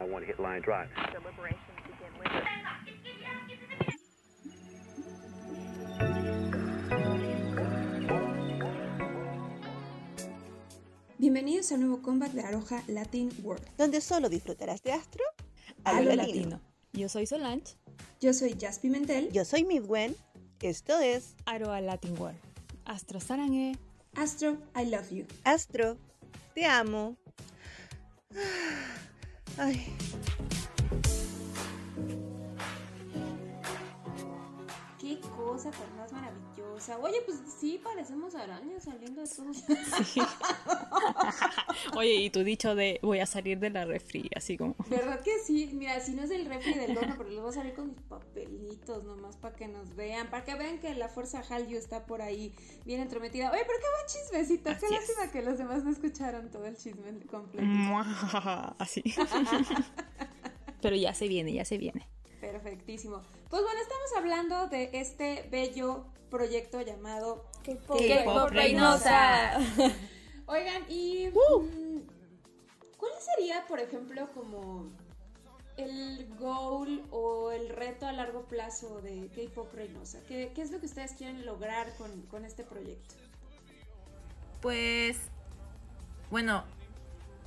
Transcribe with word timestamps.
a 0.00 0.04
one 0.04 0.24
hit 0.24 0.38
line 0.38 0.60
drive. 0.62 0.88
Bienvenidos 11.18 11.70
al 11.72 11.80
nuevo 11.80 12.00
comeback 12.00 12.32
de 12.32 12.42
Aroja 12.42 12.82
Latin 12.88 13.30
World, 13.42 13.62
donde 13.76 14.00
solo 14.00 14.30
disfrutarás 14.30 14.82
de 14.82 14.92
Astro 14.92 15.24
a, 15.84 16.00
lo 16.00 16.14
latino. 16.14 16.60
Yo 16.94 17.10
soy 17.10 17.26
Solange. 17.26 17.76
Yo 18.20 18.32
soy 18.32 18.54
Jazz 18.54 18.78
Pimentel. 18.78 19.30
Yo 19.30 19.44
soy 19.44 19.64
Midwen. 19.64 20.16
Esto 20.62 20.98
es 20.98 21.34
Aroa 21.44 21.80
Latin 21.82 22.18
World. 22.18 22.38
Astro 22.86 23.20
Sarangue. 23.20 23.76
Astro, 24.14 24.56
I 24.74 24.86
love 24.86 25.10
you. 25.10 25.26
Astro, 25.44 25.98
te 26.54 26.64
amo. 26.64 27.16
Ay. 29.60 29.76
Cosa 35.62 35.78
tan 35.78 35.96
más 35.98 36.10
maravillosa. 36.10 36.98
Oye, 37.00 37.20
pues 37.26 37.38
sí, 37.60 37.78
parecemos 37.84 38.34
arañas 38.34 38.84
saliendo 38.84 39.20
de 39.20 39.28
todos. 39.28 39.58
Sí. 40.06 40.20
Oye, 41.96 42.14
y 42.14 42.30
tu 42.30 42.42
dicho 42.44 42.74
de 42.74 42.98
voy 43.02 43.18
a 43.18 43.26
salir 43.26 43.58
de 43.58 43.68
la 43.68 43.84
refri, 43.84 44.30
así 44.34 44.56
como. 44.56 44.74
¿Verdad 44.88 45.20
que 45.20 45.38
sí? 45.40 45.68
Mira, 45.74 46.00
si 46.00 46.14
no 46.14 46.22
es 46.22 46.30
del 46.30 46.46
refri 46.46 46.72
del 46.72 46.96
horno, 46.96 47.14
pero 47.18 47.28
les 47.28 47.40
voy 47.40 47.50
a 47.50 47.52
salir 47.52 47.74
con 47.74 47.88
mis 47.88 48.00
papelitos 48.00 49.04
nomás 49.04 49.36
para 49.36 49.54
que 49.54 49.68
nos 49.68 49.94
vean, 49.94 50.30
para 50.30 50.44
que 50.44 50.54
vean 50.54 50.78
que 50.78 50.94
la 50.94 51.08
fuerza 51.08 51.42
Hallyu 51.42 51.76
está 51.76 52.06
por 52.06 52.22
ahí 52.22 52.54
bien 52.86 53.02
entrometida. 53.02 53.50
Oye, 53.50 53.62
pero 53.66 53.78
qué 53.80 53.86
buen 53.90 54.06
chismecito. 54.06 54.70
Qué 54.80 54.94
lástima 54.94 55.30
que 55.30 55.42
los 55.42 55.58
demás 55.58 55.84
no 55.84 55.90
escucharon 55.90 56.50
todo 56.50 56.64
el 56.64 56.78
chisme 56.78 57.20
completo. 57.26 57.68
así. 58.78 59.02
pero 60.80 60.96
ya 60.96 61.12
se 61.12 61.28
viene, 61.28 61.52
ya 61.52 61.66
se 61.66 61.76
viene. 61.76 62.08
Perfectísimo. 62.40 63.22
Pues 63.48 63.62
bueno, 63.62 63.80
estamos 63.80 64.12
hablando 64.16 64.66
de 64.68 64.90
este 64.94 65.46
bello 65.50 66.06
proyecto 66.30 66.80
llamado 66.80 67.44
K-Pop 67.64 68.50
Reynosa. 68.50 69.58
Oigan, 70.46 70.84
y 70.88 71.28
uh. 71.28 71.62
mm, 71.62 72.02
¿cuál 72.96 73.12
sería, 73.20 73.66
por 73.66 73.78
ejemplo, 73.78 74.28
como 74.32 74.90
el 75.76 76.26
goal 76.38 77.04
o 77.10 77.52
el 77.52 77.68
reto 77.68 78.06
a 78.06 78.12
largo 78.12 78.44
plazo 78.46 79.02
de 79.02 79.28
K-Pop 79.34 79.72
Reynosa? 79.74 80.18
¿Qué, 80.26 80.52
¿Qué, 80.54 80.62
es 80.62 80.70
lo 80.70 80.80
que 80.80 80.86
ustedes 80.86 81.12
quieren 81.12 81.44
lograr 81.44 81.94
con, 81.98 82.22
con 82.22 82.44
este 82.44 82.64
proyecto? 82.64 83.16
Pues, 84.62 85.18
bueno, 86.30 86.64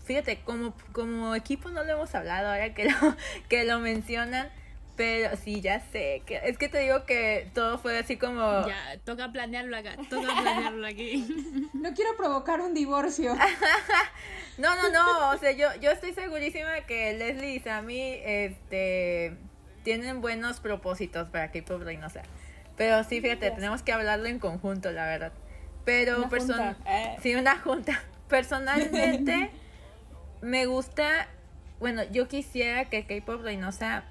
fíjate, 0.05 0.41
como, 0.44 0.73
como 0.91 1.35
equipo 1.35 1.69
no 1.69 1.83
lo 1.83 1.94
hemos 1.94 2.13
hablado 2.13 2.50
ahora 2.50 2.73
que 2.73 2.85
lo, 2.85 2.95
que 3.50 3.63
lo 3.63 3.80
mencionan 3.80 4.52
pero 4.95 5.36
sí, 5.38 5.61
ya 5.61 5.80
sé. 5.80 6.22
Que, 6.25 6.41
es 6.44 6.58
que 6.58 6.69
te 6.69 6.80
digo 6.80 7.05
que 7.05 7.49
todo 7.53 7.80
fue 7.80 7.97
así 7.97 8.17
como. 8.17 8.67
Ya, 8.67 9.00
toca 9.03 9.31
planearlo 9.31 9.75
acá. 9.75 9.95
Toca 10.09 10.41
planearlo 10.41 10.85
aquí. 10.85 11.25
No 11.73 11.94
quiero 11.94 12.16
provocar 12.16 12.61
un 12.61 12.73
divorcio. 12.73 13.35
no, 14.58 14.75
no, 14.75 14.89
no. 14.89 15.31
O 15.31 15.38
sea, 15.38 15.52
yo, 15.52 15.67
yo 15.81 15.91
estoy 15.91 16.13
segurísima 16.13 16.80
que 16.88 17.11
Leslie 17.11 17.55
y 17.55 17.59
Sammy 17.59 18.19
este, 18.23 19.35
tienen 19.83 20.22
buenos 20.22 20.61
propósitos 20.61 21.28
para 21.28 21.52
K-Pop 21.52 21.81
Reynosa. 21.81 22.22
Pero 22.78 23.03
sí, 23.03 23.19
fíjate, 23.19 23.52
tenemos 23.52 23.83
que 23.83 23.91
hablarlo 23.91 24.28
en 24.28 24.39
conjunto, 24.39 24.91
la 24.91 25.05
verdad. 25.07 25.33
Pero 25.83 26.30
persona 26.30 26.78
eh. 26.85 27.17
Sí, 27.22 27.35
una 27.35 27.57
junta. 27.59 28.02
Personalmente, 28.30 29.52
me 30.41 30.66
gusta. 30.67 31.28
Bueno, 31.81 32.03
yo 32.11 32.30
quisiera 32.30 32.85
que 32.85 33.05
K-Pop 33.05 33.41
Reynosa 33.41 34.05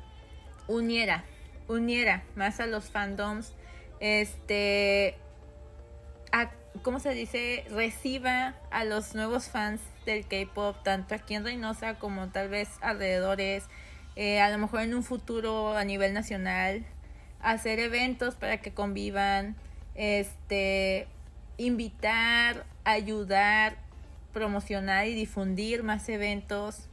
uniera, 0.68 1.24
uniera 1.68 2.22
más 2.34 2.60
a 2.60 2.66
los 2.66 2.90
fandoms, 2.90 3.54
este, 4.00 5.16
a, 6.32 6.50
¿cómo 6.82 6.98
se 6.98 7.10
dice? 7.10 7.64
Reciba 7.70 8.54
a 8.70 8.84
los 8.84 9.14
nuevos 9.14 9.48
fans 9.48 9.80
del 10.06 10.26
K-Pop, 10.26 10.82
tanto 10.82 11.14
aquí 11.14 11.34
en 11.34 11.44
Reynosa 11.44 11.98
como 11.98 12.28
tal 12.28 12.48
vez 12.48 12.68
alrededores, 12.80 13.64
eh, 14.16 14.40
a 14.40 14.50
lo 14.50 14.58
mejor 14.58 14.80
en 14.80 14.94
un 14.94 15.02
futuro 15.02 15.76
a 15.76 15.84
nivel 15.84 16.12
nacional, 16.12 16.84
hacer 17.40 17.78
eventos 17.78 18.34
para 18.34 18.58
que 18.58 18.72
convivan, 18.72 19.56
este, 19.94 21.06
invitar, 21.58 22.64
ayudar, 22.84 23.76
promocionar 24.32 25.06
y 25.06 25.14
difundir 25.14 25.82
más 25.82 26.08
eventos, 26.08 26.88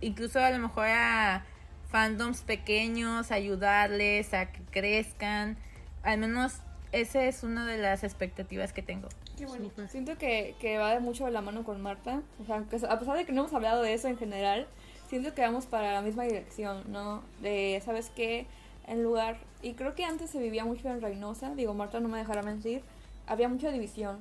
incluso 0.00 0.40
a 0.40 0.50
lo 0.50 0.58
mejor 0.58 0.86
a 0.88 1.44
fandoms 1.90 2.42
pequeños, 2.42 3.30
ayudarles 3.30 4.32
a 4.34 4.52
que 4.52 4.60
crezcan. 4.70 5.56
Al 6.02 6.18
menos 6.18 6.60
esa 6.92 7.24
es 7.24 7.42
una 7.42 7.66
de 7.66 7.78
las 7.78 8.04
expectativas 8.04 8.72
que 8.72 8.82
tengo. 8.82 9.08
Qué 9.36 9.46
bonito. 9.46 9.86
Siento 9.88 10.18
que, 10.18 10.54
que 10.60 10.78
va 10.78 10.92
de 10.94 11.00
mucho 11.00 11.24
de 11.24 11.30
la 11.30 11.40
mano 11.40 11.64
con 11.64 11.80
Marta. 11.80 12.22
O 12.40 12.44
sea, 12.44 12.56
a 12.90 12.98
pesar 12.98 13.16
de 13.16 13.24
que 13.24 13.32
no 13.32 13.42
hemos 13.42 13.54
hablado 13.54 13.82
de 13.82 13.94
eso 13.94 14.08
en 14.08 14.18
general, 14.18 14.66
siento 15.08 15.34
que 15.34 15.42
vamos 15.42 15.66
para 15.66 15.92
la 15.92 16.02
misma 16.02 16.24
dirección, 16.24 16.84
¿no? 16.88 17.22
De, 17.40 17.80
¿sabes 17.84 18.10
qué? 18.14 18.46
En 18.86 19.02
lugar... 19.02 19.38
Y 19.62 19.74
creo 19.74 19.94
que 19.94 20.04
antes 20.04 20.30
se 20.30 20.38
vivía 20.38 20.64
mucho 20.64 20.88
en 20.88 21.02
Reynosa, 21.02 21.54
digo, 21.54 21.74
Marta 21.74 22.00
no 22.00 22.08
me 22.08 22.18
dejará 22.18 22.42
mentir, 22.42 22.82
había 23.26 23.48
mucha 23.48 23.70
división. 23.70 24.18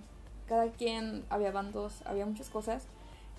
Cada 0.48 0.70
quien 0.70 1.24
había 1.30 1.52
bandos, 1.52 2.02
había 2.06 2.26
muchas 2.26 2.50
cosas. 2.50 2.86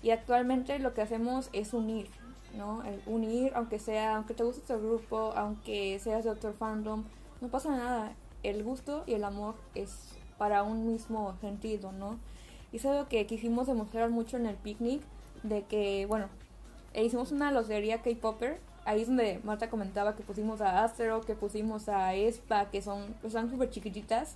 Y 0.01 0.09
actualmente 0.09 0.79
lo 0.79 0.93
que 0.93 1.01
hacemos 1.01 1.49
es 1.53 1.73
unir, 1.73 2.07
¿no? 2.55 2.83
El 2.83 3.01
unir, 3.05 3.51
aunque 3.55 3.79
sea, 3.79 4.15
aunque 4.15 4.33
te 4.33 4.43
guste 4.43 4.61
otro 4.61 4.79
grupo, 4.79 5.33
aunque 5.35 5.99
seas 5.99 6.23
de 6.23 6.29
otro 6.29 6.53
fandom, 6.53 7.03
no 7.41 7.47
pasa 7.47 7.69
nada. 7.69 8.13
El 8.43 8.63
gusto 8.63 9.03
y 9.05 9.13
el 9.13 9.23
amor 9.23 9.55
es 9.75 10.09
para 10.37 10.63
un 10.63 10.87
mismo 10.87 11.35
sentido, 11.41 11.91
¿no? 11.91 12.17
Y 12.71 12.77
es 12.77 12.85
algo 12.85 13.07
que 13.07 13.25
quisimos 13.27 13.67
demostrar 13.67 14.09
mucho 14.09 14.37
en 14.37 14.45
el 14.45 14.55
picnic, 14.55 15.01
de 15.43 15.63
que, 15.63 16.05
bueno, 16.07 16.27
e 16.93 17.03
hicimos 17.03 17.31
una 17.31 17.51
lotería 17.51 18.01
K-Popper, 18.01 18.59
ahí 18.85 19.01
es 19.01 19.07
donde 19.07 19.39
Marta 19.43 19.69
comentaba 19.69 20.15
que 20.15 20.23
pusimos 20.23 20.61
a 20.61 20.83
Astro, 20.83 21.21
que 21.21 21.35
pusimos 21.35 21.89
a 21.89 22.15
Espa, 22.15 22.69
que 22.69 22.81
son, 22.81 23.15
pues, 23.21 23.33
son 23.33 23.49
súper 23.49 23.69
chiquititas, 23.69 24.35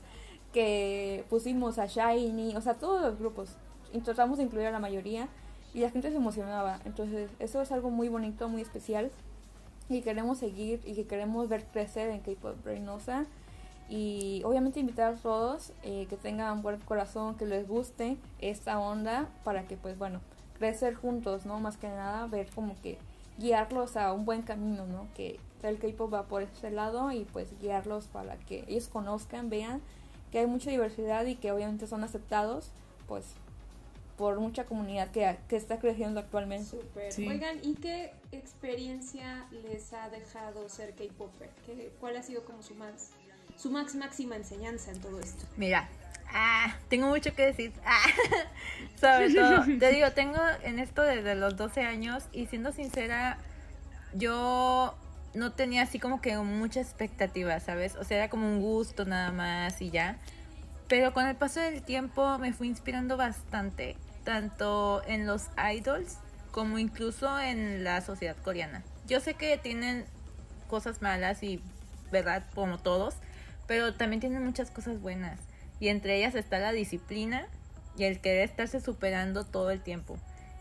que 0.53 1.25
pusimos 1.29 1.79
a 1.79 1.85
Shiny, 1.85 2.55
o 2.55 2.61
sea, 2.61 2.75
todos 2.75 3.01
los 3.01 3.19
grupos. 3.19 3.57
Y 3.93 3.99
tratamos 3.99 4.37
de 4.37 4.43
incluir 4.45 4.67
a 4.67 4.71
la 4.71 4.79
mayoría 4.79 5.27
y 5.75 5.81
la 5.81 5.89
gente 5.89 6.09
se 6.09 6.15
emocionaba. 6.15 6.79
Entonces, 6.85 7.29
eso 7.39 7.61
es 7.61 7.71
algo 7.73 7.91
muy 7.91 8.07
bonito, 8.07 8.47
muy 8.47 8.61
especial 8.61 9.11
y 9.89 10.01
queremos 10.01 10.37
seguir 10.37 10.81
y 10.85 10.95
que 10.95 11.05
queremos 11.05 11.49
ver 11.49 11.65
crecer 11.65 12.09
en 12.09 12.21
K-Pop 12.21 12.65
Reynosa. 12.65 13.25
Y 13.89 14.41
obviamente 14.45 14.79
invitar 14.79 15.13
a 15.13 15.17
todos 15.17 15.73
eh, 15.83 16.07
que 16.09 16.15
tengan 16.15 16.61
buen 16.61 16.79
corazón, 16.79 17.35
que 17.35 17.45
les 17.45 17.67
guste 17.67 18.17
esta 18.39 18.79
onda 18.79 19.27
para 19.43 19.67
que, 19.67 19.75
pues 19.75 19.97
bueno, 19.97 20.21
crecer 20.57 20.95
juntos, 20.95 21.45
¿no? 21.45 21.59
Más 21.59 21.75
que 21.75 21.89
nada, 21.89 22.25
ver 22.25 22.49
como 22.55 22.81
que 22.81 22.97
guiarlos 23.37 23.97
a 23.97 24.13
un 24.13 24.23
buen 24.23 24.43
camino, 24.43 24.87
¿no? 24.87 25.07
Que 25.13 25.41
el 25.61 25.77
K-Pop 25.77 26.13
va 26.13 26.23
por 26.23 26.41
ese 26.41 26.71
lado 26.71 27.11
y 27.11 27.25
pues 27.25 27.49
guiarlos 27.59 28.07
para 28.07 28.37
que 28.37 28.63
ellos 28.69 28.87
conozcan, 28.87 29.49
vean 29.49 29.81
que 30.31 30.39
hay 30.39 30.47
mucha 30.47 30.71
diversidad 30.71 31.25
y 31.25 31.35
que 31.35 31.51
obviamente 31.51 31.85
son 31.85 32.05
aceptados, 32.05 32.71
pues 33.07 33.35
por 34.17 34.39
mucha 34.39 34.65
comunidad 34.65 35.11
que, 35.11 35.37
que 35.49 35.55
está 35.55 35.79
creciendo 35.79 36.19
actualmente. 36.19 36.77
Oigan, 37.17 37.59
¿y 37.63 37.75
qué 37.75 38.13
experiencia 38.31 39.45
les 39.51 39.91
ha 39.93 40.09
dejado 40.09 40.69
ser 40.69 40.93
K-Popper? 40.95 41.49
¿Cuál 41.99 42.17
ha 42.17 42.23
sido 42.23 42.43
como 42.45 42.63
su 42.63 42.75
más 42.75 43.11
su 43.57 43.71
max 43.71 43.95
máxima 43.95 44.35
enseñanza 44.35 44.91
en 44.91 44.99
todo 44.99 45.19
esto? 45.19 45.45
Mira, 45.57 45.87
ah, 46.33 46.75
tengo 46.89 47.07
mucho 47.07 47.33
que 47.35 47.45
decir. 47.47 47.73
Ah, 47.85 48.09
sobre 48.99 49.33
todo, 49.33 49.63
te 49.79 49.91
digo, 49.91 50.11
tengo 50.11 50.39
en 50.63 50.79
esto 50.79 51.03
desde 51.03 51.35
los 51.35 51.55
12 51.57 51.81
años 51.81 52.23
y 52.31 52.47
siendo 52.47 52.71
sincera, 52.71 53.37
yo 54.13 54.95
no 55.33 55.51
tenía 55.51 55.83
así 55.83 55.99
como 55.99 56.21
que 56.21 56.35
mucha 56.37 56.81
expectativa, 56.81 57.59
¿sabes? 57.59 57.95
O 57.97 58.03
sea, 58.03 58.17
era 58.17 58.29
como 58.29 58.47
un 58.47 58.61
gusto 58.61 59.05
nada 59.05 59.31
más 59.31 59.81
y 59.81 59.91
ya. 59.91 60.17
Pero 60.87 61.13
con 61.13 61.27
el 61.27 61.35
paso 61.35 61.59
del 61.59 61.83
tiempo 61.83 62.37
me 62.39 62.53
fui 62.53 62.67
inspirando 62.67 63.17
bastante 63.17 63.95
tanto 64.25 65.01
en 65.07 65.25
los 65.25 65.49
idols 65.73 66.17
como 66.51 66.77
incluso 66.79 67.39
en 67.39 67.85
la 67.85 68.01
sociedad 68.01 68.35
coreana. 68.35 68.83
Yo 69.07 69.21
sé 69.21 69.35
que 69.35 69.57
tienen 69.57 70.05
cosas 70.69 71.01
malas 71.01 71.41
y 71.43 71.61
verdad 72.11 72.43
como 72.53 72.77
todos, 72.77 73.15
pero 73.67 73.93
también 73.93 74.19
tienen 74.19 74.43
muchas 74.43 74.71
cosas 74.71 74.99
buenas 74.99 75.39
y 75.79 75.87
entre 75.87 76.17
ellas 76.17 76.35
está 76.35 76.59
la 76.59 76.71
disciplina 76.71 77.47
y 77.97 78.03
el 78.05 78.19
querer 78.19 78.43
estarse 78.43 78.81
superando 78.81 79.45
todo 79.45 79.71
el 79.71 79.81
tiempo. 79.81 80.17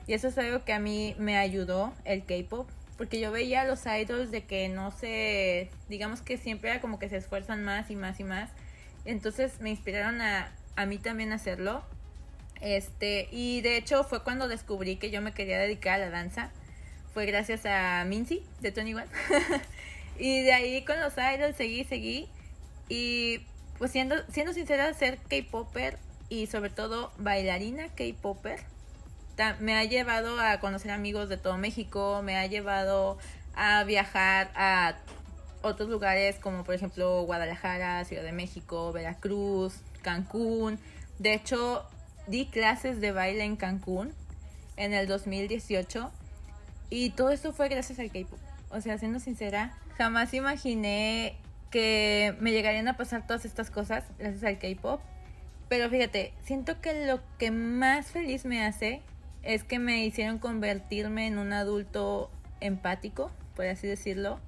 Y 0.06 0.12
eso 0.12 0.28
es 0.28 0.38
algo 0.38 0.64
que 0.64 0.72
a 0.72 0.78
mí 0.78 1.16
me 1.18 1.38
ayudó 1.38 1.92
el 2.04 2.24
K-pop, 2.24 2.68
porque 2.96 3.18
yo 3.18 3.32
veía 3.32 3.62
a 3.62 3.64
los 3.64 3.86
idols 3.86 4.30
de 4.30 4.44
que 4.44 4.68
no 4.68 4.90
se, 4.90 5.70
digamos 5.88 6.20
que 6.20 6.36
siempre 6.36 6.70
era 6.70 6.80
como 6.80 6.98
que 6.98 7.08
se 7.08 7.16
esfuerzan 7.16 7.64
más 7.64 7.90
y 7.90 7.96
más 7.96 8.20
y 8.20 8.24
más. 8.24 8.50
Entonces 9.04 9.60
me 9.60 9.70
inspiraron 9.70 10.20
a, 10.20 10.52
a 10.76 10.86
mí 10.86 10.98
también 10.98 11.32
hacerlo 11.32 11.82
este, 12.64 13.28
y 13.30 13.60
de 13.60 13.76
hecho 13.76 14.04
fue 14.04 14.22
cuando 14.22 14.48
descubrí 14.48 14.96
que 14.96 15.10
yo 15.10 15.20
me 15.20 15.32
quería 15.32 15.58
dedicar 15.58 16.00
a 16.00 16.06
la 16.06 16.10
danza. 16.10 16.50
fue 17.12 17.26
gracias 17.26 17.66
a 17.66 18.04
Minzy 18.06 18.42
de 18.62 18.72
Tony 18.72 18.94
One. 18.94 19.06
y 20.18 20.42
de 20.42 20.52
ahí 20.54 20.82
con 20.84 20.98
los 20.98 21.12
idols 21.18 21.56
seguí, 21.56 21.84
seguí. 21.84 22.26
Y 22.88 23.42
pues 23.76 23.90
siendo, 23.90 24.16
siendo 24.32 24.54
sincera, 24.54 24.92
ser 24.94 25.18
K-Popper 25.28 25.98
y 26.30 26.46
sobre 26.46 26.70
todo 26.70 27.12
bailarina 27.18 27.88
K-Popper 27.88 28.60
me 29.60 29.76
ha 29.76 29.84
llevado 29.84 30.40
a 30.40 30.58
conocer 30.58 30.90
amigos 30.90 31.28
de 31.28 31.36
todo 31.36 31.58
México, 31.58 32.22
me 32.24 32.38
ha 32.38 32.46
llevado 32.46 33.18
a 33.54 33.84
viajar 33.84 34.50
a 34.54 34.94
otros 35.60 35.90
lugares 35.90 36.36
como 36.36 36.64
por 36.64 36.74
ejemplo 36.74 37.24
Guadalajara, 37.24 38.06
Ciudad 38.06 38.22
de 38.22 38.32
México, 38.32 38.90
Veracruz, 38.92 39.74
Cancún. 40.00 40.78
De 41.18 41.34
hecho, 41.34 41.86
di 42.26 42.46
clases 42.46 43.00
de 43.00 43.12
baile 43.12 43.44
en 43.44 43.56
Cancún 43.56 44.12
en 44.76 44.92
el 44.92 45.06
2018 45.06 46.10
y 46.90 47.10
todo 47.10 47.30
esto 47.30 47.52
fue 47.52 47.68
gracias 47.68 47.98
al 47.98 48.10
K-pop. 48.10 48.38
O 48.70 48.80
sea, 48.80 48.98
siendo 48.98 49.20
sincera, 49.20 49.76
jamás 49.96 50.34
imaginé 50.34 51.36
que 51.70 52.36
me 52.40 52.52
llegarían 52.52 52.88
a 52.88 52.96
pasar 52.96 53.26
todas 53.26 53.44
estas 53.44 53.70
cosas 53.70 54.04
gracias 54.18 54.44
al 54.44 54.58
K-pop. 54.58 55.00
Pero 55.68 55.88
fíjate, 55.90 56.32
siento 56.44 56.80
que 56.80 57.06
lo 57.06 57.20
que 57.38 57.50
más 57.50 58.06
feliz 58.06 58.44
me 58.44 58.64
hace 58.64 59.02
es 59.42 59.64
que 59.64 59.78
me 59.78 60.04
hicieron 60.04 60.38
convertirme 60.38 61.26
en 61.26 61.38
un 61.38 61.52
adulto 61.52 62.30
empático, 62.60 63.30
por 63.56 63.66
así 63.66 63.86
decirlo, 63.86 64.38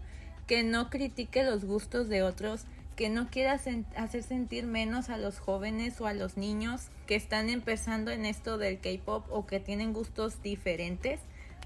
que 0.47 0.63
no 0.63 0.91
critique 0.91 1.43
los 1.43 1.65
gustos 1.65 2.09
de 2.09 2.23
otros, 2.23 2.65
que 2.97 3.11
no 3.11 3.29
quiera 3.29 3.59
sen- 3.59 3.85
hacer 3.97 4.23
sentir 4.23 4.65
menos 4.65 5.11
a 5.11 5.19
los 5.19 5.39
jóvenes 5.39 6.01
o 6.01 6.07
a 6.07 6.15
los 6.15 6.37
niños 6.37 6.89
que 7.07 7.15
están 7.15 7.51
empezando 7.51 8.11
en 8.11 8.25
esto 8.25 8.59
del 8.59 8.81
K-pop 8.81 9.27
o 9.31 9.47
que 9.47 9.61
tienen 9.61 9.93
gustos 9.93 10.43
diferentes, 10.43 11.21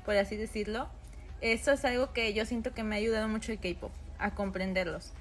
por 0.05 0.17
así 0.17 0.37
decirlo. 0.37 0.89
Eso 1.41 1.73
es 1.73 1.85
algo 1.85 2.13
que 2.13 2.35
yo 2.35 2.45
siento 2.45 2.75
que 2.75 2.83
me 2.83 2.97
ha 2.97 2.99
ayudado 2.99 3.29
mucho 3.29 3.53
el 3.53 3.61
K-pop, 3.61 3.93
a 4.19 4.35
comprenderlos 4.35 5.13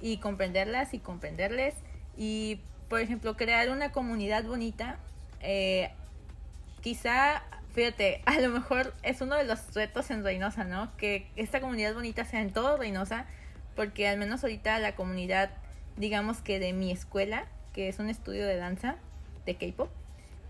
y 0.00 0.18
comprenderlas 0.18 0.94
y 0.94 1.00
comprenderles 1.00 1.74
y, 2.16 2.60
por 2.88 3.00
ejemplo, 3.00 3.36
crear 3.36 3.68
una 3.70 3.92
comunidad 3.92 4.44
bonita. 4.44 4.98
eh, 5.40 5.90
quizá, 6.80 7.42
fíjate, 7.74 8.22
a 8.26 8.38
lo 8.38 8.50
mejor 8.50 8.94
es 9.02 9.20
uno 9.20 9.34
de 9.34 9.44
los 9.44 9.74
retos 9.74 10.10
en 10.10 10.22
Reynosa, 10.22 10.64
¿no? 10.64 10.96
Que 10.96 11.26
esta 11.34 11.60
comunidad 11.60 11.94
bonita 11.94 12.24
sea 12.24 12.40
en 12.40 12.52
todo 12.52 12.76
Reynosa, 12.76 13.26
porque 13.76 14.08
al 14.08 14.18
menos 14.18 14.42
ahorita 14.42 14.78
la 14.80 14.96
comunidad, 14.96 15.50
digamos 15.96 16.38
que 16.38 16.58
de 16.58 16.72
mi 16.72 16.90
escuela, 16.90 17.44
que 17.72 17.88
es 17.88 17.98
un 17.98 18.08
estudio 18.08 18.46
de 18.46 18.56
danza 18.56 18.96
de 19.44 19.54
K-pop, 19.54 19.90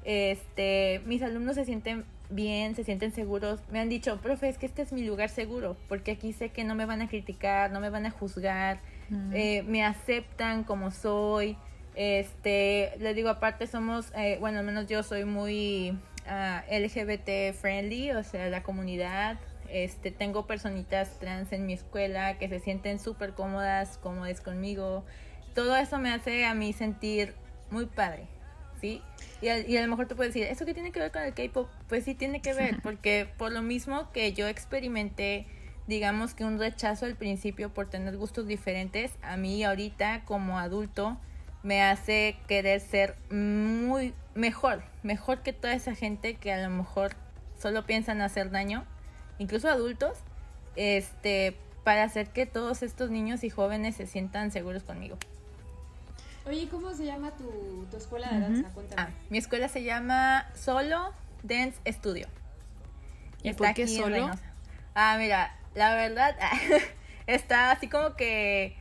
este, 0.04 1.02
mis 1.04 1.20
alumnos 1.22 1.56
se 1.56 1.64
sienten 1.64 2.04
bien, 2.30 2.74
se 2.74 2.84
sienten 2.84 3.12
seguros. 3.12 3.60
Me 3.70 3.80
han 3.80 3.88
dicho, 3.88 4.18
profe, 4.18 4.48
es 4.48 4.56
que 4.56 4.66
este 4.66 4.82
es 4.82 4.92
mi 4.92 5.04
lugar 5.04 5.28
seguro, 5.28 5.76
porque 5.88 6.12
aquí 6.12 6.32
sé 6.32 6.50
que 6.50 6.64
no 6.64 6.74
me 6.74 6.86
van 6.86 7.02
a 7.02 7.08
criticar, 7.08 7.70
no 7.70 7.80
me 7.80 7.90
van 7.90 8.06
a 8.06 8.10
juzgar, 8.10 8.78
eh, 9.32 9.62
me 9.64 9.84
aceptan 9.84 10.64
como 10.64 10.90
soy. 10.90 11.56
Este, 11.94 12.92
les 12.98 13.16
digo, 13.16 13.30
aparte 13.30 13.66
somos, 13.66 14.12
eh, 14.16 14.36
bueno, 14.40 14.58
al 14.58 14.64
menos 14.64 14.86
yo 14.86 15.02
soy 15.02 15.24
muy 15.24 15.98
ah, 16.26 16.62
LGBT 16.70 17.54
friendly, 17.54 18.12
o 18.12 18.22
sea, 18.22 18.48
la 18.48 18.62
comunidad. 18.62 19.38
Este, 19.70 20.10
tengo 20.10 20.46
personitas 20.46 21.18
trans 21.18 21.52
en 21.52 21.66
mi 21.66 21.72
escuela 21.72 22.38
que 22.38 22.48
se 22.48 22.60
sienten 22.60 22.98
súper 22.98 23.32
cómodas, 23.34 23.98
cómodas 23.98 24.40
conmigo. 24.40 25.04
Todo 25.54 25.76
eso 25.76 25.98
me 25.98 26.12
hace 26.12 26.44
a 26.44 26.54
mí 26.54 26.72
sentir 26.72 27.34
muy 27.70 27.86
padre, 27.86 28.26
¿sí? 28.80 29.02
Y 29.40 29.48
a, 29.48 29.58
y 29.58 29.76
a 29.76 29.82
lo 29.82 29.88
mejor 29.88 30.06
te 30.06 30.14
puedes 30.14 30.34
decir, 30.34 30.48
¿eso 30.48 30.64
qué 30.66 30.74
tiene 30.74 30.92
que 30.92 31.00
ver 31.00 31.12
con 31.12 31.22
el 31.22 31.34
K-pop? 31.34 31.68
Pues 31.88 32.04
sí 32.04 32.14
tiene 32.14 32.40
que 32.40 32.54
ver, 32.54 32.80
porque 32.82 33.28
por 33.36 33.52
lo 33.52 33.62
mismo 33.62 34.10
que 34.12 34.32
yo 34.32 34.46
experimenté, 34.48 35.46
digamos 35.86 36.34
que 36.34 36.44
un 36.44 36.58
rechazo 36.58 37.06
al 37.06 37.16
principio 37.16 37.72
por 37.72 37.88
tener 37.88 38.16
gustos 38.16 38.46
diferentes, 38.46 39.12
a 39.22 39.36
mí 39.36 39.64
ahorita 39.64 40.24
como 40.24 40.58
adulto 40.58 41.18
me 41.62 41.82
hace 41.82 42.36
querer 42.46 42.80
ser 42.80 43.16
muy 43.30 44.14
mejor, 44.34 44.82
mejor 45.02 45.42
que 45.42 45.52
toda 45.52 45.74
esa 45.74 45.94
gente 45.94 46.34
que 46.34 46.52
a 46.52 46.62
lo 46.62 46.70
mejor 46.70 47.12
solo 47.58 47.86
piensan 47.86 48.20
hacer 48.20 48.50
daño, 48.50 48.84
incluso 49.38 49.68
adultos, 49.68 50.18
este, 50.76 51.56
para 51.84 52.04
hacer 52.04 52.28
que 52.28 52.46
todos 52.46 52.82
estos 52.82 53.10
niños 53.10 53.44
y 53.44 53.50
jóvenes 53.50 53.96
se 53.96 54.06
sientan 54.06 54.50
seguros 54.50 54.82
conmigo. 54.82 55.16
Oye, 56.46 56.68
¿cómo 56.68 56.94
se 56.94 57.04
llama 57.04 57.32
tu, 57.32 57.86
tu 57.90 57.96
escuela 57.96 58.28
de 58.28 58.40
danza? 58.40 58.68
Cuéntame. 58.70 59.02
Ah, 59.02 59.10
mi 59.30 59.38
escuela 59.38 59.68
se 59.68 59.82
llama 59.82 60.46
Solo 60.54 61.12
Dance 61.42 61.78
Studio. 61.86 62.28
¿Y 63.42 63.50
Está 63.50 63.58
por 63.58 63.74
qué 63.74 63.82
aquí 63.82 63.96
solo? 63.96 64.30
Ah, 64.94 65.16
mira, 65.18 65.56
la 65.74 65.94
verdad 65.94 66.36
está 67.26 67.72
así 67.72 67.88
como 67.88 68.14
que 68.14 68.76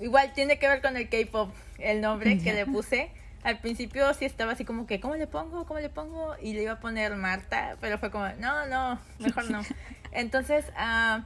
igual 0.00 0.32
tiene 0.32 0.58
que 0.58 0.68
ver 0.68 0.80
con 0.80 0.96
el 0.96 1.08
K-pop, 1.08 1.50
el 1.78 2.00
nombre 2.00 2.38
que 2.38 2.54
le 2.54 2.66
puse. 2.66 3.10
Al 3.44 3.58
principio 3.60 4.12
sí 4.14 4.24
estaba 4.24 4.52
así 4.52 4.64
como 4.64 4.86
que, 4.86 5.00
¿cómo 5.00 5.14
le 5.14 5.26
pongo? 5.26 5.64
¿Cómo 5.64 5.80
le 5.80 5.88
pongo? 5.88 6.34
Y 6.42 6.54
le 6.54 6.62
iba 6.62 6.72
a 6.72 6.80
poner 6.80 7.14
Marta, 7.16 7.76
pero 7.80 7.98
fue 7.98 8.10
como, 8.10 8.28
no, 8.40 8.66
no, 8.66 8.98
mejor 9.18 9.50
no. 9.50 9.62
Entonces, 10.12 10.64
ah, 10.76 11.24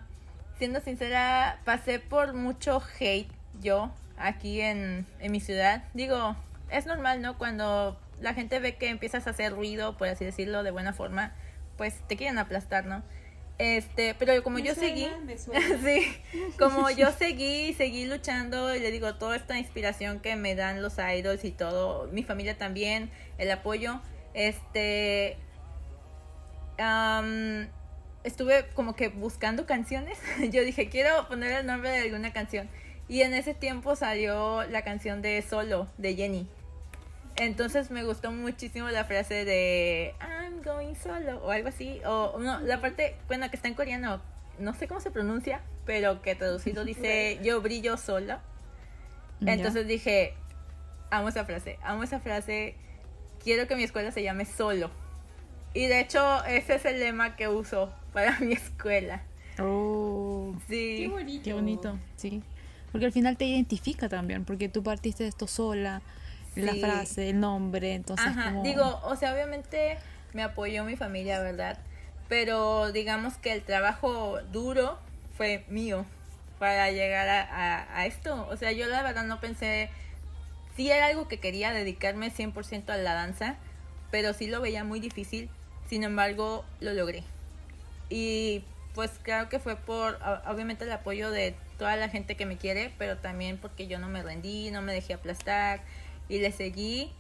siendo 0.59 0.81
sincera, 0.81 1.59
pasé 1.64 1.99
por 1.99 2.35
mucho 2.35 2.82
hate 3.00 3.31
yo 3.61 3.91
aquí 4.19 4.61
en, 4.61 5.06
en 5.20 5.32
mi 5.32 5.41
ciudad. 5.41 5.85
Digo, 5.94 6.37
es 6.70 6.87
normal, 6.87 7.23
¿no? 7.23 7.38
Cuando 7.38 7.99
la 8.20 8.35
gente 8.35 8.58
ve 8.58 8.76
que 8.76 8.88
empiezas 8.88 9.26
a 9.26 9.31
hacer 9.31 9.53
ruido, 9.53 9.97
por 9.97 10.08
así 10.08 10.25
decirlo, 10.25 10.62
de 10.62 10.70
buena 10.70 10.93
forma, 10.93 11.32
pues 11.76 12.00
te 12.06 12.17
quieren 12.17 12.38
aplastar, 12.38 12.87
¿no? 12.87 13.03
Este, 13.59 14.15
pero 14.15 14.43
como 14.43 14.57
Me 14.57 14.65
yo 14.65 14.75
suena, 14.75 14.89
seguí, 14.89 15.09
me 15.25 15.39
suena. 15.39 15.79
sí, 15.85 16.17
como 16.59 16.91
yo 16.91 17.13
seguí, 17.13 17.75
seguí 17.75 18.07
luchando 18.07 18.75
y 18.75 18.81
le 18.81 18.91
digo, 18.91 19.15
toda 19.15 19.37
esta 19.37 19.59
inspiración 19.59 20.21
que 20.21 20.35
me 20.37 20.55
dan 20.55 20.83
los 20.83 20.95
idols 20.99 21.45
y 21.45 21.53
todo, 21.53 22.09
mi 22.09 22.25
familia 22.25 22.57
también, 22.59 23.11
el 23.39 23.51
apoyo, 23.51 24.01
este, 24.35 25.37
am, 26.79 27.69
estuve 28.25 28.67
como 28.75 28.97
que 28.97 29.09
buscando 29.09 29.67
canciones, 29.67 30.19
yo 30.51 30.65
dije, 30.65 30.89
quiero 30.89 31.29
poner 31.29 31.53
el 31.53 31.67
nombre 31.67 31.91
de 31.91 32.01
alguna 32.01 32.33
canción, 32.33 32.69
y 33.09 33.21
en 33.21 33.35
ese 33.35 33.55
tiempo 33.55 33.95
salió 33.95 34.65
la 34.65 34.83
canción 34.83 35.23
de 35.23 35.41
Solo, 35.43 35.89
de 35.99 36.15
Jenny. 36.17 36.49
Entonces 37.37 37.90
me 37.90 38.05
gustó 38.05 38.31
muchísimo 38.31 38.88
la 38.90 39.05
frase 39.05 39.44
de 39.44 40.14
I'm 40.20 40.62
going 40.62 40.94
solo 40.94 41.38
o 41.44 41.50
algo 41.50 41.69
así. 41.69 42.00
O 42.05 42.38
no, 42.38 42.61
la 42.61 42.81
parte, 42.81 43.17
bueno, 43.29 43.49
que 43.50 43.56
está 43.56 43.69
en 43.69 43.75
coreano, 43.75 44.20
no 44.58 44.75
sé 44.75 44.87
cómo 44.87 45.00
se 45.00 45.11
pronuncia, 45.11 45.62
pero 45.87 46.23
que 46.23 46.34
traducido 46.34 46.84
dice 46.86 47.39
yo 47.43 47.60
brillo 47.60 47.96
solo. 47.96 48.39
Entonces 49.44 49.89
dije, 49.89 50.34
amo 51.10 51.29
esa 51.29 51.44
frase, 51.44 51.79
amo 51.82 52.05
esa 52.05 52.20
frase, 52.20 52.77
quiero 53.43 53.67
que 53.67 53.74
mi 53.74 53.82
escuela 53.82 54.12
se 54.12 54.22
llame 54.22 54.44
solo. 54.44 54.91
Y 55.74 55.86
de 55.86 56.01
hecho 56.01 56.44
ese 56.44 56.77
es 56.77 56.84
el 56.84 57.01
lema 57.01 57.34
que 57.34 57.48
uso 57.48 57.93
para 58.12 58.39
mi 58.41 58.53
escuela. 58.53 59.22
Oh, 59.58 60.55
Sí. 60.69 60.96
Qué 60.98 61.08
bonito. 61.08 61.44
qué 61.44 61.53
bonito, 61.55 61.98
sí. 62.17 62.43
Porque 62.93 63.06
al 63.06 63.12
final 63.12 63.36
te 63.36 63.46
identifica 63.46 64.08
también, 64.08 64.44
porque 64.44 64.69
tú 64.69 64.82
partiste 64.82 65.22
de 65.22 65.31
esto 65.31 65.46
sola, 65.46 66.03
la 66.56 66.75
frase, 66.75 67.31
el 67.31 67.41
nombre, 67.41 67.94
entonces 67.94 68.27
Ajá, 68.27 68.51
como... 68.51 68.63
digo, 68.63 69.01
o 69.05 69.17
sea, 69.17 69.32
obviamente 69.32 69.99
me 70.32 70.43
apoyó 70.43 70.85
mi 70.85 70.97
familia, 70.97 71.41
¿verdad? 71.41 71.79
Pero 72.29 72.93
digamos 72.93 73.37
que 73.37 73.53
el 73.53 73.63
trabajo 73.63 74.41
duro 74.53 74.99
fue 75.37 75.65
mío 75.69 76.05
para 76.59 76.91
llegar 76.91 77.29
a, 77.29 77.43
a- 77.43 77.99
a 77.99 78.06
esto. 78.06 78.47
O 78.51 78.56
sea, 78.56 78.73
yo 78.73 78.87
la 78.87 79.03
verdad 79.03 79.25
no 79.25 79.41
pensé, 79.41 79.91
sí 80.77 80.91
era 80.91 81.06
algo 81.06 81.29
que 81.29 81.39
quería 81.39 81.73
dedicarme 81.73 82.31
100% 82.31 82.91
a 82.93 82.97
la 82.97 83.15
danza, 83.15 83.56
pero 84.11 84.32
sí 84.32 84.47
lo 84.47 84.61
veía 84.61 84.85
muy 84.85 85.01
difícil, 85.01 85.49
sin 85.89 86.05
embargo, 86.05 86.65
lo 86.81 86.93
logré. 86.93 87.25
Y 88.09 88.63
pues 88.94 89.11
claro 89.23 89.49
que 89.49 89.59
fue 89.59 89.77
por, 89.77 90.19
obviamente, 90.47 90.85
el 90.85 90.93
apoyo 90.93 91.31
de 91.31 91.55
toda 91.79 91.97
la 91.97 92.09
gente 92.09 92.37
que 92.37 92.47
me 92.47 92.56
quiere, 92.59 92.93
pero 92.99 93.17
también 93.19 93.59
porque 93.59 93.87
yo 93.87 93.99
no 93.99 94.09
me 94.09 94.23
rendí, 94.23 94.71
no 94.71 94.82
me 94.82 94.93
dejé 94.93 95.15
aplastar 95.15 95.81
y 96.32 96.39
le 96.39 96.51
seguí. 96.51 97.12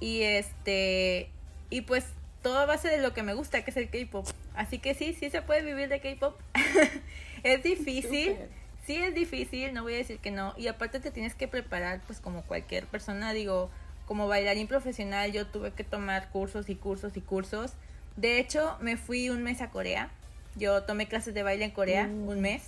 Y 0.00 0.22
este, 0.22 1.30
y 1.70 1.82
pues 1.82 2.04
todo 2.42 2.58
a 2.58 2.66
base 2.66 2.88
de 2.88 2.98
lo 2.98 3.14
que 3.14 3.22
me 3.22 3.34
gusta, 3.34 3.62
que 3.62 3.70
es 3.70 3.76
el 3.76 3.88
K-pop. 3.88 4.26
Así 4.54 4.78
que 4.78 4.94
sí, 4.94 5.14
sí 5.14 5.30
se 5.30 5.42
puede 5.42 5.62
vivir 5.62 5.88
de 5.88 6.00
K-pop. 6.00 6.36
es 7.44 7.62
difícil. 7.62 8.36
Sí 8.84 8.96
es 8.96 9.14
difícil, 9.14 9.74
no 9.74 9.82
voy 9.82 9.94
a 9.94 9.98
decir 9.98 10.18
que 10.18 10.30
no. 10.30 10.54
Y 10.56 10.66
aparte 10.66 10.98
te 10.98 11.10
tienes 11.10 11.34
que 11.34 11.46
preparar, 11.46 12.00
pues 12.06 12.20
como 12.20 12.42
cualquier 12.42 12.86
persona, 12.86 13.32
digo, 13.32 13.70
como 14.06 14.26
bailarín 14.26 14.66
profesional, 14.66 15.30
yo 15.30 15.46
tuve 15.46 15.72
que 15.72 15.84
tomar 15.84 16.30
cursos 16.30 16.68
y 16.68 16.74
cursos 16.74 17.16
y 17.16 17.20
cursos. 17.20 17.74
De 18.16 18.40
hecho, 18.40 18.76
me 18.80 18.96
fui 18.96 19.30
un 19.30 19.42
mes 19.42 19.60
a 19.60 19.70
Corea. 19.70 20.10
Yo 20.56 20.82
tomé 20.82 21.06
clases 21.06 21.34
de 21.34 21.44
baile 21.44 21.66
en 21.66 21.70
Corea 21.70 22.06
un 22.06 22.40
mes. 22.40 22.62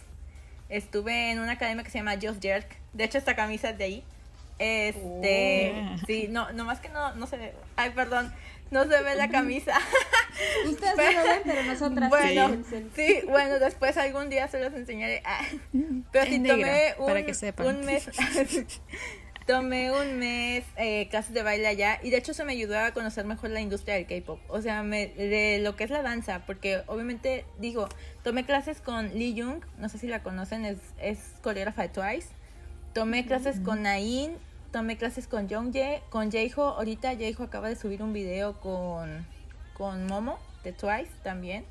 Estuve 0.68 1.32
en 1.32 1.40
una 1.40 1.52
academia 1.52 1.82
que 1.82 1.90
se 1.90 1.98
llama 1.98 2.14
Just 2.20 2.40
Jerk. 2.40 2.68
De 2.92 3.04
hecho, 3.04 3.18
esta 3.18 3.34
camisa 3.34 3.70
es 3.70 3.78
de 3.78 3.84
ahí. 3.84 4.04
Este, 4.60 5.72
Oh. 5.74 5.96
sí, 6.06 6.26
no, 6.28 6.52
nomás 6.52 6.80
que 6.80 6.88
no, 6.90 7.14
no 7.14 7.26
se 7.26 7.36
ve. 7.38 7.54
Ay, 7.76 7.90
perdón, 7.90 8.32
no 8.70 8.82
se 8.84 9.02
ve 9.02 9.14
la 9.16 9.28
camisa. 9.30 9.72
Ustedes 10.68 10.96
no 10.96 11.02
lo 11.22 11.28
ven, 11.28 11.42
pero 11.44 11.62
nosotras 11.64 12.08
Bueno, 12.10 12.62
sí. 12.68 12.86
sí, 12.94 13.20
bueno, 13.26 13.58
después 13.58 13.96
algún 13.96 14.28
día 14.30 14.46
se 14.48 14.60
los 14.62 14.72
enseñaré. 14.74 15.22
Ah, 15.24 15.40
Pero 16.12 16.26
sí 16.26 16.42
tomé 16.42 16.94
un, 16.98 17.06
para 17.06 17.24
que 17.24 17.34
sepan. 17.34 17.66
un 17.66 17.84
mes. 17.86 18.08
tomé 19.46 19.90
un 19.90 20.18
mes 20.18 20.64
eh, 20.76 21.08
clases 21.10 21.34
de 21.34 21.42
baile 21.42 21.66
allá 21.66 21.98
y 22.04 22.10
de 22.10 22.18
hecho 22.18 22.30
eso 22.32 22.44
me 22.44 22.52
ayudó 22.52 22.78
a 22.78 22.92
conocer 22.92 23.24
mejor 23.24 23.50
la 23.50 23.60
industria 23.60 23.94
del 23.96 24.06
K-pop. 24.06 24.38
O 24.48 24.60
sea, 24.62 24.82
me- 24.84 25.08
de 25.08 25.58
lo 25.62 25.74
que 25.74 25.84
es 25.84 25.90
la 25.90 26.02
danza, 26.02 26.42
porque 26.46 26.82
obviamente 26.86 27.44
digo, 27.58 27.88
tomé 28.22 28.44
clases 28.44 28.80
con 28.80 29.08
Lee 29.18 29.34
Jung, 29.40 29.64
no 29.78 29.88
sé 29.88 29.98
si 29.98 30.06
la 30.06 30.22
conocen, 30.22 30.64
es, 30.64 30.78
es 31.00 31.18
coreógrafa 31.42 31.82
de 31.82 31.88
Twice. 31.88 32.28
Tomé 32.94 33.24
clases 33.26 33.58
con 33.60 33.82
Nain, 33.82 34.36
tomé 34.70 34.96
clases 34.96 35.26
con 35.26 35.48
Jongjae, 35.48 36.02
con 36.10 36.30
Jaiho. 36.30 36.62
Ahorita 36.62 37.14
Jaiho 37.16 37.42
acaba 37.42 37.68
de 37.68 37.76
subir 37.76 38.02
un 38.02 38.12
video 38.12 38.60
con, 38.60 39.26
con 39.74 40.06
Momo 40.06 40.38
de 40.64 40.72
Twice 40.72 41.10
también. 41.22 41.64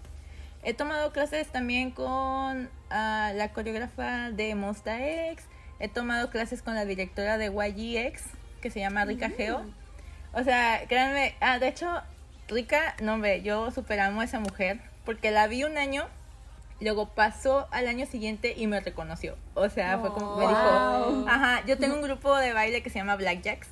He 0.63 0.73
tomado 0.73 1.11
clases 1.11 1.47
también 1.47 1.91
con 1.91 2.69
ah, 2.89 3.31
la 3.33 3.53
coreógrafa 3.53 4.31
de 4.31 4.55
Monsta 4.55 4.99
X. 5.31 5.45
He 5.79 5.87
tomado 5.87 6.29
clases 6.29 6.61
con 6.61 6.75
la 6.75 6.83
directora 6.83 7.37
de 7.37 7.45
YGX, 7.45 8.23
que 8.61 8.69
se 8.69 8.81
llama 8.81 9.05
Rika 9.05 9.29
Geo. 9.29 9.63
O 10.33 10.43
sea, 10.43 10.81
créanme, 10.87 11.35
ah, 11.39 11.59
de 11.59 11.69
hecho, 11.69 11.89
Rika, 12.49 12.95
no 13.01 13.19
ve, 13.19 13.41
yo 13.41 13.71
superamo 13.71 14.19
a 14.19 14.25
esa 14.25 14.41
mujer, 14.41 14.81
porque 15.05 15.31
la 15.31 15.47
vi 15.47 15.63
un 15.63 15.77
año, 15.77 16.07
luego 16.81 17.09
pasó 17.09 17.67
al 17.71 17.87
año 17.87 18.05
siguiente 18.05 18.53
y 18.55 18.67
me 18.67 18.79
reconoció. 18.79 19.35
O 19.53 19.69
sea, 19.69 19.99
fue 19.99 20.09
como 20.13 20.37
me 20.37 20.47
dijo, 20.47 20.53
Wow. 20.53 21.27
ajá, 21.27 21.65
yo 21.65 21.77
tengo 21.77 21.95
un 21.95 22.01
grupo 22.01 22.35
de 22.37 22.53
baile 22.53 22.81
que 22.83 22.89
se 22.89 22.99
llama 22.99 23.15
Blackjacks. 23.15 23.67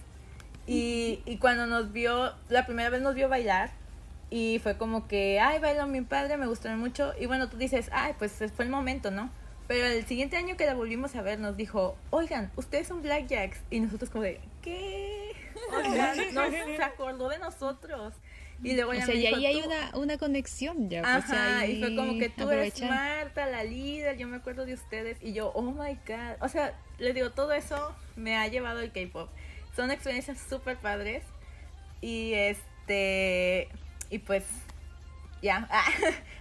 Y, 0.65 1.21
y 1.25 1.37
cuando 1.37 1.65
nos 1.65 1.93
vio, 1.93 2.33
la 2.49 2.65
primera 2.65 2.89
vez 2.89 3.01
nos 3.01 3.15
vio 3.15 3.29
bailar, 3.29 3.71
y 4.29 4.59
fue 4.59 4.77
como 4.77 5.07
que, 5.07 5.39
ay, 5.39 5.59
bailó 5.59 5.87
mi 5.87 6.01
padre, 6.01 6.35
me 6.37 6.47
gustaron 6.47 6.79
mucho. 6.79 7.13
Y 7.19 7.25
bueno, 7.27 7.47
tú 7.49 7.57
dices, 7.57 7.89
ay, 7.93 8.13
pues 8.19 8.33
fue 8.53 8.65
el 8.65 8.71
momento, 8.71 9.09
¿no? 9.09 9.29
Pero 9.67 9.85
el 9.85 10.05
siguiente 10.05 10.37
año 10.37 10.57
que 10.57 10.65
la 10.65 10.73
volvimos 10.73 11.15
a 11.15 11.21
ver, 11.21 11.39
nos 11.39 11.55
dijo, 11.55 11.95
oigan, 12.09 12.51
ustedes 12.55 12.87
son 12.87 13.01
Blackjacks. 13.01 13.59
Y 13.69 13.79
nosotros 13.79 14.09
como 14.09 14.23
de, 14.23 14.41
¿qué? 14.61 15.33
O 15.73 15.91
sea, 15.91 16.13
no 16.33 16.49
se 16.51 16.83
acordó 16.83 17.29
de 17.29 17.39
nosotros. 17.39 18.13
Y 18.63 18.73
luego 18.75 18.91
O 18.91 18.95
sea, 18.95 19.05
me 19.07 19.15
y 19.15 19.17
dijo, 19.19 19.35
ahí 19.35 19.45
hay 19.45 19.61
"Tú- 19.61 19.67
una, 19.67 19.91
una 19.97 20.17
conexión 20.17 20.89
ya. 20.89 21.01
pues, 21.01 21.13
Ajá, 21.15 21.59
ahí 21.59 21.73
y 21.73 21.79
fue 21.79 21.95
como 21.95 22.17
que 22.17 22.29
tú 22.29 22.49
eres 22.49 22.73
aprovechar. 22.73 22.89
Marta, 22.89 23.45
la 23.45 23.63
líder, 23.63 24.17
yo 24.17 24.27
me 24.27 24.37
acuerdo 24.37 24.65
de 24.65 24.73
ustedes. 24.73 25.17
Y 25.21 25.33
yo, 25.33 25.51
oh 25.53 25.61
my 25.61 25.93
god. 26.07 26.37
O 26.41 26.49
sea, 26.49 26.73
les 26.97 27.13
digo, 27.13 27.31
todo 27.31 27.51
eso 27.53 27.95
me 28.15 28.35
ha 28.35 28.47
llevado 28.47 28.79
al 28.79 28.91
K-pop. 28.91 29.29
Son 29.75 29.91
experiencias 29.91 30.39
súper 30.49 30.77
padres. 30.77 31.23
Y 32.01 32.33
este. 32.33 33.69
Y 34.09 34.19
pues. 34.19 34.43
Ya. 35.43 35.69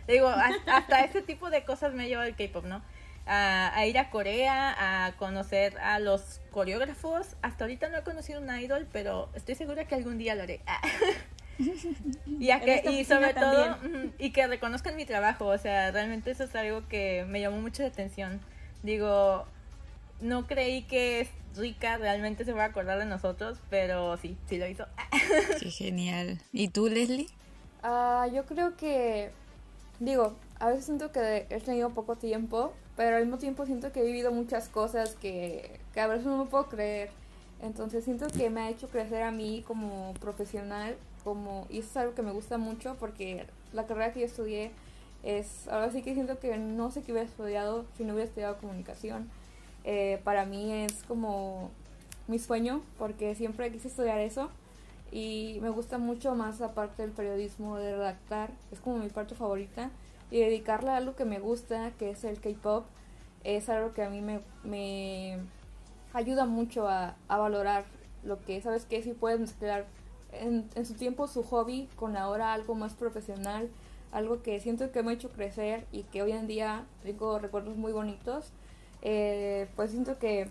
Le 0.07 0.15
digo, 0.15 0.29
hasta, 0.29 0.77
hasta 0.79 1.01
ese 1.05 1.21
tipo 1.21 1.51
de 1.51 1.65
cosas 1.65 1.93
me 1.93 2.05
ha 2.05 2.07
llevado 2.07 2.27
el 2.29 2.35
K-pop, 2.35 2.65
¿no? 2.65 2.83
A, 3.27 3.77
a 3.77 3.87
ir 3.87 3.99
a 3.99 4.09
Corea, 4.09 5.07
a 5.07 5.13
conocer 5.17 5.77
a 5.81 5.99
los 5.99 6.41
coreógrafos. 6.51 7.27
Hasta 7.43 7.65
ahorita 7.65 7.89
no 7.91 7.99
he 7.99 8.03
conocido 8.05 8.41
un 8.41 8.49
idol, 8.59 8.87
pero 8.91 9.29
estoy 9.35 9.55
segura 9.55 9.87
que 9.87 9.97
algún 9.97 10.17
día 10.17 10.35
lo 10.35 10.45
haré. 10.45 10.61
Y, 12.39 12.51
a 12.51 12.61
que, 12.61 12.83
y 12.91 13.05
sobre 13.05 13.33
todo, 13.33 13.77
también. 13.77 14.15
y 14.19 14.31
que 14.31 14.47
reconozcan 14.47 14.95
mi 14.97 15.07
trabajo, 15.07 15.47
o 15.47 15.59
sea, 15.59 15.91
realmente 15.91 16.31
eso 16.31 16.45
es 16.45 16.55
algo 16.55 16.87
que 16.89 17.25
me 17.29 17.41
llamó 17.41 17.61
mucho 17.61 17.83
la 17.83 17.89
atención. 17.89 18.41
Digo, 18.83 19.47
no 20.21 20.47
creí 20.47 20.83
que 20.83 21.29
Rika 21.57 21.97
realmente 21.97 22.45
se 22.45 22.53
va 22.53 22.65
a 22.65 22.67
acordar 22.67 22.99
de 22.99 23.07
nosotros, 23.07 23.59
pero 23.71 24.17
sí, 24.19 24.37
sí 24.49 24.59
lo 24.59 24.67
hizo. 24.67 24.87
Qué 25.61 25.71
genial. 25.71 26.39
¿Y 26.53 26.69
tú, 26.69 26.89
Leslie? 26.89 27.29
Ah, 27.83 28.29
yo 28.33 28.45
creo 28.45 28.77
que, 28.77 29.31
digo, 29.99 30.37
a 30.59 30.69
veces 30.69 30.85
siento 30.85 31.13
que 31.13 31.47
he 31.49 31.61
tenido 31.61 31.91
poco 31.91 32.17
tiempo, 32.17 32.73
pero 32.97 33.17
al 33.17 33.23
mismo 33.23 33.39
tiempo 33.39 33.67
siento 33.67 33.93
que 33.93 34.01
he 34.01 34.05
vivido 34.05 34.33
muchas 34.33 34.69
cosas 34.69 35.15
que, 35.15 35.81
que 35.95 36.01
a 36.01 36.07
veces 36.07 36.27
no 36.27 36.45
me 36.45 36.51
puedo 36.51 36.69
creer. 36.69 37.11
Entonces 37.63 38.05
siento 38.05 38.27
que 38.27 38.51
me 38.51 38.61
ha 38.63 38.71
hecho 38.71 38.89
crecer 38.89 39.23
a 39.23 39.31
mí 39.31 39.65
como 39.67 40.13
profesional, 40.15 40.97
como, 41.27 41.67
y 41.69 41.81
eso 41.81 41.89
es 41.89 41.97
algo 41.97 42.15
que 42.15 42.23
me 42.23 42.31
gusta 42.31 42.57
mucho 42.57 42.95
porque 43.01 43.49
la 43.73 43.85
carrera 43.85 44.13
que 44.13 44.21
yo 44.21 44.27
estudié 44.27 44.71
es, 45.25 45.67
ahora 45.67 45.91
sí 45.91 46.01
que 46.03 46.15
siento 46.15 46.39
que 46.39 46.57
no 46.57 46.93
sé 46.93 47.03
qué 47.03 47.11
hubiera 47.11 47.29
estudiado 47.29 47.85
si 47.97 48.05
no 48.05 48.13
hubiera 48.13 48.29
estudiado 48.29 48.59
comunicación. 48.59 49.29
Eh, 49.83 50.21
para 50.23 50.47
mí 50.47 50.73
es 50.73 51.03
como 51.09 51.73
mi 52.29 52.39
sueño 52.39 52.81
porque 52.97 53.35
siempre 53.35 53.73
quise 53.73 53.89
estudiar 53.89 54.21
eso 54.21 54.51
y 55.11 55.59
me 55.63 55.71
gusta 55.71 55.99
mucho 55.99 56.37
más 56.37 56.61
aparte 56.61 57.03
del 57.03 57.11
periodismo 57.11 57.77
de 57.77 57.97
redactar, 57.97 58.53
es 58.71 58.79
como 58.79 58.99
mi 58.99 59.09
parte 59.09 59.35
favorita 59.35 59.91
y 60.31 60.39
dedicarle 60.39 60.91
a 60.91 60.99
algo 60.99 61.17
que 61.17 61.25
me 61.25 61.41
gusta, 61.41 61.91
que 61.99 62.11
es 62.11 62.23
el 62.23 62.41
K-pop, 62.41 62.87
es 63.43 63.69
algo 63.69 63.95
que 63.95 64.05
a 64.05 64.11
mí 64.11 64.21
me, 64.21 64.39
me 64.63 65.39
ayuda 66.13 66.45
mucho 66.47 66.87
a, 66.87 67.17
a 67.27 67.37
valorar 67.37 67.85
lo 68.23 68.45
que, 68.45 68.61
¿sabes 68.61 68.85
que 68.85 69.03
Si 69.03 69.13
puedes 69.13 69.41
mezclar 69.41 69.87
en, 70.33 70.69
en 70.75 70.87
su 70.87 70.95
tiempo 70.95 71.27
su 71.29 71.43
hobby 71.43 71.89
con 71.97 72.17
ahora 72.17 72.53
algo 72.53 72.75
más 72.75 72.95
profesional, 72.95 73.69
algo 74.13 74.43
que 74.43 74.61
siento 74.61 74.91
que 74.93 75.03
me 75.03 75.11
ha 75.11 75.15
hecho 75.15 75.31
crecer 75.31 75.87
y 75.93 76.03
que 76.05 76.23
hoy 76.23 76.33
en 76.33 76.47
día 76.47 76.85
tengo 77.03 77.39
recuerdos 77.39 77.77
muy 77.77 77.93
bonitos, 77.93 78.53
eh, 79.03 79.69
pues 79.77 79.91
siento 79.91 80.19
que 80.19 80.49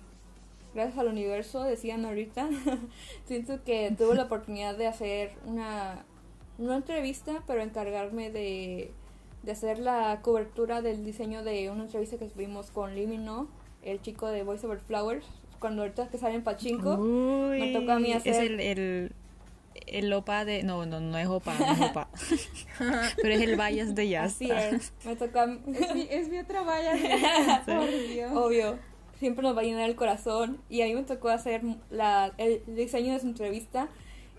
gracias 0.73 0.97
al 0.97 1.07
universo, 1.07 1.63
decían 1.63 2.05
ahorita, 2.05 2.49
siento 3.25 3.63
que 3.63 3.93
tuve 3.97 4.15
la 4.15 4.23
oportunidad 4.23 4.77
de 4.77 4.87
hacer 4.87 5.31
una, 5.45 6.03
una 6.57 6.75
entrevista, 6.75 7.43
pero 7.47 7.61
encargarme 7.61 8.29
de, 8.29 8.91
de 9.43 9.51
hacer 9.51 9.79
la 9.79 10.19
cobertura 10.21 10.81
del 10.81 11.03
diseño 11.05 11.43
de 11.43 11.69
una 11.69 11.83
entrevista 11.83 12.17
que 12.17 12.25
tuvimos 12.27 12.71
con 12.71 12.93
Limino, 12.95 13.47
el 13.83 14.01
chico 14.01 14.27
de 14.27 14.43
Voice 14.43 14.65
Over 14.65 14.79
Flowers, 14.79 15.25
cuando 15.59 15.83
ahorita 15.83 16.09
que 16.09 16.17
sale 16.17 16.35
en 16.35 16.43
Pachinko. 16.43 16.95
Uy, 16.95 17.59
me 17.59 17.73
toca 17.79 17.95
a 17.95 17.99
mí 17.99 18.11
Es 18.11 18.17
hacer- 18.27 18.51
el, 18.51 18.59
el, 18.59 19.11
el 19.87 20.11
opa 20.13 20.45
de... 20.45 20.63
No, 20.63 20.85
no, 20.85 20.99
no 20.99 21.17
es 21.17 21.27
opa, 21.27 21.53
no 21.57 21.71
es 21.71 21.81
opa. 21.81 22.09
Pero 23.21 23.33
es 23.33 23.41
el 23.41 23.55
Vallas 23.59 23.95
de 23.95 24.09
Jazz. 24.09 24.35
Así 24.35 24.49
es, 24.51 24.93
me 25.05 25.15
toca 25.15 25.43
a 25.43 25.47
mí. 25.47 25.59
Es 25.79 25.93
mi, 25.95 26.07
es 26.09 26.29
mi 26.29 26.39
otra 26.39 26.61
valla. 26.63 26.93
Por 27.65 27.87
Dios. 27.87 28.31
Obvio, 28.33 28.77
siempre 29.19 29.43
nos 29.43 29.55
va 29.55 29.61
a 29.61 29.63
llenar 29.63 29.89
el 29.89 29.95
corazón. 29.95 30.59
Y 30.69 30.81
a 30.81 30.85
mí 30.85 30.95
me 30.95 31.03
tocó 31.03 31.29
hacer 31.29 31.61
la, 31.89 32.33
el 32.37 32.61
diseño 32.67 33.13
de 33.13 33.19
su 33.19 33.27
entrevista 33.27 33.89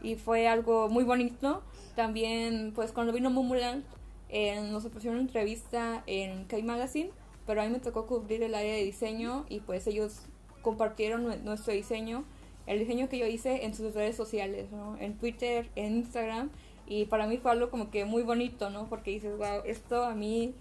y 0.02 0.16
fue 0.16 0.49
algo 0.49 0.88
muy 0.88 1.05
bonito. 1.05 1.62
También, 1.95 2.73
pues 2.75 2.93
cuando 2.93 3.12
vino 3.12 3.31
Mumuland, 3.31 3.85
eh, 4.28 4.61
nos 4.71 4.85
ofrecieron 4.85 5.19
una 5.19 5.26
entrevista 5.26 6.02
en 6.07 6.45
K 6.45 6.57
Magazine, 6.62 7.11
pero 7.47 7.62
a 7.62 7.64
mí 7.64 7.71
me 7.73 7.78
tocó 7.81 8.07
cubrir 8.07 8.43
el 8.43 8.55
área 8.55 8.75
de 8.75 8.83
diseño 8.85 9.47
y 9.49 9.61
pues 9.61 9.87
ellos 9.87 10.21
compartieron 10.62 11.25
nue- 11.25 11.40
nuestro 11.43 11.73
diseño, 11.73 12.25
el 12.66 12.78
diseño 12.80 13.08
que 13.08 13.18
yo 13.18 13.26
hice 13.26 13.64
en 13.64 13.75
sus 13.75 13.94
redes 13.94 14.16
sociales, 14.16 14.70
¿no? 14.73 14.96
En 14.99 15.16
Twitter, 15.16 15.68
en 15.76 15.96
Instagram. 15.96 16.50
Y 16.87 17.06
para 17.06 17.26
mí 17.26 17.38
fue 17.38 17.52
algo 17.52 17.70
como 17.70 17.90
que 17.90 18.04
muy 18.04 18.23
bonito, 18.23 18.70
¿no? 18.70 18.88
Porque 18.88 19.12
dices, 19.12 19.37
wow, 19.38 19.62
esto 19.64 20.04
a 20.04 20.14
mí 20.14 20.54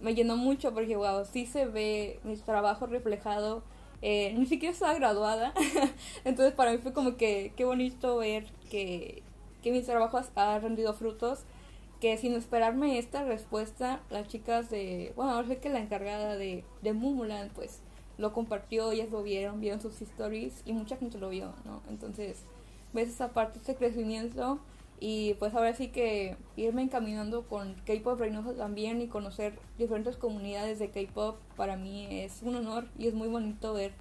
me 0.00 0.14
llenó 0.14 0.36
mucho 0.36 0.72
porque, 0.74 0.96
wow, 0.96 1.24
sí 1.24 1.46
se 1.46 1.66
ve 1.66 2.20
mi 2.24 2.36
trabajo 2.36 2.86
reflejado. 2.86 3.62
Eh, 4.02 4.34
ni 4.36 4.46
siquiera 4.46 4.72
estaba 4.72 4.94
graduada. 4.94 5.52
Entonces, 6.24 6.54
para 6.54 6.72
mí 6.72 6.78
fue 6.78 6.92
como 6.92 7.16
que 7.16 7.52
qué 7.56 7.64
bonito 7.64 8.18
ver 8.18 8.46
que, 8.70 9.22
que 9.62 9.72
mi 9.72 9.82
trabajo 9.82 10.20
ha 10.34 10.58
rendido 10.58 10.94
frutos. 10.94 11.44
Que 12.00 12.18
sin 12.18 12.34
esperarme 12.34 12.98
esta 12.98 13.24
respuesta, 13.24 14.02
las 14.10 14.28
chicas 14.28 14.68
de. 14.68 15.14
Bueno, 15.16 15.32
ahora 15.32 15.48
sé 15.48 15.58
que 15.58 15.70
la 15.70 15.78
encargada 15.80 16.36
de, 16.36 16.62
de 16.82 16.92
Mumuland, 16.92 17.50
pues 17.52 17.80
lo 18.18 18.32
compartió, 18.32 18.92
ellas 18.92 19.10
lo 19.10 19.22
vieron, 19.22 19.60
vieron 19.60 19.80
sus 19.80 20.00
stories 20.00 20.62
y 20.64 20.72
mucha 20.72 20.96
gente 20.96 21.18
lo 21.18 21.28
vio, 21.28 21.52
¿no? 21.64 21.82
Entonces, 21.88 22.44
ves 22.92 23.08
esa 23.08 23.28
parte, 23.28 23.58
ese 23.58 23.76
crecimiento 23.76 24.58
y 24.98 25.34
pues 25.34 25.54
ahora 25.54 25.74
sí 25.74 25.88
que 25.88 26.36
irme 26.56 26.82
encaminando 26.82 27.42
con 27.42 27.74
K-Pop 27.84 28.18
Reynoso 28.18 28.52
también 28.52 29.02
y 29.02 29.08
conocer 29.08 29.58
diferentes 29.76 30.16
comunidades 30.16 30.78
de 30.78 30.88
K-Pop 30.88 31.36
para 31.56 31.76
mí 31.76 32.06
es 32.10 32.42
un 32.42 32.56
honor 32.56 32.86
y 32.98 33.06
es 33.06 33.14
muy 33.14 33.28
bonito 33.28 33.74
ver 33.74 33.92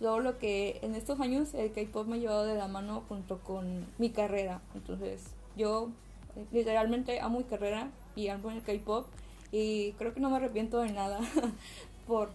todo 0.00 0.18
lo 0.18 0.38
que 0.38 0.80
en 0.82 0.96
estos 0.96 1.20
años 1.20 1.54
el 1.54 1.70
K-Pop 1.70 2.08
me 2.08 2.16
ha 2.16 2.18
llevado 2.18 2.44
de 2.44 2.56
la 2.56 2.66
mano 2.66 3.04
junto 3.08 3.38
con 3.38 3.86
mi 3.98 4.10
carrera. 4.10 4.60
Entonces 4.74 5.22
yo 5.56 5.90
eh, 6.34 6.44
literalmente 6.50 7.20
amo 7.20 7.38
mi 7.38 7.44
carrera 7.44 7.90
y 8.16 8.26
amo 8.26 8.50
el 8.50 8.62
K-Pop 8.62 9.06
y 9.52 9.92
creo 9.92 10.12
que 10.12 10.18
no 10.18 10.30
me 10.30 10.36
arrepiento 10.36 10.80
de 10.80 10.90
nada 10.90 11.20
por 12.08 12.30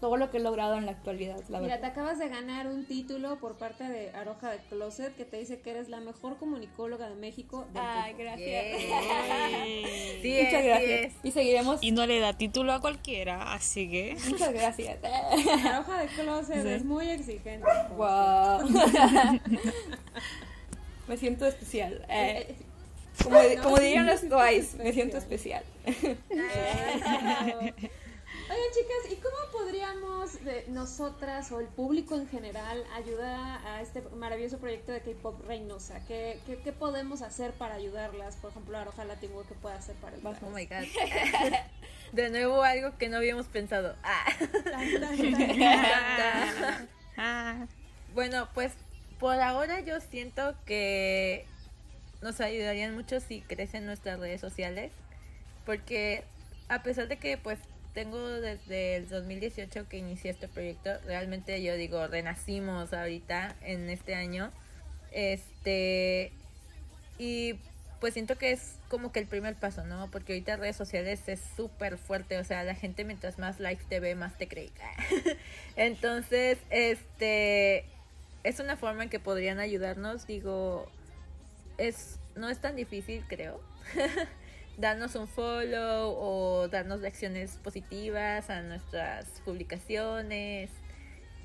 todo 0.00 0.16
lo 0.16 0.30
que 0.30 0.36
he 0.36 0.40
logrado 0.40 0.76
en 0.76 0.86
la 0.86 0.92
actualidad, 0.92 1.36
la 1.48 1.58
Mira, 1.60 1.74
verdad. 1.74 1.80
te 1.80 1.86
acabas 1.86 2.18
de 2.18 2.28
ganar 2.28 2.66
un 2.68 2.84
título 2.86 3.38
por 3.40 3.56
parte 3.58 3.84
de 3.84 4.10
Aroja 4.10 4.50
de 4.50 4.58
Closet 4.68 5.14
que 5.16 5.24
te 5.24 5.38
dice 5.38 5.60
que 5.60 5.70
eres 5.70 5.88
la 5.88 6.00
mejor 6.00 6.36
comunicóloga 6.36 7.08
de 7.08 7.14
México. 7.16 7.66
del 7.72 7.82
Ay, 7.84 8.14
gracias. 8.14 8.64
Sí 10.22 10.38
Muchas 10.44 10.64
gracias. 10.64 11.12
Y 11.22 11.30
seguiremos. 11.32 11.82
Y 11.82 11.90
no 11.92 12.06
le 12.06 12.20
da 12.20 12.32
título 12.32 12.72
a 12.72 12.80
cualquiera, 12.80 13.52
así 13.52 13.88
que... 13.90 14.16
Muchas 14.28 14.52
gracias. 14.52 14.98
Aroja 15.64 16.00
de 16.00 16.06
Closet 16.08 16.62
Sí. 16.62 16.68
es 16.68 16.84
muy 16.84 17.08
exigente. 17.10 17.66
Wow. 17.96 18.68
Me 21.08 21.16
siento 21.16 21.46
especial. 21.46 22.04
Eh, 22.08 22.46
Eh, 22.48 22.56
Como, 23.22 23.38
como 23.64 23.78
dirían 23.78 24.06
los 24.06 24.20
Twice, 24.28 24.76
me 24.76 24.92
siento 24.92 25.16
especial. 25.16 25.64
Oigan, 28.50 28.70
chicas, 28.72 29.12
¿y 29.12 29.16
cómo 29.16 29.36
podríamos 29.52 30.42
de 30.42 30.64
nosotras 30.68 31.52
o 31.52 31.60
el 31.60 31.66
público 31.66 32.14
en 32.14 32.26
general 32.28 32.82
ayudar 32.94 33.60
a 33.66 33.82
este 33.82 34.00
maravilloso 34.16 34.58
proyecto 34.58 34.90
de 34.90 35.00
K-pop 35.02 35.44
Reynosa? 35.46 36.00
¿Qué, 36.06 36.40
qué, 36.46 36.56
qué 36.56 36.72
podemos 36.72 37.20
hacer 37.20 37.52
para 37.52 37.74
ayudarlas? 37.74 38.36
Por 38.36 38.50
ejemplo, 38.50 38.78
Aroja 38.78 39.04
Latin 39.04 39.32
World, 39.32 39.48
¿qué 39.48 39.54
puede 39.56 39.74
hacer 39.76 39.96
para 39.96 40.16
Oh 40.16 40.28
ayudarlas? 40.30 40.52
my 40.54 40.66
god. 40.66 40.84
De 42.12 42.30
nuevo 42.30 42.62
algo 42.62 42.96
que 42.96 43.10
no 43.10 43.18
habíamos 43.18 43.46
pensado. 43.46 43.94
Ah. 44.02 44.24
Ah, 47.18 47.66
Bueno, 48.14 48.48
pues 48.54 48.72
por 49.20 49.38
ahora 49.40 49.80
yo 49.80 50.00
siento 50.00 50.54
que 50.64 51.44
nos 52.22 52.40
ayudarían 52.40 52.94
mucho 52.94 53.20
si 53.20 53.42
crecen 53.42 53.84
nuestras 53.84 54.18
redes 54.18 54.40
sociales. 54.40 54.90
Porque 55.66 56.24
a 56.70 56.82
pesar 56.82 57.08
de 57.08 57.18
que 57.18 57.36
pues 57.36 57.58
tengo 57.94 58.18
desde 58.18 58.96
el 58.96 59.08
2018 59.08 59.88
que 59.88 59.98
inicié 59.98 60.30
este 60.30 60.48
proyecto, 60.48 60.90
realmente 61.06 61.62
yo 61.62 61.74
digo, 61.74 62.06
renacimos 62.06 62.92
ahorita 62.92 63.56
en 63.62 63.90
este 63.90 64.14
año. 64.14 64.50
Este 65.12 66.32
y 67.18 67.54
pues 68.00 68.14
siento 68.14 68.38
que 68.38 68.52
es 68.52 68.76
como 68.88 69.10
que 69.10 69.18
el 69.18 69.26
primer 69.26 69.56
paso, 69.56 69.84
¿no? 69.84 70.10
Porque 70.10 70.32
ahorita 70.34 70.56
redes 70.56 70.76
sociales 70.76 71.20
es 71.26 71.40
súper 71.56 71.98
fuerte, 71.98 72.38
o 72.38 72.44
sea, 72.44 72.62
la 72.62 72.74
gente 72.74 73.04
mientras 73.04 73.38
más 73.38 73.58
likes 73.58 73.84
te 73.88 73.98
ve, 73.98 74.14
más 74.14 74.38
te 74.38 74.46
cree. 74.46 74.70
Entonces, 75.76 76.58
este 76.70 77.84
es 78.44 78.60
una 78.60 78.76
forma 78.76 79.02
en 79.02 79.10
que 79.10 79.18
podrían 79.18 79.58
ayudarnos, 79.58 80.26
digo, 80.26 80.88
es 81.76 82.18
no 82.36 82.48
es 82.48 82.60
tan 82.60 82.76
difícil, 82.76 83.24
creo. 83.28 83.60
darnos 84.78 85.14
un 85.16 85.28
follow 85.28 86.14
o 86.18 86.68
darnos 86.68 87.00
lecciones 87.00 87.58
positivas 87.62 88.48
a 88.48 88.62
nuestras 88.62 89.26
publicaciones. 89.44 90.70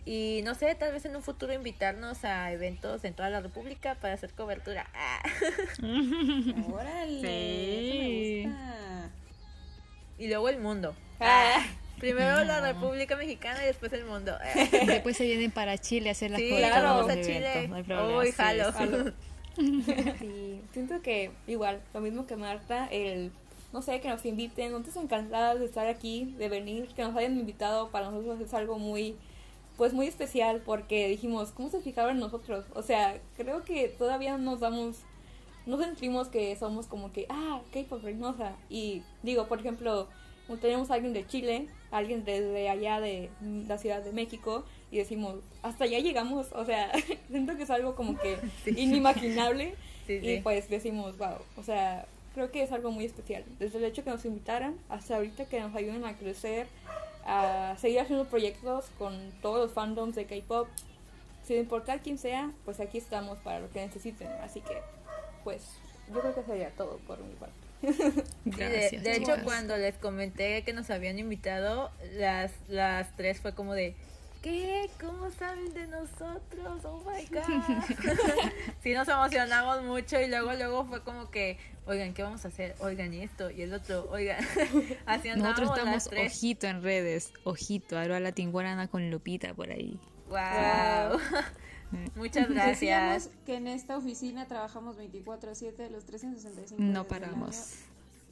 Y 0.06 0.42
no 0.44 0.54
sé, 0.54 0.76
tal 0.76 0.92
vez 0.92 1.06
en 1.06 1.16
un 1.16 1.22
futuro 1.24 1.54
invitarnos 1.54 2.24
a 2.26 2.52
eventos 2.52 3.04
en 3.06 3.14
toda 3.14 3.30
la 3.30 3.40
República 3.42 3.96
para 3.96 4.14
hacer 4.14 4.32
cobertura. 4.34 4.86
Ah. 4.94 5.22
Órale, 6.72 7.22
Sí. 7.22 8.40
eso 8.42 8.50
me 8.50 8.56
gusta. 8.56 9.10
Y 10.20 10.28
luego 10.28 10.50
el 10.50 10.60
mundo. 10.60 10.96
Ah, 11.20 11.66
Primero 12.00 12.44
la 12.44 12.60
República 12.60 13.16
Mexicana 13.16 13.64
y 13.64 13.68
después 13.68 13.94
el 13.94 14.04
mundo. 14.04 14.38
Después 14.88 15.16
se 15.16 15.24
vienen 15.26 15.52
para 15.52 15.78
Chile 15.78 16.10
a 16.10 16.12
hacer 16.12 16.32
las 16.32 16.40
Sí, 16.42 16.50
coberturas 16.50 16.80
claro, 16.82 16.96
vamos 16.98 17.12
a 17.12 17.22
Chile. 17.22 17.38
eventos, 17.38 17.70
no 17.70 17.76
hay 17.78 17.84
problema. 17.84 18.18
Uy, 18.20 18.26
Sí, 18.28 18.32
jalo. 18.34 18.72
sí. 18.74 19.14
sí, 20.20 20.62
siento 20.72 21.02
que 21.02 21.32
igual, 21.48 21.82
lo 21.94 22.02
mismo 22.02 22.26
que 22.26 22.36
Marta, 22.36 22.88
el, 22.88 23.32
no 23.72 23.82
sé, 23.82 24.02
que 24.02 24.10
nos 24.10 24.26
inviten, 24.26 24.72
nosotros 24.72 24.98
encantadas 24.98 25.60
de 25.60 25.66
estar 25.66 25.88
aquí, 25.88 26.34
de 26.38 26.50
venir, 26.50 26.88
que 26.96 27.04
nos 27.04 27.16
hayan 27.16 27.38
invitado, 27.38 27.90
para 27.90 28.10
nosotros 28.10 28.40
es 28.42 28.54
algo 28.54 28.80
muy, 28.80 29.16
pues 29.78 29.94
muy 29.94 30.08
especial, 30.08 30.62
porque 30.66 31.08
dijimos, 31.08 31.52
¿cómo 31.52 31.70
se 31.70 31.82
fijaron 31.82 32.12
en 32.12 32.20
nosotros? 32.20 32.66
O 32.74 32.82
sea, 32.82 33.20
creo 33.38 33.64
que 33.64 33.90
todavía 33.90 34.38
nos 34.38 34.60
damos, 34.60 34.98
no 35.66 35.78
sentimos 35.78 36.30
que 36.30 36.56
somos 36.56 36.88
como 36.88 37.12
que, 37.12 37.28
ah, 37.30 37.62
K-pop 37.72 38.04
Reynosa, 38.04 38.56
y 38.70 39.04
digo, 39.22 39.48
por 39.48 39.60
ejemplo, 39.60 40.08
tenemos 40.62 40.92
a 40.92 40.96
alguien 40.96 41.14
de 41.14 41.26
Chile, 41.28 41.68
alguien 41.92 42.26
desde 42.26 42.70
allá 42.70 43.00
de 43.00 43.30
la 43.68 43.78
Ciudad 43.78 44.02
de 44.02 44.12
México, 44.12 44.66
y 44.94 44.98
decimos, 44.98 45.38
hasta 45.64 45.86
allá 45.86 45.98
llegamos, 45.98 46.52
o 46.52 46.64
sea, 46.66 46.92
siento 47.28 47.58
que 47.58 47.64
es 47.64 47.70
algo 47.72 47.96
como 47.96 48.16
que 48.20 48.38
inimaginable, 48.70 49.76
Sí, 50.08 50.20
y 50.22 50.36
sí. 50.36 50.40
pues 50.44 50.70
decimos, 50.70 51.18
wow, 51.18 51.38
o 51.56 51.64
sea, 51.64 52.06
creo 52.36 52.52
que 52.52 52.62
es 52.62 52.74
algo 52.74 52.92
muy 52.92 53.06
especial. 53.06 53.46
Desde 53.58 53.78
el 53.78 53.86
hecho 53.86 54.04
que 54.04 54.10
nos 54.10 54.26
invitaran 54.26 54.76
hasta 54.90 55.16
ahorita 55.16 55.46
que 55.46 55.62
nos 55.62 55.74
ayuden 55.76 56.04
a 56.04 56.18
crecer, 56.18 56.68
a 57.26 57.76
seguir 57.80 58.02
haciendo 58.02 58.26
proyectos 58.26 58.88
con 59.00 59.32
todos 59.42 59.60
los 59.60 59.72
fandoms 59.72 60.16
de 60.16 60.26
K-pop, 60.26 60.68
sin 61.48 61.60
importar 61.60 62.02
quién 62.02 62.18
sea, 62.18 62.52
pues 62.66 62.82
aquí 62.82 62.98
estamos 62.98 63.40
para 63.40 63.62
lo 63.62 63.72
que 63.72 63.80
necesiten. 63.80 64.28
Así 64.44 64.60
que, 64.60 64.78
pues, 65.46 65.70
yo 66.14 66.20
creo 66.20 66.36
que 66.36 66.44
sería 66.44 66.70
todo 66.72 66.98
por 67.08 67.20
mi 67.24 67.34
parte. 67.36 67.54
Sí, 67.82 68.12
de, 68.44 68.56
Gracias, 68.58 69.04
de 69.04 69.16
hecho, 69.16 69.36
cuando 69.46 69.78
les 69.78 69.96
comenté 69.98 70.64
que 70.64 70.74
nos 70.74 70.90
habían 70.90 71.18
invitado, 71.18 71.92
las, 72.16 72.52
las 72.68 73.16
tres 73.16 73.40
fue 73.40 73.54
como 73.56 73.74
de, 73.74 73.96
¿qué? 74.44 74.90
¿Cómo 75.02 75.32
saben 75.32 75.74
de 75.74 75.88
nosotros? 75.88 76.86
Oh 76.86 77.02
my 77.10 77.26
god. 77.32 77.42
sí, 78.84 78.94
nos 78.94 79.08
emocionamos 79.08 79.82
mucho 79.84 80.22
y 80.22 80.28
luego, 80.28 80.54
luego 80.54 80.86
fue 80.86 81.02
como 81.02 81.32
que, 81.32 81.58
oigan, 81.88 82.14
¿qué 82.14 82.22
vamos 82.22 82.46
a 82.46 82.50
hacer? 82.50 82.76
Oigan, 82.80 83.12
y 83.14 83.22
esto, 83.22 83.50
y 83.50 83.64
el 83.64 83.74
otro, 83.74 84.08
oigan. 84.12 84.44
Así 85.08 85.30
Nosotros 85.30 85.70
las 85.70 85.78
estamos 85.78 86.04
tres. 86.10 86.32
ojito 86.32 86.68
en 86.68 86.84
redes, 86.84 87.34
ojito, 87.46 87.98
Aroa 87.98 88.20
la 88.20 88.34
Tinguarana 88.34 88.88
con 88.88 89.10
Lupita 89.10 89.54
por 89.56 89.72
ahí. 89.72 90.00
Wow. 90.28 91.20
Muchas 92.16 92.50
gracias. 92.50 92.80
Decíamos 92.80 93.30
que 93.46 93.56
en 93.56 93.68
esta 93.68 93.98
oficina 93.98 94.48
trabajamos 94.48 94.98
24/7 94.98 95.90
los 95.90 96.06
365 96.06 96.82
No 96.82 97.06
paramos. 97.06 97.76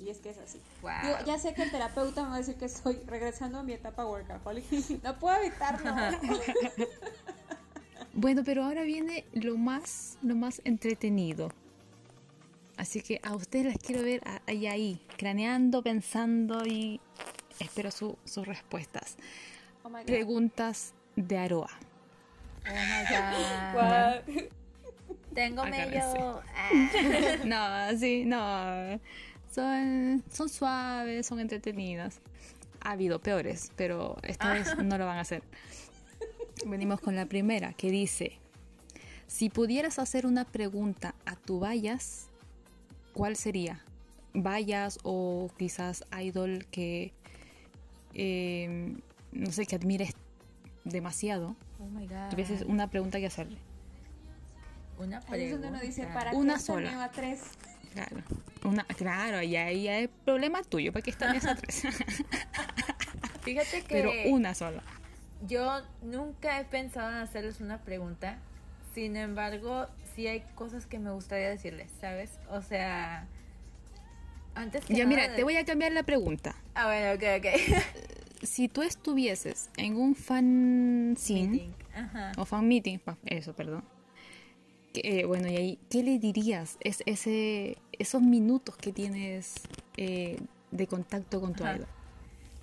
Y 0.04 0.10
es 0.10 0.18
que 0.18 0.30
es 0.32 0.38
así. 0.40 0.60
Wow. 0.82 0.92
Digo, 1.04 1.16
ya 1.26 1.38
sé 1.38 1.54
que 1.54 1.64
el 1.64 1.72
terapeuta 1.72 2.24
me 2.24 2.30
va 2.30 2.36
a 2.36 2.38
decir 2.40 2.56
que 2.56 2.66
estoy 2.66 2.96
regresando 3.08 3.60
a 3.60 3.64
mi 3.64 3.74
etapa 3.74 4.06
workaholic. 4.06 4.66
No 5.04 5.18
puedo 5.20 5.38
evitarlo. 5.42 5.92
Bueno, 8.14 8.42
pero 8.46 8.66
ahora 8.66 8.84
viene 8.84 9.24
lo 9.34 9.58
más, 9.58 10.18
lo 10.22 10.36
más 10.36 10.62
entretenido. 10.66 11.50
Así 12.78 13.02
que 13.02 13.20
a 13.24 13.34
ustedes 13.36 13.66
las 13.68 13.78
quiero 13.78 14.04
ver 14.04 14.22
ahí, 14.48 14.68
ahí, 14.68 15.02
craneando, 15.18 15.82
pensando 15.82 16.66
y 16.66 17.00
espero 17.60 17.90
su- 17.90 18.18
sus 18.26 18.46
respuestas. 18.46 19.16
Oh 19.84 19.90
my 19.90 20.00
God. 20.00 20.06
Preguntas 20.08 20.94
de 21.16 21.38
Aroa. 21.38 21.70
Oh 22.68 22.74
my 22.74 23.76
god. 24.36 24.44
Tengo 25.34 25.64
medio. 25.66 26.42
ah. 26.54 26.70
No, 27.46 27.98
sí, 27.98 28.26
no. 28.26 29.00
Son, 29.52 30.24
son 30.32 30.50
suaves, 30.50 31.26
son 31.28 31.40
entretenidas. 31.40 32.20
Ha 32.82 32.92
habido 32.92 33.20
peores, 33.20 33.72
pero 33.76 34.18
esta 34.24 34.54
vez 34.54 34.78
no 34.78 34.98
lo 34.98 35.06
van 35.06 35.18
a 35.18 35.22
hacer. 35.22 35.44
Venimos 36.66 37.02
con 37.02 37.16
la 37.16 37.26
primera, 37.26 37.74
que 37.74 37.92
dice, 37.92 38.40
si 39.28 39.50
pudieras 39.50 40.00
hacer 40.00 40.26
una 40.26 40.46
pregunta 40.46 41.16
a 41.26 41.36
tu 41.36 41.60
Bayas, 41.60 42.28
¿cuál 43.14 43.36
sería? 43.36 43.84
Bayas 44.34 45.00
o 45.04 45.50
quizás 45.58 46.06
idol 46.22 46.66
que, 46.72 47.14
eh, 48.14 48.96
no 49.32 49.52
sé, 49.52 49.66
que 49.66 49.76
admires 49.76 50.14
demasiado. 50.86 51.56
Oh 51.80 51.86
my 51.86 52.08
god. 52.08 52.30
Tuvieses 52.30 52.62
una 52.64 52.90
pregunta 52.90 53.20
que 53.20 53.26
hacerle. 53.28 53.58
Una 54.98 55.20
pregunta. 55.20 55.52
donde 55.54 55.68
uno 55.70 55.80
dice, 55.80 56.08
¿para 56.14 56.32
Una 56.34 56.60
sola. 56.60 57.04
a 57.04 57.12
tres? 57.12 57.42
Claro, 57.94 58.18
una, 58.64 58.84
claro, 58.86 59.42
y 59.42 59.56
ahí 59.56 59.84
ya 59.84 60.00
es 60.00 60.10
problema 60.26 60.62
tuyo, 60.64 60.94
porque 60.94 61.10
están 61.12 61.36
esas 61.36 61.60
tres. 61.62 61.84
Fíjate 63.42 63.82
que. 63.82 63.88
Pero 63.90 64.12
una 64.26 64.54
sola. 64.54 64.82
Yo 65.48 65.82
nunca 66.04 66.60
he 66.60 66.66
pensado 66.66 67.10
en 67.10 67.18
hacerles 67.18 67.60
una 67.60 67.80
pregunta. 67.80 68.38
Sin 68.94 69.16
embargo, 69.16 69.88
sí 70.16 70.28
hay 70.28 70.42
cosas 70.56 70.86
que 70.86 71.00
me 71.00 71.12
gustaría 71.12 71.50
decirles, 71.50 71.90
¿sabes? 72.00 72.30
O 72.50 72.62
sea, 72.62 73.26
antes 74.54 74.86
que 74.86 74.94
Ya, 74.94 75.06
nada 75.06 75.10
mira, 75.16 75.28
de- 75.30 75.36
te 75.38 75.44
voy 75.44 75.56
a 75.58 75.66
cambiar 75.66 75.92
la 75.94 76.04
pregunta. 76.04 76.56
Ah, 76.76 76.86
bueno, 76.86 77.14
ok, 77.14 77.24
ok. 77.40 77.82
Si 78.44 78.68
tú 78.68 78.82
estuvieses 78.82 79.70
en 79.78 79.98
un 79.98 80.16
fan 80.16 81.14
scene 81.16 81.48
Meeting. 81.50 81.74
Ajá. 81.94 82.32
o 82.38 82.46
fan 82.46 82.68
meeting, 82.68 82.98
eso, 83.26 83.54
perdón. 83.54 83.84
Eh, 84.94 85.26
bueno, 85.26 85.48
y 85.48 85.56
ahí, 85.58 85.80
¿qué 85.90 86.04
le 86.04 86.20
dirías? 86.20 86.78
Es, 86.82 87.04
ese, 87.06 87.78
esos 87.94 88.22
minutos 88.22 88.76
que 88.78 88.92
tienes 88.92 89.56
eh, 89.98 90.38
de 90.72 90.88
contacto 90.88 91.40
con 91.42 91.54
tu 91.54 91.64
Ajá. 91.64 91.76
idol. 91.76 91.88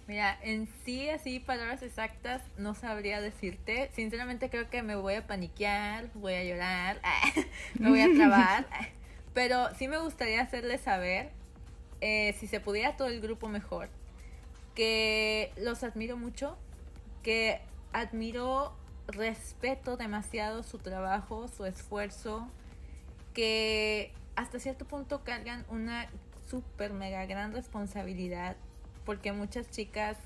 Mira, 0.07 0.39
en 0.43 0.69
sí, 0.87 1.11
así, 1.11 1.39
palabras 1.39 1.83
exactas, 1.83 2.41
no 2.57 2.75
sabría 2.75 3.21
decirte. 3.21 3.91
Sinceramente 3.95 4.49
creo 4.49 4.71
que 4.71 4.83
me 4.83 4.97
voy 4.97 5.15
a 5.15 5.27
paniquear, 5.27 6.11
voy 6.15 6.33
a 6.33 6.45
llorar, 6.45 6.99
me 7.79 7.91
voy 7.91 8.01
a 8.01 8.11
trabar. 8.15 8.67
Pero 9.35 9.69
sí 9.75 9.87
me 9.87 9.99
gustaría 9.99 10.41
hacerles 10.41 10.81
saber, 10.81 11.31
eh, 12.01 12.35
si 12.41 12.47
se 12.47 12.59
pudiera 12.59 12.97
todo 12.97 13.09
el 13.09 13.21
grupo 13.21 13.49
mejor, 13.49 13.91
que 14.75 15.53
los 15.59 15.85
admiro 15.85 16.17
mucho, 16.17 16.57
que 17.23 17.61
admiro, 17.93 18.73
respeto 19.09 19.97
demasiado 19.97 20.63
su 20.63 20.79
trabajo, 20.79 21.49
su 21.49 21.65
esfuerzo, 21.65 22.47
que 23.35 24.13
hasta 24.37 24.61
cierto 24.61 24.85
punto 24.85 25.25
cargan 25.25 25.65
una 25.71 26.09
súper 26.49 26.93
mega 26.93 27.27
gran 27.27 27.53
responsabilidad 27.53 28.57
porque 29.05 29.33
muchas 29.33 29.71
chicas 29.71 30.19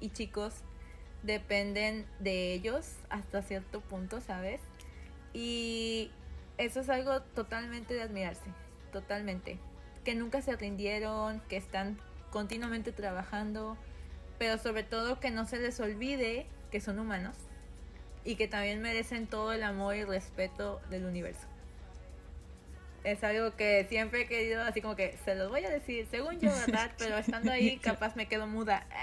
y 0.00 0.10
chicos 0.10 0.54
dependen 1.22 2.06
de 2.20 2.54
ellos 2.54 2.94
hasta 3.10 3.42
cierto 3.42 3.80
punto, 3.80 4.20
¿sabes? 4.20 4.60
Y 5.32 6.10
eso 6.56 6.80
es 6.80 6.88
algo 6.88 7.20
totalmente 7.22 7.94
de 7.94 8.02
admirarse, 8.02 8.50
totalmente. 8.92 9.58
que 10.04 10.14
nunca 10.14 10.40
se 10.40 10.56
rindieron, 10.56 11.40
que 11.40 11.58
están 11.58 11.98
continuamente 12.30 12.90
trabajando, 12.90 13.76
pero 14.38 14.56
sobre 14.56 14.82
todo 14.82 15.20
que 15.20 15.30
no 15.30 15.44
se 15.44 15.58
les 15.58 15.78
olvide 15.78 16.46
que 16.70 16.80
son 16.80 16.98
humanos 16.98 17.36
y 18.24 18.36
que 18.36 18.48
también 18.48 18.80
merecen 18.80 19.26
todo 19.26 19.52
el 19.52 19.62
amor 19.62 19.96
y 19.96 20.04
respeto 20.04 20.80
del 20.90 21.04
universo. 21.04 21.46
Es 23.02 23.24
algo 23.24 23.56
que 23.56 23.86
siempre 23.88 24.22
he 24.22 24.26
querido, 24.26 24.62
así 24.62 24.82
como 24.82 24.94
que 24.94 25.16
se 25.24 25.34
los 25.34 25.48
voy 25.48 25.64
a 25.64 25.70
decir, 25.70 26.06
según 26.10 26.38
yo, 26.38 26.50
¿verdad? 26.50 26.90
Pero 26.98 27.16
estando 27.16 27.50
ahí, 27.50 27.78
capaz 27.78 28.14
me 28.16 28.26
quedo 28.26 28.46
muda. 28.46 28.86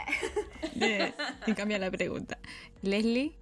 Eh, 0.80 1.12
y 1.48 1.54
cambia 1.54 1.80
la 1.80 1.90
pregunta. 1.90 2.38
Leslie, 2.84 3.34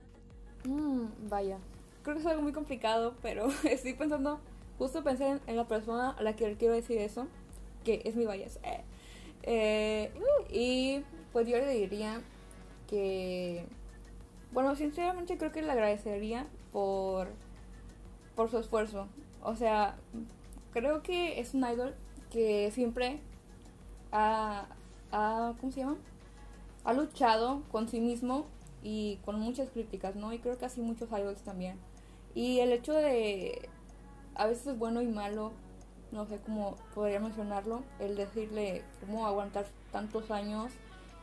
Mm, 0.66 1.30
vaya. 1.30 1.58
Creo 2.04 2.16
que 2.16 2.22
es 2.22 2.28
algo 2.28 2.42
muy 2.42 2.52
complicado, 2.52 3.16
pero 3.22 3.48
estoy 3.70 3.94
pensando, 3.94 4.40
justo 4.78 5.04
pensé 5.04 5.28
en, 5.28 5.42
en 5.48 5.56
la 5.56 5.68
persona 5.68 6.12
a 6.12 6.24
la 6.24 6.36
que 6.36 6.48
le 6.48 6.56
quiero 6.56 6.74
decir 6.74 6.98
eso, 6.98 7.28
que 7.84 8.02
es 8.06 8.16
mi 8.16 8.26
bias. 8.26 8.60
Eh. 8.64 8.82
Eh, 9.44 10.12
y 10.50 11.04
pues 11.32 11.48
yo 11.48 11.58
le 11.58 11.70
diría 11.70 12.22
que, 12.88 13.66
bueno, 14.56 14.74
sinceramente 14.78 15.38
creo 15.38 15.52
que 15.52 15.62
le 15.62 15.70
agradecería 15.70 16.48
por, 16.72 17.28
por 18.38 18.50
su 18.50 18.58
esfuerzo. 18.58 19.10
O 19.44 19.58
sea, 19.58 19.98
creo 20.72 21.04
que 21.04 21.42
es 21.42 21.54
un 21.54 21.66
idol 21.66 21.94
que 22.32 22.72
siempre 22.72 23.20
ha, 24.14 24.68
ha 25.12 25.54
¿cómo 25.60 25.74
se 25.74 25.82
llama? 25.82 25.98
Ha 26.86 26.94
luchado 26.94 27.64
con 27.70 27.90
sí 27.90 28.00
mismo 28.00 28.46
y 28.82 29.18
con 29.26 29.42
muchas 29.42 29.70
críticas, 29.72 30.16
¿no? 30.16 30.32
Y 30.32 30.40
creo 30.40 30.58
que 30.58 30.64
así 30.64 30.80
muchos 30.80 31.10
idols 31.12 31.42
también. 31.42 31.78
Y 32.34 32.60
el 32.60 32.72
hecho 32.72 32.94
de 32.94 33.68
a 34.36 34.48
veces 34.48 34.68
es 34.68 34.80
bueno 34.80 35.02
y 35.02 35.08
malo, 35.08 35.52
no 36.14 36.26
sé 36.28 36.40
cómo 36.46 36.78
podría 36.94 37.20
mencionarlo, 37.20 37.84
el 38.00 38.16
decirle 38.16 38.84
cómo 39.02 39.28
aguantar 39.28 39.66
tantos 39.92 40.32
años 40.32 40.72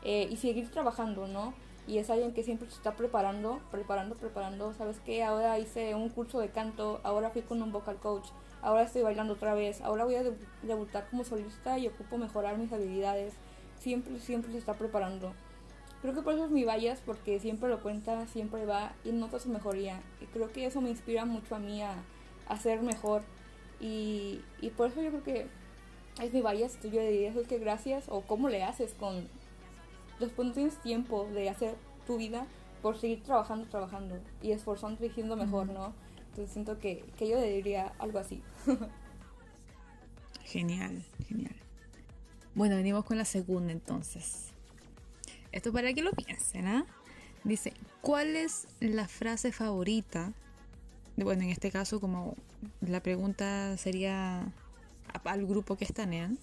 eh, 0.03 0.29
y 0.31 0.37
seguir 0.37 0.71
trabajando, 0.71 1.27
¿no? 1.29 1.55
Y 1.87 1.99
es 1.99 2.11
alguien 2.11 2.33
que 2.33 2.45
siempre 2.45 2.69
se 2.71 2.77
está 2.77 2.95
preparando, 2.95 3.61
preparando, 3.71 4.15
preparando. 4.15 4.73
¿Sabes 4.73 5.01
qué? 5.05 5.25
Ahora 5.25 5.59
hice 5.59 5.95
un 5.95 6.09
curso 6.11 6.39
de 6.39 6.51
canto, 6.51 7.01
ahora 7.03 7.31
fui 7.31 7.43
con 7.43 7.61
un 7.61 7.73
vocal 7.73 7.97
coach, 7.97 8.29
ahora 8.63 8.83
estoy 8.83 9.03
bailando 9.03 9.33
otra 9.35 9.55
vez, 9.55 9.81
ahora 9.81 10.05
voy 10.05 10.15
a 10.15 10.23
debu- 10.23 10.37
debutar 10.63 11.09
como 11.11 11.25
solista 11.25 11.79
y 11.79 11.89
ocupo 11.89 12.19
mejorar 12.19 12.57
mis 12.57 12.73
habilidades. 12.73 13.35
Siempre, 13.81 14.21
siempre 14.21 14.53
se 14.53 14.59
está 14.59 14.75
preparando. 14.75 15.35
Creo 16.03 16.15
que 16.15 16.23
por 16.23 16.35
eso 16.35 16.45
es 16.45 16.51
mi 16.53 16.65
vallas, 16.65 17.01
porque 17.05 17.41
siempre 17.41 17.69
lo 17.69 17.81
cuenta, 17.83 18.27
siempre 18.29 18.65
va 18.65 18.93
y 19.05 19.11
nota 19.11 19.41
su 19.41 19.49
mejoría. 19.49 20.01
Y 20.21 20.27
creo 20.27 20.53
que 20.53 20.67
eso 20.67 20.81
me 20.81 20.91
inspira 20.91 21.25
mucho 21.25 21.57
a 21.57 21.59
mí 21.59 21.83
a, 21.83 21.95
a 22.49 22.57
ser 22.59 22.83
mejor. 22.83 23.23
Y, 23.81 24.41
y 24.61 24.71
por 24.71 24.89
eso 24.89 25.03
yo 25.03 25.11
creo 25.11 25.25
que 25.25 25.47
es 26.23 26.33
mi 26.33 26.43
vallas. 26.43 26.79
Yo 26.83 26.91
le 26.91 27.11
diría 27.11 27.31
eso 27.31 27.43
que 27.43 27.59
gracias 27.59 28.05
o 28.09 28.21
cómo 28.21 28.49
le 28.49 28.63
haces 28.63 28.95
con... 28.95 29.29
Después 30.21 30.49
no 30.49 30.55
tienes 30.55 30.81
tiempo 30.81 31.27
de 31.33 31.49
hacer 31.49 31.77
tu 32.07 32.19
vida 32.19 32.47
por 32.81 32.99
seguir 32.99 33.23
trabajando, 33.23 33.67
trabajando 33.69 34.19
y 34.43 34.53
esforzándote 34.53 35.07
y 35.07 35.11
siendo 35.11 35.37
mejor, 35.37 35.69
¿no? 35.69 35.95
Entonces 36.31 36.53
siento 36.53 36.79
que, 36.79 37.05
que 37.17 37.29
yo 37.29 37.37
le 37.37 37.51
diría 37.51 37.93
algo 37.99 38.19
así. 38.19 38.43
Genial, 40.45 41.03
genial. 41.27 41.57
Bueno, 42.55 42.77
venimos 42.77 43.07
con 43.07 43.17
la 43.17 43.25
segunda 43.25 43.73
entonces. 43.73 44.49
Esto 45.51 45.73
para 45.73 45.95
que 45.95 46.03
lo 46.03 46.13
piensen, 46.13 46.67
¿ah? 46.67 46.85
Dice, 47.45 47.73
¿cuál 48.03 48.37
es 48.37 48.67
la 48.79 49.09
frase 49.09 49.51
favorita? 49.51 50.35
Bueno, 51.17 51.43
en 51.43 51.51
este 51.51 51.71
caso, 51.71 52.01
como 52.01 52.37
la 52.83 53.03
pregunta 53.03 53.77
sería 53.79 54.53
al 55.25 55.47
grupo 55.47 55.77
que 55.77 55.85
estanean. 55.85 56.39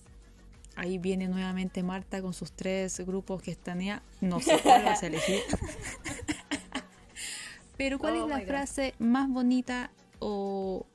Ahí 0.80 0.98
viene 0.98 1.28
nuevamente 1.28 1.84
Marta 1.84 2.22
con 2.22 2.34
sus 2.34 2.54
tres 2.54 3.02
grupos 3.06 3.42
que 3.42 3.52
estanean. 3.52 4.02
No 4.22 4.40
sé 4.40 4.58
cuál 4.64 4.86
vas 4.86 5.04
a 5.04 5.08
elegir. 5.08 5.42
Pero 7.78 8.00
¿cuál 8.00 8.16
Oh 8.16 8.24
es 8.24 8.30
la 8.30 8.36
my 8.38 8.42
God. 8.44 8.48
frase 8.48 8.94
más 8.98 9.30
bonita 9.30 9.92
o, 10.20 10.86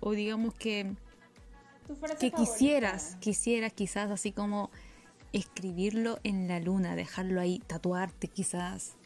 o 0.00 0.10
digamos 0.12 0.52
que 0.54 0.92
que 2.18 2.32
quisieras, 2.32 3.16
quisieras 3.20 3.72
quizás 3.72 4.10
así 4.10 4.32
como 4.32 4.70
escribirlo 5.32 6.18
en 6.24 6.48
la 6.48 6.58
luna, 6.58 6.96
dejarlo 6.96 7.40
ahí, 7.40 7.60
tatuarte 7.68 8.26
quizás. 8.26 8.96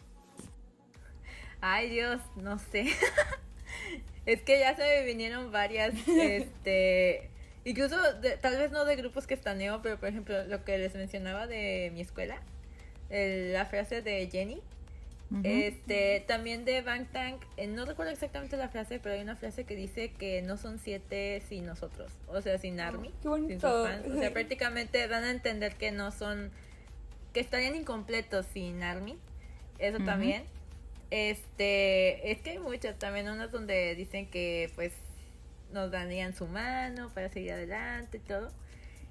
Ay 1.60 1.90
Dios, 1.90 2.22
no 2.36 2.58
sé. 2.58 2.86
es 4.26 4.40
que 4.42 4.58
ya 4.60 4.74
se 4.74 4.82
me 4.82 5.04
vinieron 5.04 5.52
varias, 5.52 5.92
este, 6.06 7.28
incluso 7.68 7.96
de- 8.14 8.37
tal 8.37 8.57
vez 8.57 8.70
no 8.70 8.85
de 8.85 8.96
grupos 8.96 9.26
que 9.26 9.35
estaneo, 9.35 9.81
pero 9.83 9.98
por 9.98 10.09
ejemplo 10.09 10.44
lo 10.44 10.64
que 10.64 10.78
les 10.78 10.94
mencionaba 10.94 11.46
de 11.46 11.90
mi 11.94 12.00
escuela, 12.00 12.40
el- 13.11 13.52
la 13.52 13.66
frase 13.66 14.02
de 14.02 14.28
Jenny, 14.31 14.61
este, 15.44 16.24
también 16.26 16.64
de 16.64 16.81
Bangtank, 16.81 17.42
eh, 17.59 17.66
no 17.66 17.85
recuerdo 17.85 18.11
exactamente 18.12 18.57
la 18.57 18.70
frase, 18.70 18.98
pero 18.98 19.14
hay 19.14 19.20
una 19.20 19.37
frase 19.37 19.64
que 19.64 19.76
dice 19.76 20.11
que 20.12 20.40
no 20.40 20.57
son 20.57 20.78
siete 20.78 21.42
sin 21.46 21.66
nosotros, 21.66 22.11
o 22.28 22.40
sea, 22.40 22.57
sin 22.57 22.81
Army, 22.81 23.09
qué 23.09 23.14
sin 23.22 23.31
bonito. 23.31 23.70
sus 23.83 23.88
fans. 23.88 24.07
O 24.07 24.18
sea, 24.18 24.33
prácticamente 24.33 25.07
dan 25.07 25.24
a 25.24 25.31
entender 25.31 25.74
que 25.76 25.92
no 25.92 26.12
son, 26.12 26.50
que 27.35 27.40
estarían 27.40 27.74
incompletos 27.76 28.46
sin 28.46 28.83
Army, 28.83 29.18
eso 29.78 29.98
también. 30.07 30.44
Este, 31.11 32.31
es 32.31 32.40
que 32.40 32.50
hay 32.52 32.59
muchas 32.59 32.98
también, 32.98 33.28
unas 33.28 33.50
donde 33.52 33.94
dicen 33.94 34.26
que 34.31 34.70
pues 34.74 34.92
nos 35.72 35.90
darían 35.90 36.35
su 36.35 36.46
mano 36.46 37.11
para 37.14 37.28
seguir 37.28 37.52
adelante 37.52 38.18
y 38.18 38.20
todo. 38.20 38.50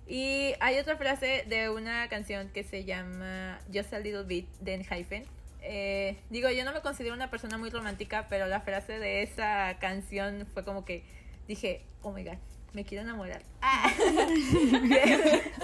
Y 0.07 0.53
hay 0.61 0.77
otra 0.79 0.95
frase 0.95 1.43
de 1.47 1.69
una 1.69 2.07
canción 2.07 2.49
que 2.49 2.63
se 2.63 2.85
llama 2.85 3.59
Just 3.73 3.93
a 3.93 3.99
Little 3.99 4.23
Bit 4.23 4.47
de 4.61 4.75
Enhypen. 4.75 5.25
Eh, 5.61 6.17
digo, 6.29 6.49
yo 6.49 6.63
no 6.63 6.71
me 6.71 6.79
considero 6.81 7.13
una 7.13 7.29
persona 7.29 7.57
muy 7.57 7.69
romántica, 7.69 8.27
pero 8.29 8.47
la 8.47 8.61
frase 8.61 8.99
de 8.99 9.21
esa 9.21 9.75
canción 9.79 10.47
fue 10.53 10.63
como 10.63 10.85
que 10.85 11.03
dije, 11.47 11.81
oh 12.03 12.11
my 12.13 12.23
god, 12.23 12.37
me 12.73 12.85
quiero 12.85 13.03
enamorar. 13.03 13.41
Ah. 13.61 13.91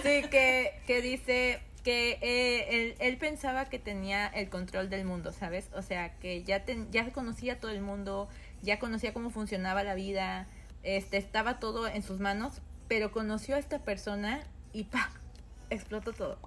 sí, 0.04 0.24
que, 0.30 0.74
que 0.86 1.02
dice 1.02 1.60
que 1.84 2.18
eh, 2.22 2.68
él, 2.70 2.96
él 3.00 3.18
pensaba 3.18 3.66
que 3.66 3.80
tenía 3.80 4.28
el 4.28 4.50
control 4.50 4.90
del 4.90 5.06
mundo, 5.06 5.32
¿sabes? 5.32 5.70
O 5.74 5.82
sea, 5.82 6.18
que 6.20 6.44
ya, 6.44 6.66
ten- 6.66 6.92
ya 6.92 7.10
conocía 7.12 7.60
todo 7.60 7.72
el 7.72 7.82
mundo, 7.82 8.28
ya 8.62 8.80
conocía 8.80 9.14
cómo 9.14 9.30
funcionaba 9.30 9.84
la 9.84 9.94
vida, 9.96 10.48
este, 10.84 11.18
estaba 11.18 11.60
todo 11.60 11.88
en 11.88 12.04
sus 12.04 12.20
manos, 12.20 12.54
pero 12.88 13.12
conoció 13.12 13.56
a 13.56 13.60
esta 13.60 13.80
persona 13.80 14.42
y 14.74 14.84
¡pa! 14.86 15.10
explotó 15.70 16.14
todo. 16.14 16.38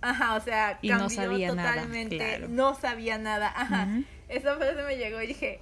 Ajá, 0.00 0.34
o 0.34 0.40
sea, 0.40 0.78
Y 0.82 0.88
no 0.90 0.98
cambió 0.98 1.16
sabía 1.16 1.54
nada, 1.54 1.74
totalmente, 1.74 2.16
claro. 2.18 2.48
no 2.48 2.74
sabía 2.74 3.18
nada. 3.18 3.52
Ajá. 3.56 3.88
Esa 4.28 4.54
frase 4.56 4.82
me 4.82 4.96
llegó 4.96 5.20
y 5.22 5.26
dije, 5.28 5.60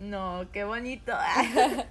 no, 0.00 0.46
qué 0.52 0.64
bonito. 0.64 1.12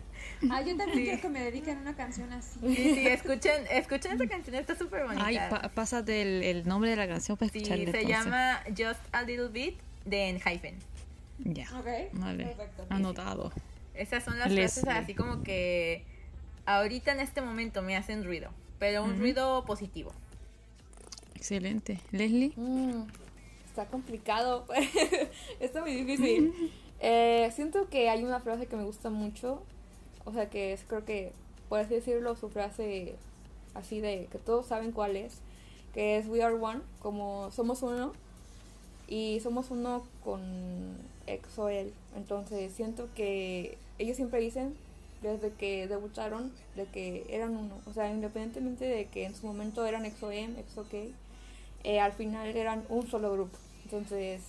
Ah, 0.52 0.62
yo 0.62 0.76
también 0.78 0.94
Sí. 1.00 1.04
quiero 1.06 1.22
que 1.22 1.30
me 1.30 1.42
dediquen 1.42 1.78
una 1.80 1.96
canción 1.96 2.32
así. 2.34 2.60
Sí, 2.62 2.76
sí, 2.76 3.08
escuchen, 3.08 3.66
escuchen 3.72 4.14
esa 4.14 4.28
canción, 4.28 4.56
está 4.56 4.76
súper 4.76 5.04
bonita. 5.06 5.26
Ay, 5.26 5.40
pa- 5.50 5.70
pásate 5.74 6.22
el, 6.22 6.44
el 6.44 6.68
nombre 6.68 6.92
de 6.92 6.96
la 6.96 7.08
canción 7.08 7.38
para 7.38 7.52
sí, 7.52 7.60
escucharla. 7.60 7.92
se 7.92 8.02
entonces. 8.02 8.26
llama 8.26 8.60
Just 8.70 9.00
a 9.16 9.22
Little 9.24 9.48
Bit 9.48 9.80
de 10.06 10.30
Enhypen. 10.30 10.76
Ya, 11.40 11.66
Ok. 11.80 11.88
vale. 12.14 12.46
Perfecto. 12.46 12.86
Anotado. 12.90 13.52
Esas 13.98 14.24
son 14.24 14.38
las 14.40 14.52
Leslie. 14.52 14.84
frases 14.84 15.04
así 15.04 15.14
como 15.16 15.44
que 15.44 16.06
ahorita 16.66 17.12
en 17.12 17.20
este 17.20 17.42
momento 17.42 17.82
me 17.82 17.96
hacen 17.96 18.24
ruido, 18.24 18.52
pero 18.80 19.04
un 19.04 19.20
ruido 19.20 19.66
positivo. 19.66 20.12
Excelente. 21.36 22.00
Leslie. 22.12 22.52
Mm, 22.56 23.08
está 23.66 23.86
complicado. 23.86 24.66
está 25.60 25.82
muy 25.82 25.94
difícil. 25.94 26.72
Eh, 27.00 27.50
siento 27.56 27.90
que 27.90 28.10
hay 28.10 28.24
una 28.24 28.40
frase 28.40 28.66
que 28.68 28.76
me 28.76 28.84
gusta 28.84 29.10
mucho. 29.10 29.64
O 30.26 30.34
sea, 30.34 30.50
que 30.50 30.74
es, 30.74 30.84
creo 30.88 31.06
que, 31.06 31.32
por 31.70 31.80
así 31.80 31.94
decirlo, 31.94 32.36
su 32.36 32.50
frase 32.50 33.16
así 33.76 34.02
de 34.02 34.28
que 34.32 34.40
todos 34.40 34.66
saben 34.66 34.92
cuál 34.92 35.16
es. 35.16 35.42
Que 35.94 36.18
es 36.18 36.28
We 36.28 36.44
are 36.44 36.56
one, 36.56 36.82
como 37.00 37.52
somos 37.52 37.82
uno. 37.84 38.14
Y 39.08 39.40
somos 39.42 39.72
uno 39.72 40.06
con 40.24 40.98
EXO-L. 41.28 41.94
Entonces 42.16 42.74
siento 42.74 43.08
que 43.16 43.78
ellos 44.00 44.16
siempre 44.16 44.40
dicen, 44.40 44.76
desde 45.22 45.52
que 45.54 45.88
debutaron, 45.88 46.52
de 46.76 46.86
que 46.86 47.26
eran 47.30 47.56
uno. 47.56 47.80
O 47.86 47.94
sea, 47.94 48.12
independientemente 48.12 48.86
de 48.86 49.06
que 49.06 49.26
en 49.26 49.36
su 49.36 49.48
momento 49.48 49.86
eran 49.86 50.06
EXO-M, 50.06 50.60
EXO-K 50.60 50.98
eh, 51.84 52.00
al 52.00 52.14
final 52.14 52.56
eran 52.56 52.84
un 52.90 53.08
solo 53.08 53.32
grupo. 53.32 53.58
Entonces, 53.86 54.42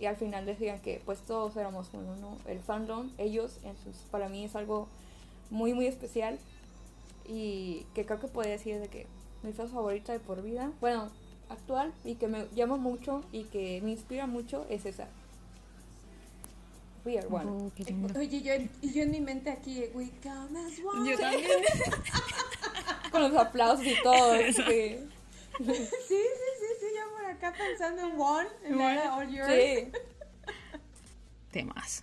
y 0.00 0.06
al 0.06 0.16
final 0.16 0.46
decían 0.46 0.80
que 0.80 1.02
pues 1.04 1.20
todos 1.20 1.56
éramos 1.56 1.90
uno, 1.92 2.16
¿no? 2.16 2.36
El 2.46 2.60
fandom, 2.60 3.10
ellos, 3.18 3.58
entonces 3.64 4.02
para 4.10 4.28
mí 4.28 4.44
es 4.44 4.54
algo 4.56 4.88
muy, 5.50 5.74
muy 5.74 5.86
especial 5.86 6.38
y 7.26 7.84
que 7.94 8.06
creo 8.06 8.20
que 8.20 8.28
podría 8.28 8.52
decir 8.52 8.80
de 8.80 8.88
que 8.88 9.06
mi 9.42 9.52
frase 9.52 9.72
favorita 9.72 10.12
de 10.12 10.20
por 10.20 10.42
vida, 10.42 10.72
bueno, 10.80 11.10
actual 11.48 11.92
y 12.04 12.14
que 12.14 12.28
me 12.28 12.46
llama 12.54 12.76
mucho 12.76 13.22
y 13.32 13.44
que 13.44 13.80
me 13.82 13.90
inspira 13.90 14.26
mucho 14.26 14.66
es 14.68 14.86
esa. 14.86 15.08
We 17.08 17.16
are 17.16 17.26
one. 17.26 17.48
Oh, 17.48 17.72
qué 17.74 17.84
lindo. 17.84 18.20
Oye, 18.20 18.42
yo, 18.42 18.52
y 18.82 18.92
yo 18.92 19.02
en 19.04 19.10
mi 19.10 19.20
mente 19.22 19.48
aquí, 19.48 19.84
we 19.94 20.10
come 20.22 20.60
as 20.60 20.78
one. 20.84 21.08
Yo 21.08 21.18
también. 21.18 21.48
Con 23.10 23.22
los 23.22 23.34
aplausos 23.34 23.86
y 23.86 23.94
todo. 24.02 24.36
sí. 24.36 24.52
Sí, 24.52 25.64
sí, 25.64 25.88
sí, 26.06 26.68
sí, 26.78 26.86
yo 26.94 27.16
por 27.16 27.24
acá 27.24 27.54
pensando 27.56 28.02
en 28.02 28.20
One, 28.20 28.48
en 28.62 28.78
la 28.78 29.16
All 29.16 29.30
Yours. 29.30 29.50
Sí. 29.50 29.90
temas. 31.50 32.02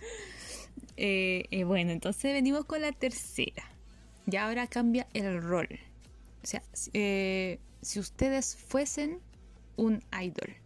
Eh, 0.96 1.44
eh, 1.52 1.62
bueno, 1.62 1.92
entonces 1.92 2.32
venimos 2.32 2.64
con 2.64 2.80
la 2.80 2.90
tercera. 2.90 3.62
Y 4.28 4.34
ahora 4.34 4.66
cambia 4.66 5.06
el 5.14 5.40
rol. 5.40 5.68
O 6.42 6.46
sea, 6.48 6.64
eh, 6.94 7.60
si 7.80 8.00
ustedes 8.00 8.56
fuesen 8.56 9.20
un 9.76 10.02
idol, 10.20 10.56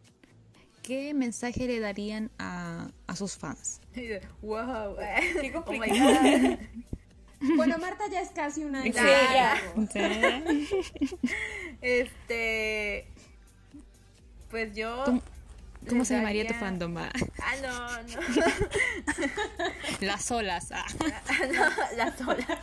¿qué 0.90 1.14
mensaje 1.14 1.68
le 1.68 1.79
darían 1.79 2.33
a, 2.40 2.90
a 3.07 3.14
sus 3.14 3.37
fans? 3.37 3.81
Wow. 4.42 4.96
Qué 5.40 5.53
Oh 5.55 5.64
complicado. 5.64 6.11
God. 6.11 6.59
Bueno, 7.57 7.79
Marta 7.79 8.05
ya 8.11 8.20
es 8.22 8.31
casi 8.31 8.64
una 8.64 8.83
Sí, 8.83 8.90
ya. 8.92 9.57
Este. 11.81 13.07
Pues 14.50 14.74
yo. 14.74 15.05
¿Cómo- 15.05 15.22
¿Cómo 15.88 16.00
les 16.00 16.09
se 16.09 16.14
llamaría 16.16 16.42
tu 16.46 16.53
daría- 16.55 16.61
fandom? 16.66 16.96
Ah, 16.98 17.11
Ah, 17.40 17.55
no, 17.62 18.03
no. 18.03 18.20
Las 20.00 20.31
olas. 20.33 20.72
ah. 20.72 20.85
no, 21.00 21.96
las 21.96 22.20
olas. 22.20 22.59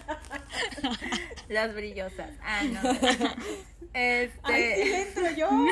Las 1.47 1.73
brillosas. 1.73 2.31
Ah, 2.43 2.61
no. 2.63 2.81
Este. 3.93 4.39
Ay, 4.43 4.83
sí, 4.83 4.93
entro 4.93 5.31
yo. 5.31 5.49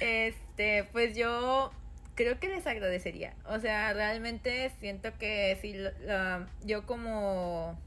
Este, 0.00 0.43
pues 0.92 1.16
yo 1.16 1.72
creo 2.14 2.38
que 2.38 2.48
les 2.48 2.66
agradecería. 2.66 3.34
O 3.46 3.58
sea, 3.58 3.92
realmente 3.92 4.70
siento 4.80 5.16
que 5.18 5.56
si 5.60 5.76
yo 6.66 6.86
como 6.86 7.78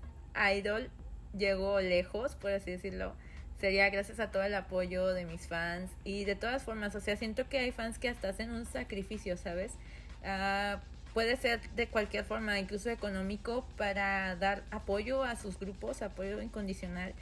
idol 0.54 0.90
llego 1.38 1.80
lejos, 1.80 2.36
por 2.36 2.52
así 2.52 2.72
decirlo, 2.72 3.14
sería 3.60 3.90
gracias 3.90 4.20
a 4.20 4.32
todo 4.32 4.44
el 4.44 4.54
apoyo 4.54 5.08
de 5.08 5.26
mis 5.26 5.48
fans 5.48 5.90
y 6.04 6.26
de 6.26 6.36
todas 6.36 6.64
formas, 6.64 6.96
o 6.96 7.02
sea, 7.02 7.16
siento 7.16 7.50
que 7.50 7.60
hay 7.60 7.72
fans 7.72 7.98
que 7.98 8.10
hasta 8.10 8.30
hacen 8.30 8.52
un 8.52 8.66
sacrificio, 8.66 9.38
¿sabes? 9.38 9.74
Ah, 10.24 10.80
puede 11.14 11.38
ser 11.38 11.62
de 11.72 11.88
cualquier 11.88 12.24
forma, 12.24 12.60
incluso 12.60 12.90
económico, 12.90 13.66
para 13.78 14.36
dar 14.36 14.64
apoyo 14.72 15.24
a 15.24 15.36
sus 15.36 15.60
grupos, 15.60 16.02
apoyo 16.02 16.42
incondicional. 16.42 17.14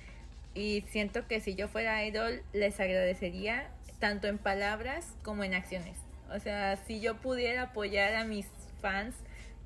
Y 0.53 0.83
siento 0.89 1.27
que 1.27 1.39
si 1.39 1.55
yo 1.55 1.67
fuera 1.67 2.03
idol, 2.05 2.41
les 2.53 2.79
agradecería 2.79 3.69
tanto 3.99 4.27
en 4.27 4.37
palabras 4.37 5.05
como 5.23 5.43
en 5.43 5.53
acciones. 5.53 5.95
O 6.33 6.39
sea, 6.39 6.77
si 6.87 6.99
yo 6.99 7.15
pudiera 7.17 7.63
apoyar 7.63 8.15
a 8.15 8.25
mis 8.25 8.47
fans 8.81 9.15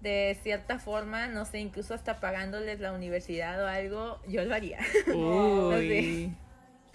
de 0.01 0.37
cierta 0.43 0.79
forma, 0.79 1.27
no 1.27 1.45
sé, 1.45 1.59
incluso 1.59 1.93
hasta 1.93 2.19
pagándoles 2.19 2.79
la 2.79 2.93
universidad 2.93 3.61
o 3.63 3.67
algo, 3.67 4.19
yo 4.27 4.43
lo 4.45 4.53
haría. 4.53 4.79
Uy. 5.13 6.33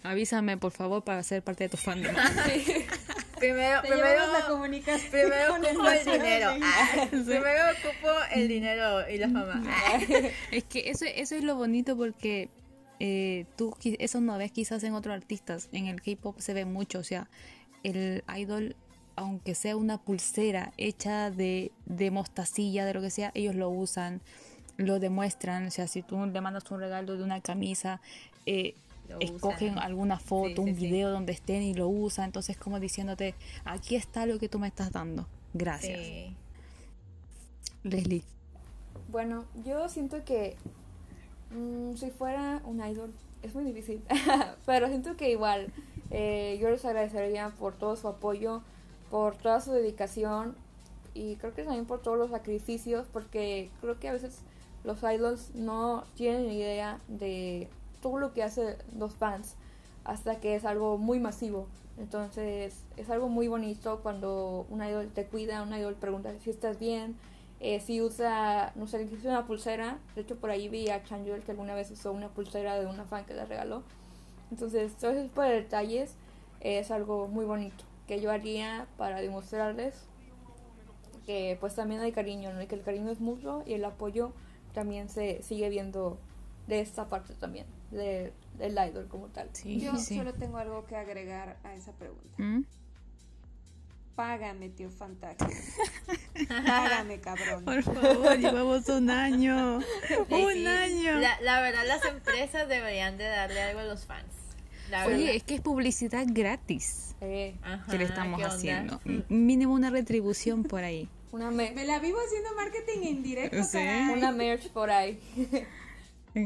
Avísame, 0.02 0.58
por 0.58 0.72
favor, 0.72 1.02
para 1.02 1.22
ser 1.22 1.42
parte 1.42 1.64
de 1.64 1.70
tu 1.70 1.76
fandom. 1.78 2.14
primero, 3.38 3.80
Te 3.82 3.88
primero, 3.88 4.32
la 4.32 4.46
comunicación. 4.46 5.10
primero 5.10 5.54
ocupo 5.54 5.88
el 5.88 6.04
dinero. 6.04 6.48
Ah, 6.62 7.06
Primero 7.10 7.64
ocupo 7.72 8.10
el 8.34 8.48
dinero 8.48 9.08
y 9.10 9.16
la 9.18 9.28
fama. 9.28 9.62
Ah. 9.66 9.98
Es 10.50 10.64
que 10.64 10.90
eso, 10.90 11.06
eso 11.06 11.34
es 11.34 11.42
lo 11.42 11.56
bonito 11.56 11.96
porque 11.96 12.50
eh, 13.00 13.46
tú 13.57 13.74
eso 13.83 14.20
no 14.20 14.38
ves 14.38 14.52
quizás 14.52 14.83
en 14.85 14.94
otros 14.94 15.14
artistas. 15.14 15.68
En 15.72 15.87
el 15.87 16.00
K-pop 16.02 16.38
se 16.38 16.54
ve 16.54 16.64
mucho. 16.64 16.98
O 17.00 17.04
sea, 17.04 17.28
el 17.83 18.22
idol, 18.37 18.76
aunque 19.16 19.54
sea 19.54 19.76
una 19.76 19.98
pulsera 19.98 20.72
hecha 20.76 21.30
de, 21.30 21.72
de 21.87 22.11
mostacilla, 22.11 22.85
de 22.85 22.94
lo 22.94 23.00
que 23.00 23.11
sea, 23.11 23.30
ellos 23.35 23.54
lo 23.54 23.68
usan, 23.70 24.20
lo 24.76 24.98
demuestran. 25.00 25.66
O 25.66 25.70
sea, 25.70 25.87
si 25.87 26.02
tú 26.02 26.24
le 26.26 26.40
mandas 26.40 26.70
un 26.70 26.80
regalo 26.80 27.16
de 27.16 27.22
una 27.24 27.40
camisa, 27.40 28.00
eh, 28.46 28.74
escogen 29.20 29.72
usan. 29.74 29.78
alguna 29.85 30.18
foto, 30.18 30.62
Sí, 30.64 30.68
sí, 30.68 30.70
un 30.70 30.74
sí. 30.76 30.87
video 30.87 31.11
donde 31.11 31.33
estén 31.33 31.62
y 31.62 31.74
lo 31.74 31.88
usan. 31.88 32.26
Entonces, 32.26 32.57
como 32.57 32.80
diciéndote, 32.80 33.35
aquí 33.64 33.96
está 33.96 34.26
lo 34.26 34.38
que 34.38 34.48
tú 34.48 34.59
me 34.59 34.68
estás 34.68 34.92
dando. 34.92 35.28
Gracias. 35.52 36.00
Sí. 36.00 36.35
Leslie. 37.83 38.24
Bueno, 39.09 39.44
yo 39.64 39.88
siento 39.88 40.24
que 40.24 40.57
mm, 41.50 41.96
si 41.96 42.11
fuera 42.11 42.62
un 42.64 42.85
idol, 42.85 43.12
es 43.42 43.54
muy 43.54 43.64
difícil, 43.64 44.02
pero 44.66 44.88
siento 44.88 45.16
que 45.16 45.30
igual 45.30 45.72
eh, 46.11 46.59
yo 46.61 46.70
les 46.70 46.85
agradecería 46.85 47.50
por 47.59 47.74
todo 47.74 47.96
su 47.96 48.09
apoyo, 48.09 48.62
por 49.11 49.37
toda 49.37 49.61
su 49.61 49.72
dedicación 49.72 50.57
y 51.14 51.37
creo 51.37 51.54
que 51.54 51.62
también 51.62 51.87
por 51.87 52.02
todos 52.02 52.18
los 52.18 52.30
sacrificios, 52.30 53.07
porque 53.12 53.70
creo 53.80 53.98
que 53.98 54.09
a 54.09 54.12
veces 54.12 54.40
los 54.83 55.02
idols 55.02 55.54
no 55.54 56.04
tienen 56.14 56.50
idea 56.50 57.00
de 57.09 57.68
todo 58.00 58.18
lo 58.18 58.35
que 58.35 58.42
hacen 58.42 58.76
los 58.98 59.14
fans 59.14 59.57
hasta 60.04 60.40
que 60.40 60.54
es 60.54 60.64
algo 60.64 60.98
muy 60.98 61.20
masivo. 61.20 61.66
Entonces 61.96 62.85
es 62.96 63.11
algo 63.11 63.28
muy 63.28 63.48
bonito 63.48 64.00
cuando 64.02 64.66
un 64.68 64.85
idol 64.85 65.09
te 65.14 65.26
cuida, 65.26 65.62
un 65.62 65.72
idol 65.74 65.94
pregunta 65.94 66.33
si 66.40 66.50
estás 66.50 66.78
bien, 66.78 67.16
eh, 67.66 67.81
si 67.81 68.03
usa, 68.03 68.72
no 68.74 68.87
sé, 68.87 69.09
si 69.09 69.14
usa 69.14 69.31
una 69.31 69.46
pulsera. 69.46 69.98
De 70.14 70.20
hecho, 70.20 70.37
por 70.37 70.50
ahí 70.50 70.68
vi 70.68 70.90
a 70.90 71.03
Chanyeol 71.03 71.42
que 71.42 71.53
alguna 71.53 71.74
vez 71.74 71.90
usó 71.90 72.12
una 72.12 72.29
pulsera 72.29 72.79
de 72.79 72.85
una 72.85 73.05
fan 73.05 73.24
que 73.24 73.33
le 73.33 73.46
regaló. 73.46 73.83
Entonces, 74.50 74.94
todo 74.96 75.12
ese 75.12 75.22
tipo 75.22 75.40
de 75.40 75.53
detalles 75.55 76.14
es 76.61 76.90
algo 76.90 77.27
muy 77.27 77.46
bonito 77.46 77.85
que 78.07 78.20
yo 78.20 78.31
haría 78.31 78.87
para 78.98 79.22
demostrarles 79.22 79.94
que 81.24 81.57
pues 81.59 81.74
también 81.74 82.03
hay 82.03 82.12
cariño, 82.12 82.53
¿no? 82.53 82.61
Y 82.61 82.66
que 82.66 82.74
el 82.74 82.83
cariño 82.83 83.11
es 83.11 83.18
mutuo 83.20 83.62
y 83.66 83.72
el 83.72 83.85
apoyo 83.87 84.33
también 84.74 85.09
se 85.09 85.42
sigue 85.42 85.70
viendo 85.70 86.18
de 86.66 86.81
esta 86.81 87.09
parte 87.09 87.33
también, 87.33 87.64
de, 87.90 88.35
del 88.59 88.72
idol 88.72 89.09
como 89.09 89.29
tal. 89.29 89.48
Sí, 89.55 89.81
Yo 89.81 89.96
sí. 89.96 90.16
solo 90.18 90.35
tengo 90.35 90.59
algo 90.59 90.85
que 90.85 90.96
agregar 90.96 91.57
a 91.64 91.72
esa 91.74 91.92
pregunta. 91.92 92.35
¿Mm? 92.37 92.66
Págame, 94.16 94.68
tío 94.68 94.90
Fantástico. 94.90 95.50
Págame, 96.66 97.20
cabrón. 97.20 97.64
Por 97.64 97.83
favor, 97.83 98.38
llevamos 98.38 98.88
un 98.88 99.11
año. 99.11 99.81
Sí, 100.07 100.14
un 100.35 100.53
sí. 100.53 100.66
año. 100.66 101.18
La, 101.18 101.40
la 101.40 101.61
verdad, 101.61 101.83
las 101.87 102.05
empresas 102.05 102.68
deberían 102.68 103.16
de 103.18 103.24
darle 103.24 103.61
algo 103.62 103.81
a 103.81 103.85
los 103.85 104.07
fans. 104.07 104.27
La 104.90 105.07
Oye, 105.07 105.16
verdad. 105.16 105.35
es 105.35 105.42
que 105.42 105.55
es 105.57 105.61
publicidad 105.62 106.24
gratis 106.29 107.16
Eh, 107.22 107.57
Ajá, 107.62 107.90
que 107.90 107.98
le 107.98 108.05
estamos 108.05 108.40
haciendo. 108.42 109.00
M- 109.05 109.24
Mínimo 109.29 109.72
una 109.74 109.90
retribución 109.90 110.62
por 110.62 110.85
ahí. 110.85 111.09
una, 111.33 111.50
me- 111.50 111.72
Me 111.72 111.85
la 111.85 111.98
vivo 111.98 112.18
haciendo 112.24 112.55
marketing 112.55 113.03
en 113.09 113.22
directo, 113.22 113.64
Sí. 113.64 113.79
una 114.12 114.31
merch 114.31 114.68
por 114.70 114.90
ahí. 114.90 115.18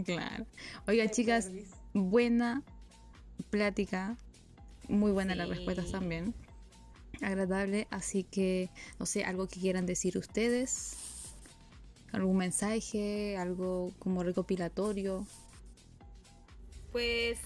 Claro. 0.04 0.44
Oiga, 0.86 1.04
Qué 1.06 1.10
chicas, 1.12 1.50
buena 1.94 2.62
plática. 3.48 4.18
Muy 4.86 5.12
buena 5.12 5.34
las 5.34 5.48
respuestas 5.48 5.90
también. 5.90 6.34
Agradable. 7.20 7.86
Así 7.90 8.24
que, 8.24 8.70
no 8.98 9.06
sé, 9.06 9.24
algo 9.24 9.48
que 9.48 9.60
quieran 9.60 9.86
decir 9.86 10.16
ustedes. 10.18 10.96
¿Algún 12.12 12.38
mensaje? 12.38 13.36
¿Algo 13.36 13.92
como 13.98 14.22
recopilatorio? 14.22 15.26
Pues 16.92 17.38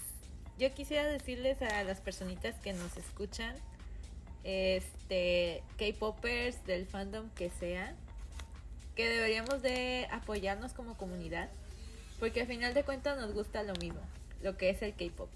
yo 0.57 0.73
quisiera 0.73 1.05
decirles 1.05 1.61
a 1.61 1.83
las 1.83 1.99
personitas 1.99 2.55
que 2.59 2.73
nos 2.73 2.95
escuchan, 2.97 3.55
este, 4.43 5.63
K-popers 5.77 6.63
del 6.65 6.85
fandom 6.85 7.29
que 7.31 7.49
sea, 7.49 7.95
que 8.95 9.09
deberíamos 9.09 9.61
de 9.61 10.07
apoyarnos 10.11 10.73
como 10.73 10.95
comunidad, 10.95 11.49
porque 12.19 12.41
al 12.41 12.47
final 12.47 12.73
de 12.73 12.83
cuentas 12.83 13.17
nos 13.17 13.33
gusta 13.33 13.63
lo 13.63 13.73
mismo, 13.75 13.99
lo 14.41 14.55
que 14.55 14.69
es 14.69 14.81
el 14.81 14.93
K-pop. 14.93 15.29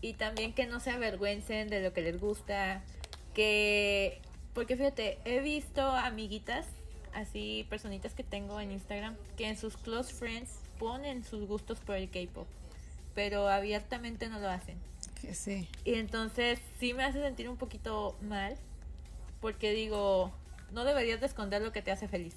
Y 0.00 0.14
también 0.14 0.52
que 0.52 0.66
no 0.66 0.80
se 0.80 0.90
avergüencen 0.90 1.68
de 1.68 1.80
lo 1.80 1.92
que 1.92 2.02
les 2.02 2.20
gusta, 2.20 2.82
que 3.38 4.20
porque 4.52 4.76
fíjate, 4.76 5.18
he 5.24 5.38
visto 5.38 5.80
amiguitas, 5.80 6.66
así 7.14 7.64
personitas 7.70 8.12
que 8.12 8.24
tengo 8.24 8.58
en 8.58 8.72
Instagram, 8.72 9.14
que 9.36 9.46
en 9.46 9.56
sus 9.56 9.76
close 9.76 10.12
friends 10.12 10.50
ponen 10.80 11.22
sus 11.22 11.46
gustos 11.46 11.78
por 11.78 11.94
el 11.94 12.10
K-pop, 12.10 12.48
pero 13.14 13.46
abiertamente 13.46 14.28
no 14.28 14.40
lo 14.40 14.48
hacen. 14.48 14.76
Que 15.20 15.36
sí. 15.36 15.68
Y 15.84 15.94
entonces 15.94 16.58
sí 16.80 16.94
me 16.94 17.04
hace 17.04 17.22
sentir 17.22 17.48
un 17.48 17.56
poquito 17.56 18.16
mal, 18.22 18.56
porque 19.40 19.70
digo, 19.70 20.32
no 20.72 20.82
deberías 20.82 21.20
de 21.20 21.26
esconder 21.26 21.62
lo 21.62 21.70
que 21.70 21.80
te 21.80 21.92
hace 21.92 22.08
feliz. 22.08 22.34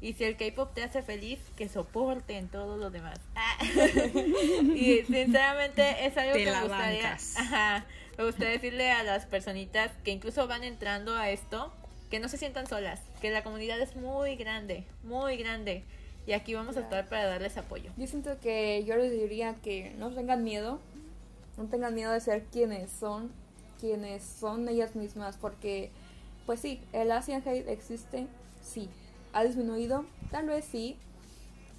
Y 0.00 0.14
si 0.14 0.24
el 0.24 0.36
K-pop 0.36 0.72
te 0.74 0.82
hace 0.82 1.02
feliz, 1.02 1.38
que 1.56 1.68
soporten 1.68 2.48
todo 2.48 2.76
lo 2.76 2.90
demás. 2.90 3.18
Ah. 3.34 3.58
y 4.74 5.02
sinceramente 5.06 6.06
es 6.06 6.16
algo 6.16 6.32
Te 6.32 6.44
que 6.44 6.50
la 6.50 6.62
me 6.62 6.68
gustaría, 6.68 7.18
ajá, 7.36 7.86
me 8.16 8.24
gustaría 8.24 8.52
decirle 8.52 8.90
a 8.90 9.02
las 9.02 9.26
personitas 9.26 9.90
que 10.04 10.10
incluso 10.10 10.46
van 10.46 10.64
entrando 10.64 11.14
a 11.16 11.30
esto, 11.30 11.72
que 12.10 12.18
no 12.18 12.28
se 12.28 12.38
sientan 12.38 12.66
solas, 12.66 13.00
que 13.20 13.30
la 13.30 13.44
comunidad 13.44 13.80
es 13.80 13.94
muy 13.96 14.36
grande, 14.36 14.84
muy 15.04 15.36
grande. 15.36 15.84
Y 16.26 16.32
aquí 16.32 16.54
vamos 16.54 16.76
a 16.76 16.80
estar 16.80 17.08
para 17.08 17.26
darles 17.26 17.56
apoyo. 17.56 17.90
Yo 17.96 18.06
siento 18.06 18.38
que 18.40 18.84
yo 18.84 18.96
les 18.96 19.10
diría 19.10 19.56
que 19.62 19.94
no 19.98 20.10
tengan 20.10 20.44
miedo, 20.44 20.80
no 21.56 21.64
tengan 21.66 21.94
miedo 21.94 22.12
de 22.12 22.20
ser 22.20 22.44
quienes 22.44 22.90
son, 22.90 23.30
quienes 23.80 24.22
son 24.22 24.68
ellas 24.68 24.96
mismas, 24.96 25.36
porque 25.36 25.90
pues 26.46 26.60
sí, 26.60 26.80
el 26.92 27.12
Asian 27.12 27.42
Hate 27.46 27.68
existe, 27.68 28.26
sí. 28.62 28.88
¿Ha 29.32 29.44
disminuido? 29.44 30.04
Tal 30.32 30.46
vez 30.46 30.64
sí, 30.64 30.96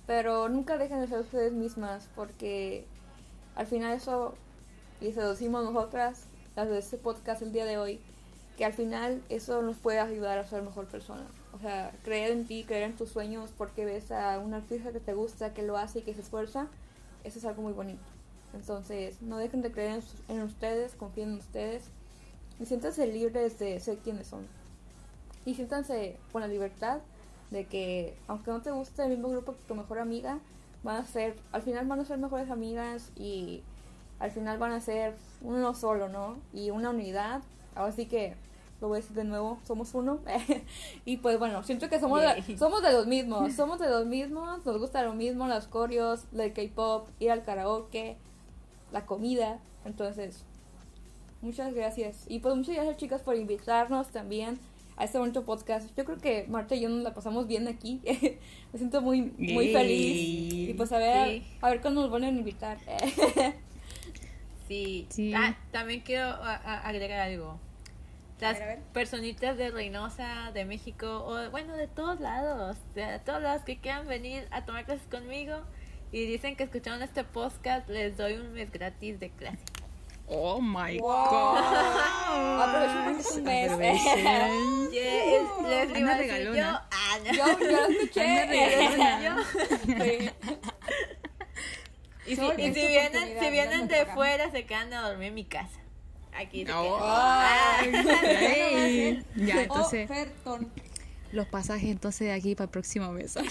pero 0.08 0.48
nunca 0.48 0.78
dejen 0.78 1.02
de 1.02 1.08
ser 1.08 1.20
ustedes 1.20 1.52
mismas, 1.52 2.08
porque 2.16 2.86
al 3.56 3.68
final 3.68 3.94
eso, 3.94 4.36
y 5.02 5.12
se 5.12 5.22
decimos 5.22 5.64
nosotras, 5.64 6.24
las 6.56 6.70
de 6.70 6.80
este 6.80 6.98
podcast 6.98 7.42
el 7.42 7.52
día 7.52 7.66
de 7.66 7.78
hoy, 7.78 8.00
que 8.58 8.64
al 8.64 8.74
final 8.74 9.22
eso 9.28 9.62
nos 9.62 9.78
puede 9.78 10.00
ayudar 10.00 10.38
a 10.38 10.48
ser 10.48 10.62
mejor 10.62 10.88
persona. 10.88 11.26
O 11.54 11.60
sea, 11.60 11.92
creer 12.04 12.32
en 12.32 12.48
ti, 12.48 12.64
creer 12.64 12.84
en 12.84 12.96
tus 12.96 13.10
sueños 13.10 13.52
porque 13.58 13.84
ves 13.84 14.12
a 14.12 14.40
un 14.40 14.54
artista 14.54 14.94
que 14.94 15.02
te 15.02 15.14
gusta, 15.14 15.54
que 15.54 15.64
lo 15.64 15.78
hace 15.78 16.00
y 16.00 16.02
que 16.04 16.14
se 16.14 16.22
esfuerza, 16.22 16.68
eso 17.26 17.40
es 17.40 17.46
algo 17.46 17.64
muy 17.64 17.74
bonito. 17.74 18.04
Entonces, 18.54 19.22
no 19.22 19.38
dejen 19.38 19.62
de 19.62 19.72
creer 19.72 20.02
en, 20.30 20.38
en 20.38 20.44
ustedes, 20.44 20.94
confíen 20.96 21.32
en 21.32 21.40
ustedes 21.40 21.84
y 22.62 22.66
siéntanse 22.66 23.08
libres 23.08 23.60
de 23.60 23.78
ser 23.82 23.98
quienes 23.98 24.28
son. 24.28 24.48
Y 25.46 25.56
siéntanse 25.56 26.18
con 26.32 26.42
la 26.42 26.48
libertad 26.48 27.02
de 27.52 27.66
que, 27.66 28.18
aunque 28.28 28.50
no 28.50 28.62
te 28.62 28.72
guste 28.72 29.04
el 29.04 29.10
mismo 29.10 29.30
grupo 29.30 29.54
que 29.54 29.62
tu 29.68 29.76
mejor 29.76 30.00
amiga, 30.00 30.40
van 30.84 30.98
a 30.98 31.06
ser, 31.06 31.36
al 31.52 31.62
final 31.62 31.86
van 31.86 32.00
a 32.00 32.06
ser 32.06 32.18
mejores 32.18 32.50
amigas 32.50 33.12
y 33.16 33.62
al 34.20 34.32
final 34.32 34.58
van 34.58 34.72
a 34.72 34.82
ser 34.82 35.16
uno 35.42 35.74
solo, 35.76 36.10
¿no? 36.10 36.38
Y 36.54 36.72
una 36.72 36.90
unidad. 36.90 37.42
Ahora 37.76 37.92
sí 37.92 38.06
que 38.06 38.36
lo 38.80 38.88
voy 38.88 38.98
a 38.98 39.02
decir 39.02 39.16
de 39.16 39.26
nuevo, 39.26 39.60
somos 39.66 39.94
uno. 39.94 40.20
y 41.06 41.18
pues 41.18 41.38
bueno, 41.38 41.62
siento 41.64 41.90
que 41.90 42.00
somos, 42.00 42.22
de, 42.22 42.58
somos 42.58 42.82
de 42.82 42.94
los 42.94 43.06
mismos, 43.06 43.54
somos 43.54 43.80
de 43.80 43.90
los 43.90 44.06
mismos, 44.06 44.66
nos 44.66 44.80
gusta 44.80 45.04
lo 45.04 45.14
mismo, 45.14 45.48
las 45.48 45.68
coreos, 45.68 46.24
el 46.34 46.54
K-pop, 46.54 47.08
ir 47.20 47.32
al 47.32 47.44
karaoke, 47.44 48.18
la 48.92 49.06
comida. 49.06 49.60
Entonces, 49.84 50.44
muchas 51.42 51.74
gracias. 51.74 52.26
Y 52.28 52.40
pues 52.40 52.56
muchas 52.56 52.76
gracias 52.76 52.98
chicas 52.98 53.22
por 53.22 53.36
invitarnos 53.36 54.08
también 54.08 54.58
a 55.02 55.06
este 55.06 55.18
bonito 55.18 55.44
podcast. 55.44 55.90
Yo 55.98 56.06
creo 56.06 56.20
que 56.20 56.46
Marta 56.48 56.76
y 56.76 56.82
yo 56.82 56.90
nos 56.90 57.02
la 57.02 57.14
pasamos 57.14 57.48
bien 57.48 57.68
aquí. 57.68 58.02
Me 58.72 58.78
siento 58.78 59.02
muy, 59.02 59.22
muy 59.38 59.74
feliz. 59.74 60.70
Y 60.70 60.74
pues 60.76 60.92
a 60.92 61.00
ver, 61.00 61.28
Sí. 61.42 61.44
a 61.60 61.70
ver 61.72 61.82
cuándo 61.82 62.02
nos 62.02 62.10
vuelven 62.12 62.36
a 62.36 62.38
invitar. 62.40 62.78
Sí. 64.68 65.06
Sí. 65.10 65.34
Ah, 65.36 65.58
también 65.72 66.00
quiero 66.00 66.28
agregar 66.28 67.20
algo. 67.20 67.60
Las 68.40 68.54
ver, 68.54 68.64
a 68.64 68.66
ver. 68.68 68.80
personitas 68.94 69.58
de 69.58 69.70
Reynosa, 69.70 70.52
de 70.54 70.64
México, 70.64 71.26
o 71.28 71.50
bueno, 71.52 71.76
de 71.76 71.88
todos 71.90 72.22
lados, 72.22 72.78
de 72.96 73.20
todos 73.26 73.42
lados 73.42 73.64
que 73.64 73.80
quieran 73.82 74.08
venir 74.08 74.48
a 74.52 74.64
tomar 74.66 74.86
clases 74.86 75.06
conmigo 75.08 75.58
y 76.14 76.26
dicen 76.26 76.56
que 76.56 76.64
escucharon 76.64 77.02
este 77.04 77.26
podcast, 77.26 77.90
les 77.90 78.16
doy 78.16 78.36
un 78.36 78.54
mes 78.54 78.72
gratis 78.72 79.20
de 79.20 79.30
clase. 79.32 79.60
Oh 80.34 80.62
my 80.62 80.98
Wow. 81.00 81.30
god. 81.30 81.58
Aprovechen 82.62 83.16
que 83.16 83.20
es 83.20 83.32
un 83.36 83.44
mes. 83.44 83.72
Aprovechen. 83.72 84.92
Yeah, 84.92 85.24
es- 85.26 85.68
les 85.68 85.82
Anda 85.88 86.00
iba 86.00 86.12
a 86.12 86.18
decir 86.18 86.32
regalona. 86.32 86.58
yo, 86.58 86.80
ah. 86.92 87.18
Yo, 87.34 87.46
yo 87.60 87.80
escuché. 87.88 88.26
Y 92.28 92.36
si, 92.36 92.42
y 92.46 92.74
si 92.74 92.88
vienen, 92.88 93.40
si 93.40 93.50
vienen 93.50 93.88
de 93.88 94.06
fuera, 94.06 94.50
se 94.52 94.66
quedan 94.66 94.94
a 94.94 95.10
dormir 95.10 95.30
en 95.30 95.34
mi 95.34 95.44
casa. 95.44 95.80
Aquí 96.34 96.66
se 96.66 96.72
No. 96.72 96.84
quedan. 96.84 97.00
Ay. 97.02 97.92
Ey. 98.24 99.26
Ya, 99.36 99.64
entonces, 99.64 100.10
Ofertón. 100.10 100.72
los 101.32 101.48
pasajes 101.48 101.90
entonces 101.90 102.28
de 102.28 102.34
aquí 102.34 102.54
para 102.56 102.66
el 102.66 102.70
próximo 102.72 103.12
mes. 103.12 103.34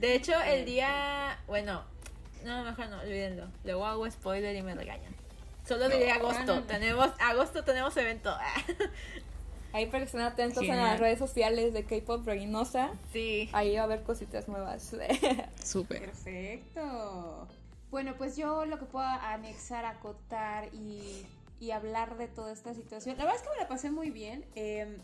De 0.00 0.14
hecho, 0.14 0.38
el 0.42 0.64
día. 0.66 1.38
Bueno, 1.46 1.84
no, 2.44 2.64
mejor 2.64 2.88
no, 2.88 3.00
olvídenlo. 3.00 3.48
Luego 3.64 3.86
hago 3.86 4.10
spoiler 4.10 4.54
y 4.54 4.62
me 4.62 4.74
regañan. 4.74 5.14
Solo 5.66 5.88
diré 5.88 6.12
agosto. 6.12 6.62
Tenemos, 6.64 7.10
agosto 7.18 7.64
tenemos 7.64 7.96
evento. 7.96 8.34
Ahí 9.72 9.86
para 9.86 10.00
que 10.00 10.04
estén 10.04 10.20
atentos 10.20 10.62
en 10.62 10.76
las 10.76 11.00
redes 11.00 11.18
sociales 11.18 11.72
de 11.72 11.84
K-Pop 11.84 12.24
Reynosa. 12.24 12.92
sí. 13.12 13.48
Ahí 13.52 13.74
va 13.74 13.80
a 13.80 13.84
haber 13.84 14.02
cositas 14.04 14.46
nuevas. 14.46 14.94
Súper. 15.64 16.00
Perfecto. 16.00 17.48
Bueno, 17.90 18.14
pues 18.16 18.36
yo 18.36 18.66
lo 18.66 18.78
que 18.78 18.84
puedo 18.84 19.04
anexar, 19.06 19.84
acotar 19.84 20.68
y, 20.72 21.26
y 21.58 21.70
hablar 21.72 22.18
de 22.18 22.28
toda 22.28 22.52
esta 22.52 22.72
situación. 22.74 23.16
La 23.16 23.24
verdad 23.24 23.40
es 23.40 23.46
que 23.46 23.54
me 23.54 23.62
la 23.62 23.68
pasé 23.68 23.90
muy 23.90 24.10
bien. 24.10 24.44
Eh, 24.54 24.96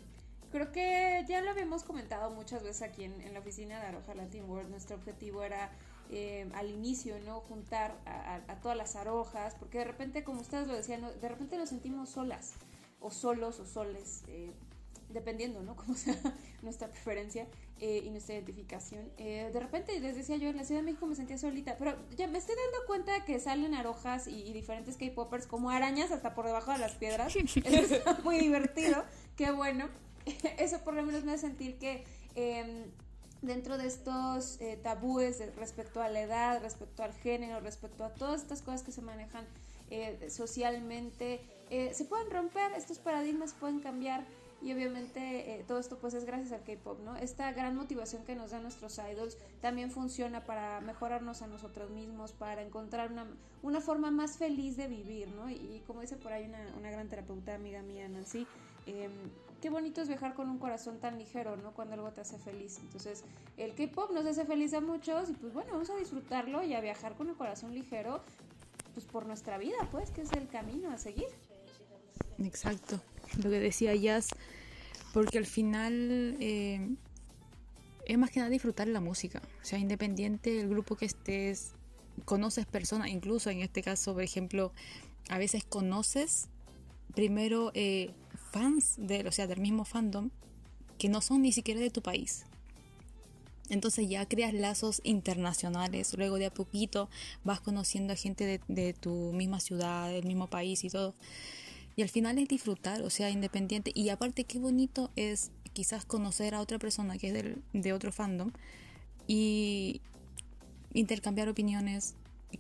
creo 0.53 0.71
que 0.71 1.25
ya 1.27 1.41
lo 1.41 1.51
habíamos 1.51 1.83
comentado 1.83 2.31
muchas 2.31 2.63
veces 2.63 2.83
aquí 2.83 3.05
en, 3.05 3.21
en 3.23 3.33
la 3.33 3.41
oficina 3.41 3.81
de 3.81 3.87
Aroja 3.87 4.15
Latin 4.15 4.49
World. 4.49 4.71
Nuestro 4.71 4.97
objetivo 4.97 5.43
era 5.43 5.71
eh, 6.11 6.49
al 6.55 6.71
inicio, 6.71 7.19
¿no? 7.21 7.41
Juntar 7.41 7.97
a, 8.07 8.35
a- 8.37 8.53
a 8.53 8.61
todas 8.61 8.77
las 8.77 8.97
arojas, 8.97 9.55
porque 9.59 9.79
de 9.79 9.85
repente, 9.85 10.25
como 10.25 10.41
ustedes 10.41 10.67
lo 10.67 10.75
decían, 10.75 11.03
de 11.21 11.29
repente 11.29 11.57
nos 11.57 11.69
sentimos 11.71 12.09
solas, 12.11 12.53
o 13.01 13.11
solos, 13.11 13.61
o 13.61 13.67
soles. 13.67 14.23
eh, 14.29 14.53
dependiendo, 15.13 15.61
¿no? 15.65 15.75
Como 15.81 15.95
sea 15.97 16.15
nuestra 16.63 16.87
preferencia 16.87 17.49
eh, 17.81 18.01
y 18.05 18.11
nuestra 18.11 18.37
identificación. 18.37 19.11
Eh, 19.19 19.51
de 19.53 19.59
repente, 19.59 19.99
les 19.99 20.15
decía 20.15 20.37
yo, 20.37 20.49
en 20.51 20.57
la 20.57 20.63
Ciudad 20.63 20.83
de 20.83 20.85
México 20.85 21.05
me 21.07 21.17
sentía 21.17 21.37
solita, 21.37 21.75
pero 21.77 21.97
ya 22.17 22.29
me 22.29 22.39
estoy 22.39 22.55
dando 22.55 22.87
cuenta 22.87 23.25
que 23.25 23.41
salen 23.41 23.75
arojas 23.75 24.29
y, 24.29 24.43
y 24.47 24.53
diferentes 24.53 24.97
K-popers 24.97 25.49
como 25.49 25.71
arañas 25.71 26.13
hasta 26.13 26.33
por 26.33 26.47
debajo 26.47 26.71
de 26.71 26.79
las 26.79 26.93
piedras. 26.93 27.35
Eso 27.65 27.95
está 27.97 28.21
muy 28.23 28.39
divertido, 28.39 29.05
qué 29.37 29.51
bueno. 29.51 29.89
Eso 30.59 30.79
por 30.85 30.95
lo 30.95 31.03
menos 31.03 31.25
me 31.25 31.33
hace 31.33 31.49
sentir 31.49 31.77
que... 31.79 32.05
dentro 33.43 33.79
de 33.79 33.87
estos 33.87 34.61
eh, 34.61 34.79
tabúes 34.83 35.39
de- 35.39 35.51
respecto 35.53 36.03
a 36.03 36.09
la 36.09 36.21
edad, 36.21 36.61
respecto 36.63 37.03
al 37.03 37.13
género, 37.15 37.61
respecto 37.61 38.05
a 38.05 38.11
todas 38.15 38.43
estas 38.43 38.63
cosas 38.63 38.83
que 38.83 38.93
se 38.93 39.03
manejan 39.03 39.47
eh, 39.91 40.29
socialmente, 40.31 41.41
eh, 41.71 41.93
se 41.95 42.05
pueden 42.05 42.31
romper, 42.31 42.73
estos 42.73 42.99
paradigmas 42.99 43.55
pueden 43.55 43.81
cambiar 43.81 44.25
y 44.63 44.75
obviamente 44.75 45.65
todo 45.67 45.79
esto 45.79 45.97
pues 45.99 46.13
es 46.13 46.27
gracias 46.27 46.53
al 46.53 46.63
K-Pop, 46.65 47.01
¿no? 47.03 47.17
Esta 47.17 47.51
gran 47.53 47.75
motivación 47.77 48.25
que 48.27 48.35
nos 48.37 48.51
dan 48.51 48.63
nuestros 48.63 48.99
idols 48.99 49.39
también 49.63 49.91
funciona 49.91 50.45
para 50.45 50.83
mejorarnos 50.83 51.41
a 51.41 51.47
nosotros 51.47 51.89
mismos, 51.91 52.33
para 52.33 52.61
encontrar 52.63 53.11
una, 53.11 53.27
una 53.63 53.81
forma 53.81 54.11
más 54.11 54.37
feliz 54.37 54.77
de 54.77 54.87
vivir, 54.87 55.29
¿no? 55.29 55.49
Y, 55.49 55.55
y 55.55 55.83
como 55.87 56.03
dice 56.03 56.17
por 56.17 56.33
ahí 56.35 56.45
una, 56.45 56.59
una 56.77 56.91
gran 56.91 57.09
terapeuta 57.09 57.55
amiga 57.55 57.81
mía, 57.81 58.07
Nancy, 58.07 58.47
em, 58.85 59.11
qué 59.61 59.71
bonito 59.71 60.01
es 60.01 60.09
viajar 60.09 60.35
con 60.35 60.49
un 60.49 60.59
corazón 60.59 60.99
tan 60.99 61.19
ligero, 61.19 61.57
¿no? 61.57 61.73
Cuando 61.73 61.95
algo 61.95 62.11
te 62.11 62.23
hace 62.23 62.39
feliz. 62.39 62.79
Entonces, 62.81 63.25
el 63.57 63.75
K-pop 63.75 64.11
nos 64.13 64.27
hace 64.27 64.45
feliz 64.45 64.73
a 64.75 64.81
muchos 64.81 65.31
y 65.31 65.33
pues 65.35 65.53
bueno, 65.53 65.73
vamos 65.73 65.91
a 65.91 65.97
disfrutarlo 65.97 66.63
y 66.63 66.75
a 66.75 66.81
viajar 66.81 67.15
con 67.17 67.29
el 67.29 67.37
corazón 67.37 67.75
ligero, 67.75 68.23
pues 68.95 69.07
por 69.07 69.27
nuestra 69.27 69.59
vida, 69.59 69.77
pues, 69.93 70.11
que 70.11 70.23
es 70.23 70.33
el 70.33 70.49
camino 70.49 70.91
a 70.91 70.99
seguir. 70.99 71.29
Exacto. 72.39 73.01
Lo 73.43 73.51
que 73.51 73.61
decía 73.61 73.95
Jazz, 73.95 74.29
porque 75.13 75.39
al 75.39 75.47
final 75.47 76.37
eh, 76.41 76.97
es 78.07 78.19
más 78.19 78.31
que 78.31 78.41
nada 78.41 78.51
disfrutar 78.51 78.89
la 78.89 79.01
música. 79.01 79.41
O 79.63 79.65
sea, 79.65 79.79
independiente 79.79 80.55
del 80.55 80.69
grupo 80.69 80.97
que 80.97 81.05
estés, 81.05 81.73
conoces 82.25 82.67
personas, 82.67 83.09
incluso 83.09 83.51
en 83.51 83.61
este 83.61 83.83
caso, 83.83 84.15
por 84.15 84.23
ejemplo, 84.23 84.73
a 85.29 85.39
veces 85.39 85.65
conoces 85.65 86.49
primero 87.15 87.71
eh, 87.75 88.15
fans 88.51 88.95
del, 88.99 89.27
o 89.27 89.33
sea, 89.33 89.47
del 89.47 89.61
mismo 89.61 89.85
fandom 89.85 90.31
que 90.99 91.09
no 91.09 91.21
son 91.21 91.43
ni 91.43 91.53
siquiera 91.53 91.81
de 91.81 91.91
tu 91.91 92.03
país. 92.03 92.45
Entonces 93.71 94.09
ya 94.09 94.27
creas 94.27 94.53
lazos 94.53 95.01
internacionales, 95.05 96.15
luego 96.19 96.39
de 96.39 96.47
a 96.47 96.53
poquito 96.53 97.09
vas 97.45 97.61
conociendo 97.61 98.13
a 98.13 98.17
gente 98.17 98.61
de, 98.67 98.93
tu 98.93 99.33
misma 99.33 99.61
ciudad, 99.61 100.11
del 100.11 100.27
mismo 100.27 100.49
país 100.49 100.83
y 100.85 100.91
todo. 100.91 101.15
Y 101.95 102.03
al 102.03 102.09
final 102.09 102.39
es 102.39 102.49
disfrutar, 102.49 103.03
o 103.03 103.11
sea, 103.11 103.31
independiente. 103.31 103.93
Y 103.95 104.09
aparte, 104.09 104.45
qué 104.45 104.59
bonito 104.59 105.11
es 105.15 105.53
quizás 105.73 106.05
conocer 106.05 106.55
a 106.55 106.61
otra 106.61 106.79
persona 106.79 107.17
que 107.17 107.29
es 107.29 107.33
del, 107.33 107.63
de 107.73 107.93
otro 107.93 108.11
fandom 108.11 108.51
y 109.29 110.01
intercambiar 110.93 111.49
opiniones, 111.49 112.15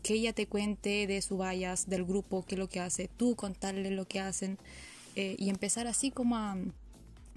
que 0.05 0.15
ella 0.15 0.33
te 0.33 0.47
cuente 0.47 1.09
de 1.09 1.21
su 1.23 1.39
bias, 1.39 1.89
del 1.89 2.05
grupo, 2.05 2.45
qué 2.47 2.55
es 2.55 2.59
lo 2.61 2.69
que 2.69 2.79
hace, 2.79 3.09
tú 3.09 3.35
contarle 3.35 3.91
lo 3.91 4.07
que 4.07 4.21
hacen 4.21 4.59
eh, 5.17 5.37
y 5.39 5.51
empezar 5.51 5.87
así 5.87 6.11
como 6.11 6.37
a, 6.37 6.57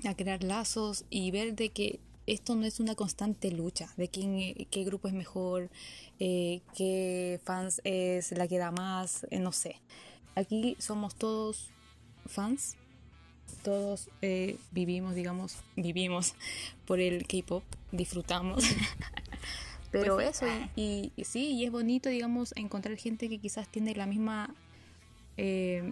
a 0.05 0.15
crear 0.15 0.43
lazos 0.43 1.05
y 1.09 1.31
ver 1.31 1.55
de 1.55 1.69
que 1.69 1.99
esto 2.25 2.55
no 2.55 2.65
es 2.65 2.79
una 2.79 2.95
constante 2.95 3.51
lucha 3.51 3.89
de 3.97 4.07
quién, 4.07 4.39
eh, 4.39 4.67
qué 4.71 4.83
grupo 4.85 5.07
es 5.07 5.13
mejor, 5.13 5.69
eh, 6.19 6.61
qué 6.75 7.39
fans 7.43 7.81
es 7.83 8.31
la 8.31 8.47
que 8.47 8.57
da 8.57 8.71
más, 8.71 9.25
eh, 9.29 9.39
no 9.39 9.51
sé. 9.51 9.75
Aquí 10.35 10.75
somos 10.79 11.15
todos 11.15 11.69
fans, 12.25 12.75
todos 13.61 14.09
eh, 14.21 14.57
vivimos, 14.71 15.15
digamos, 15.15 15.57
vivimos 15.75 16.35
por 16.85 16.99
el 16.99 17.27
K-pop, 17.27 17.63
disfrutamos. 17.91 18.63
Pero 19.91 20.15
Pues 20.15 20.41
eso, 20.41 20.47
y, 20.75 21.11
y 21.15 21.25
sí, 21.25 21.51
y 21.51 21.65
es 21.65 21.71
bonito, 21.71 22.09
digamos, 22.09 22.53
encontrar 22.55 22.97
gente 22.97 23.29
que 23.29 23.37
quizás 23.39 23.67
tiene 23.69 23.93
la 23.95 24.07
misma 24.07 24.55
eh, 25.37 25.91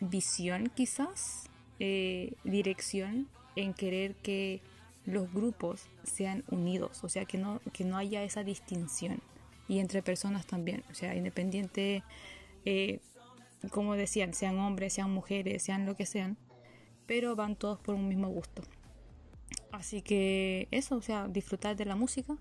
visión, 0.00 0.70
quizás, 0.74 1.50
eh, 1.78 2.34
dirección 2.44 3.28
en 3.56 3.74
querer 3.74 4.14
que 4.16 4.60
los 5.04 5.32
grupos 5.32 5.88
sean 6.04 6.44
unidos, 6.50 7.02
o 7.04 7.08
sea, 7.08 7.24
que 7.24 7.38
no, 7.38 7.60
que 7.72 7.84
no 7.84 7.96
haya 7.96 8.22
esa 8.22 8.44
distinción. 8.44 9.20
Y 9.68 9.78
entre 9.78 10.02
personas 10.02 10.46
también, 10.46 10.82
o 10.90 10.94
sea, 10.94 11.14
independiente, 11.14 12.02
eh, 12.64 13.00
como 13.70 13.94
decían, 13.94 14.34
sean 14.34 14.58
hombres, 14.58 14.94
sean 14.94 15.10
mujeres, 15.10 15.62
sean 15.62 15.86
lo 15.86 15.94
que 15.96 16.06
sean, 16.06 16.36
pero 17.06 17.36
van 17.36 17.56
todos 17.56 17.78
por 17.80 17.94
un 17.94 18.08
mismo 18.08 18.28
gusto. 18.28 18.62
Así 19.72 20.02
que 20.02 20.68
eso, 20.70 20.96
o 20.96 21.02
sea, 21.02 21.28
disfrutar 21.28 21.76
de 21.76 21.84
la 21.84 21.96
música 21.96 22.36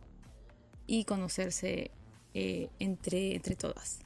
y 0.88 1.06
conocerse 1.06 1.92
eh, 2.34 2.70
entre, 2.80 3.36
entre 3.36 3.56
todas. 3.56 4.00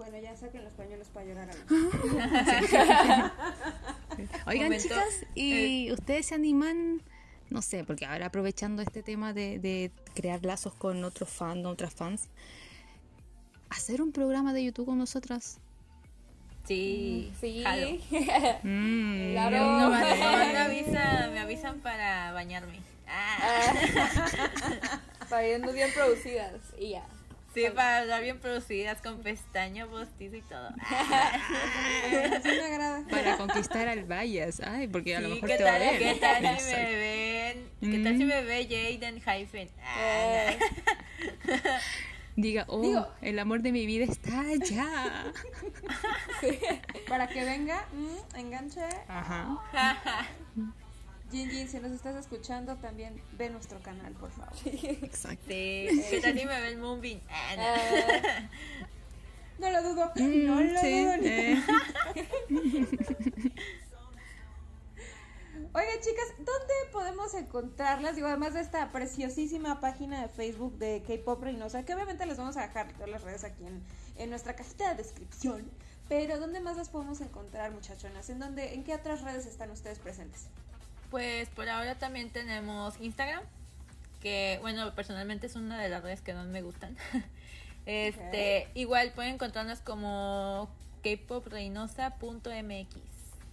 Bueno, 0.00 0.16
ya 0.18 0.34
saquen 0.34 0.64
los 0.64 0.72
pañuelos 0.72 1.08
para 1.08 1.26
llorar. 1.26 1.48
Oigan, 4.46 4.64
Momento, 4.64 4.82
chicas, 4.82 5.26
¿y 5.34 5.92
ustedes 5.92 6.24
se 6.26 6.34
animan? 6.34 7.02
No 7.50 7.60
sé, 7.60 7.84
porque 7.84 8.06
ahora 8.06 8.24
aprovechando 8.26 8.80
este 8.80 9.02
tema 9.02 9.34
de, 9.34 9.58
de 9.58 9.90
crear 10.14 10.42
lazos 10.42 10.72
con 10.72 11.04
otros 11.04 11.28
fans, 11.28 11.66
otras 11.66 11.92
fans, 11.92 12.28
hacer 13.68 14.00
un 14.00 14.10
programa 14.12 14.54
de 14.54 14.64
YouTube 14.64 14.86
con 14.86 14.96
nosotras. 14.96 15.58
Sí, 16.66 17.30
Sí. 17.38 17.62
jalo. 17.62 17.88
Mm, 18.62 19.32
Claro. 19.32 19.58
No, 19.80 19.90
vale, 19.90 20.14
me, 20.16 20.58
avisan, 20.58 21.34
me 21.34 21.40
avisan 21.40 21.78
para 21.80 22.32
bañarme. 22.32 22.80
Ah, 23.06 23.74
Para 25.28 25.46
irnos 25.46 25.74
bien 25.74 25.90
producidas. 25.92 26.54
Y 26.78 26.90
ya. 26.92 27.04
Sí, 27.54 27.64
para 27.74 28.02
estar 28.02 28.22
bien 28.22 28.38
producidas 28.38 29.00
con 29.02 29.20
pestaño 29.22 29.88
postizo 29.88 30.36
y 30.36 30.42
todo. 30.42 30.70
Sí 32.42 32.48
me 32.48 32.62
agrada. 32.64 33.04
Para 33.10 33.36
conquistar 33.36 33.88
al 33.88 34.04
Vallas. 34.04 34.60
Ay, 34.60 34.88
porque 34.88 35.16
a 35.16 35.20
lo 35.20 35.28
sí, 35.28 35.34
mejor 35.34 35.48
¿qué 35.50 35.56
te 35.58 35.64
va 35.64 35.70
a 35.70 35.78
tal, 35.78 35.88
ver. 35.88 35.98
¿qué 35.98 36.14
tal 36.20 36.58
si 36.58 36.72
me 36.72 36.94
ven? 36.96 37.68
¿Qué 37.80 37.98
tal 38.04 38.16
si 38.16 38.24
Mm. 38.24 38.28
me 38.28 38.42
ve 38.42 38.64
Jaden 39.00 39.16
Hyphen? 39.20 39.70
Ah, 39.82 39.94
Eh, 39.98 40.58
Diga, 42.36 42.64
oh, 42.68 42.80
Digo- 42.80 43.08
el 43.22 43.38
amor 43.38 43.60
de 43.60 43.72
mi 43.72 43.84
vida 43.86 44.04
está 44.04 44.40
allá. 44.40 45.24
Para 47.08 47.26
que 47.28 47.44
venga, 47.44 47.84
mm, 47.92 48.36
enganche. 48.38 48.80
Ajá. 49.08 49.58
Jin 51.30 51.48
Jin, 51.50 51.68
si 51.68 51.78
nos 51.78 51.92
estás 51.92 52.16
escuchando, 52.16 52.76
también 52.76 53.20
ve 53.38 53.50
nuestro 53.50 53.80
canal, 53.80 54.12
por 54.14 54.30
favor. 54.30 54.52
Exacto. 54.64 55.44
Sí, 55.48 55.88
¿qué 56.10 56.20
tal 56.22 56.38
si 56.38 56.44
me 56.46 56.60
ve 56.60 56.68
el 56.68 56.78
Moonbeam? 56.78 57.20
Ah, 57.28 57.54
no. 57.56 57.62
eh, 58.06 58.48
No 59.58 59.70
lo 59.70 59.82
dudo, 59.82 60.12
Mm, 60.16 60.46
no 60.46 60.60
lo 60.60 60.80
sí, 60.80 61.02
dudo. 61.04 61.12
eh. 61.22 61.62
Oigan, 65.72 66.00
chicas, 66.00 66.26
¿dónde 66.38 66.74
podemos 66.90 67.32
encontrarlas? 67.34 68.16
Digo, 68.16 68.26
además 68.26 68.54
de 68.54 68.60
esta 68.60 68.90
preciosísima 68.90 69.78
página 69.80 70.20
de 70.22 70.28
Facebook 70.28 70.76
de 70.78 71.02
K-Pop 71.06 71.42
Reynosa, 71.42 71.84
que 71.84 71.94
obviamente 71.94 72.26
les 72.26 72.38
vamos 72.38 72.56
a 72.56 72.62
dejar 72.62 72.92
todas 72.94 73.08
las 73.08 73.22
redes 73.22 73.44
aquí 73.44 73.64
en, 73.66 73.80
en 74.16 74.30
nuestra 74.30 74.56
cajita 74.56 74.90
de 74.90 74.96
descripción. 75.02 75.70
Pero 76.08 76.40
¿dónde 76.40 76.58
más 76.60 76.76
las 76.76 76.88
podemos 76.88 77.20
encontrar, 77.20 77.70
muchachonas? 77.70 78.28
¿En 78.30 78.40
dónde, 78.40 78.74
en 78.74 78.82
qué 78.82 78.94
otras 78.94 79.22
redes 79.22 79.46
están 79.46 79.70
ustedes 79.70 80.00
presentes? 80.00 80.46
Pues 81.10 81.48
por 81.50 81.68
ahora 81.68 81.96
también 81.96 82.30
tenemos 82.30 83.00
Instagram, 83.00 83.42
que 84.20 84.58
bueno, 84.60 84.94
personalmente 84.94 85.48
es 85.48 85.56
una 85.56 85.80
de 85.82 85.88
las 85.88 86.02
redes 86.02 86.20
que 86.20 86.34
más 86.34 86.46
me 86.46 86.62
gustan. 86.62 86.96
Este, 87.86 88.68
igual 88.74 89.10
pueden 89.14 89.34
encontrarnos 89.34 89.80
como 89.80 90.68
kpopreynosa.mx. 91.02 92.96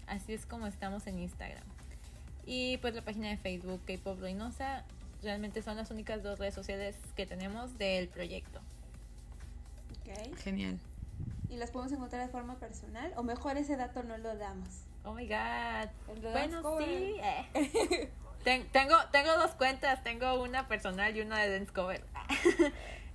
Así 0.05 0.33
es 0.33 0.45
como 0.45 0.67
estamos 0.67 1.07
en 1.07 1.19
Instagram. 1.19 1.63
Y 2.45 2.77
pues 2.77 2.93
la 2.93 3.01
página 3.01 3.29
de 3.29 3.37
Facebook 3.37 3.81
Kpop 3.85 4.19
Reynosa 4.19 4.83
realmente 5.23 5.61
son 5.61 5.77
las 5.77 5.91
únicas 5.91 6.23
dos 6.23 6.39
redes 6.39 6.53
sociales 6.53 6.95
que 7.15 7.25
tenemos 7.25 7.77
del 7.77 8.09
proyecto. 8.09 8.59
¿Ok? 10.01 10.37
Genial. 10.37 10.77
¿Y 11.49 11.55
las 11.57 11.71
podemos 11.71 11.91
encontrar 11.93 12.25
de 12.25 12.31
forma 12.31 12.55
personal? 12.55 13.11
O 13.15 13.23
mejor 13.23 13.57
ese 13.57 13.75
dato 13.75 14.03
no 14.03 14.17
lo 14.17 14.35
damos. 14.37 14.86
Oh 15.07 15.13
my 15.13 15.25
god. 15.25 15.89
Bueno, 16.21 16.61
Cover. 16.61 16.85
sí. 16.85 17.15
eh. 17.21 18.09
Ten- 18.43 18.67
tengo, 18.73 18.95
tengo 19.11 19.33
dos 19.37 19.51
cuentas, 19.51 20.03
tengo 20.03 20.41
una 20.41 20.67
personal 20.67 21.15
y 21.15 21.21
una 21.21 21.39
de 21.39 21.51
Dance 21.57 21.71
Cover. 21.73 22.03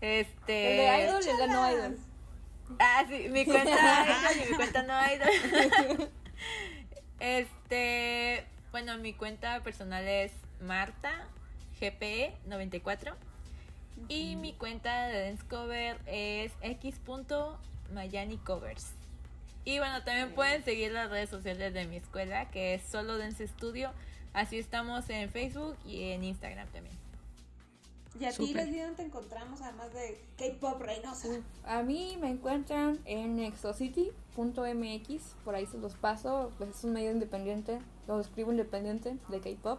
Este. 0.01 0.72
El 0.72 0.78
de 0.78 0.84
Idol 1.05 1.22
y 1.24 1.28
el 1.28 1.36
de 1.36 1.47
No. 1.49 1.70
Idol. 1.70 1.99
Ah, 2.80 3.05
sí, 3.09 3.28
mi 3.28 3.45
cuenta 3.45 3.70
Idol 4.05 4.36
y 4.36 4.45
mi 4.51 4.57
cuenta 4.57 4.82
no 4.82 4.95
Idol. 5.14 5.28
Este, 7.20 8.45
bueno, 8.72 8.99
mi 8.99 9.12
cuenta 9.12 9.62
personal 9.62 10.09
es 10.09 10.32
Marta 10.61 11.12
GPE 11.80 12.34
94 12.47 13.14
y 14.09 14.34
mi 14.36 14.55
cuenta 14.55 15.07
de 15.07 15.26
Dance 15.26 15.45
Cover 15.47 15.99
es 16.07 16.51
x.mayanicovers. 16.62 18.93
Y 19.64 19.78
bueno, 19.78 20.02
también 20.02 20.34
pueden 20.34 20.64
seguir 20.64 20.92
las 20.92 21.10
redes 21.10 21.30
sociales 21.30 21.72
de 21.72 21.86
mi 21.86 21.96
escuela, 21.96 22.50
que 22.50 22.74
es 22.74 22.82
solo 22.82 23.16
Dance 23.16 23.46
Studio. 23.46 23.92
Así 24.32 24.58
estamos 24.58 25.08
en 25.10 25.30
Facebook 25.30 25.76
y 25.84 26.10
en 26.10 26.24
Instagram 26.24 26.68
también. 26.68 26.96
Y 28.18 28.24
a 28.24 28.32
ti. 28.32 28.52
Leslie, 28.52 28.82
¿dónde 28.82 28.96
te 28.96 29.02
encontramos 29.04 29.62
además 29.62 29.92
de 29.94 30.20
K-Pop 30.36 30.80
Reynosa? 30.82 31.28
A 31.64 31.82
mí 31.82 32.18
me 32.20 32.28
encuentran 32.28 32.98
en 33.04 33.38
exocity.mx, 33.38 35.22
por 35.44 35.54
ahí 35.54 35.66
se 35.66 35.78
los 35.78 35.94
paso, 35.94 36.52
pues 36.58 36.70
es 36.70 36.84
un 36.84 36.92
medio 36.92 37.10
independiente, 37.10 37.78
lo 38.06 38.20
escribo 38.20 38.50
independiente 38.50 39.16
de 39.28 39.40
K-pop. 39.40 39.78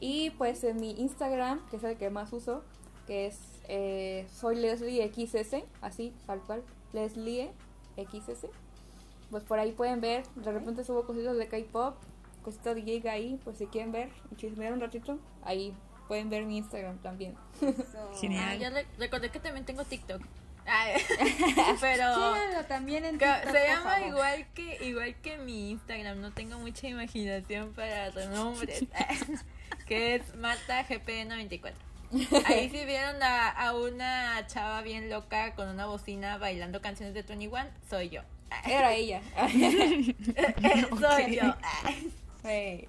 Y 0.00 0.30
pues 0.30 0.64
en 0.64 0.80
mi 0.80 0.90
Instagram, 1.00 1.64
que 1.70 1.76
es 1.76 1.84
el 1.84 1.96
que 1.96 2.10
más 2.10 2.32
uso, 2.32 2.62
que 3.06 3.26
es 3.26 3.38
eh, 3.68 4.26
soy 4.32 4.56
Leslie 4.56 5.08
XS, 5.08 5.64
así, 5.80 6.12
tal 6.26 6.40
cual, 6.42 6.62
Leslie 6.92 7.52
XS. 7.96 8.46
Pues 9.32 9.42
por 9.42 9.58
ahí 9.58 9.72
pueden 9.72 10.00
ver, 10.00 10.22
de 10.36 10.52
repente 10.52 10.84
subo 10.84 11.04
cositas 11.04 11.36
de 11.36 11.48
K-pop, 11.48 11.96
cositas 12.44 12.76
de 12.76 12.82
Giga 12.82 13.12
ahí, 13.12 13.40
pues 13.42 13.58
si 13.58 13.66
quieren 13.66 13.90
ver 13.90 14.10
y 14.30 14.36
chismear 14.36 14.72
un 14.72 14.80
ratito, 14.80 15.18
ahí 15.42 15.74
pueden 16.06 16.30
ver 16.30 16.44
mi 16.44 16.58
Instagram 16.58 16.98
también. 16.98 17.34
So, 17.58 18.12
Genial. 18.20 18.44
Ah, 18.46 18.54
ya 18.54 18.70
re- 18.70 18.86
recordé 18.98 19.30
que 19.30 19.40
también 19.40 19.64
tengo 19.66 19.82
TikTok. 19.84 20.22
Ay, 20.64 21.00
pero 21.80 22.14
Síganlo 22.14 22.64
también 22.68 23.04
en 23.04 23.18
TikTok, 23.18 23.36
se 23.42 23.46
por 23.46 23.66
llama 23.66 23.90
favor. 23.94 24.08
igual 24.08 24.46
que 24.54 24.84
igual 24.86 25.14
que 25.22 25.38
mi 25.38 25.70
Instagram. 25.72 26.20
No 26.20 26.30
tengo 26.32 26.58
mucha 26.60 26.86
imaginación 26.86 27.72
para 27.72 28.10
renombres. 28.10 28.84
que 29.86 30.14
es 30.16 30.36
Marta 30.36 30.86
GP94. 30.86 31.72
Ahí 32.44 32.68
sí 32.68 32.84
vieron 32.84 33.22
a, 33.22 33.48
a 33.48 33.74
una 33.74 34.46
chava 34.46 34.82
bien 34.82 35.08
loca 35.08 35.54
con 35.54 35.68
una 35.68 35.86
bocina 35.86 36.36
bailando 36.38 36.80
canciones 36.82 37.14
de 37.14 37.22
21, 37.22 37.64
soy 37.88 38.10
yo. 38.10 38.20
Era 38.66 38.94
ella. 38.94 39.22
soy 41.00 41.36
yo. 41.36 41.54
Hey. 42.42 42.88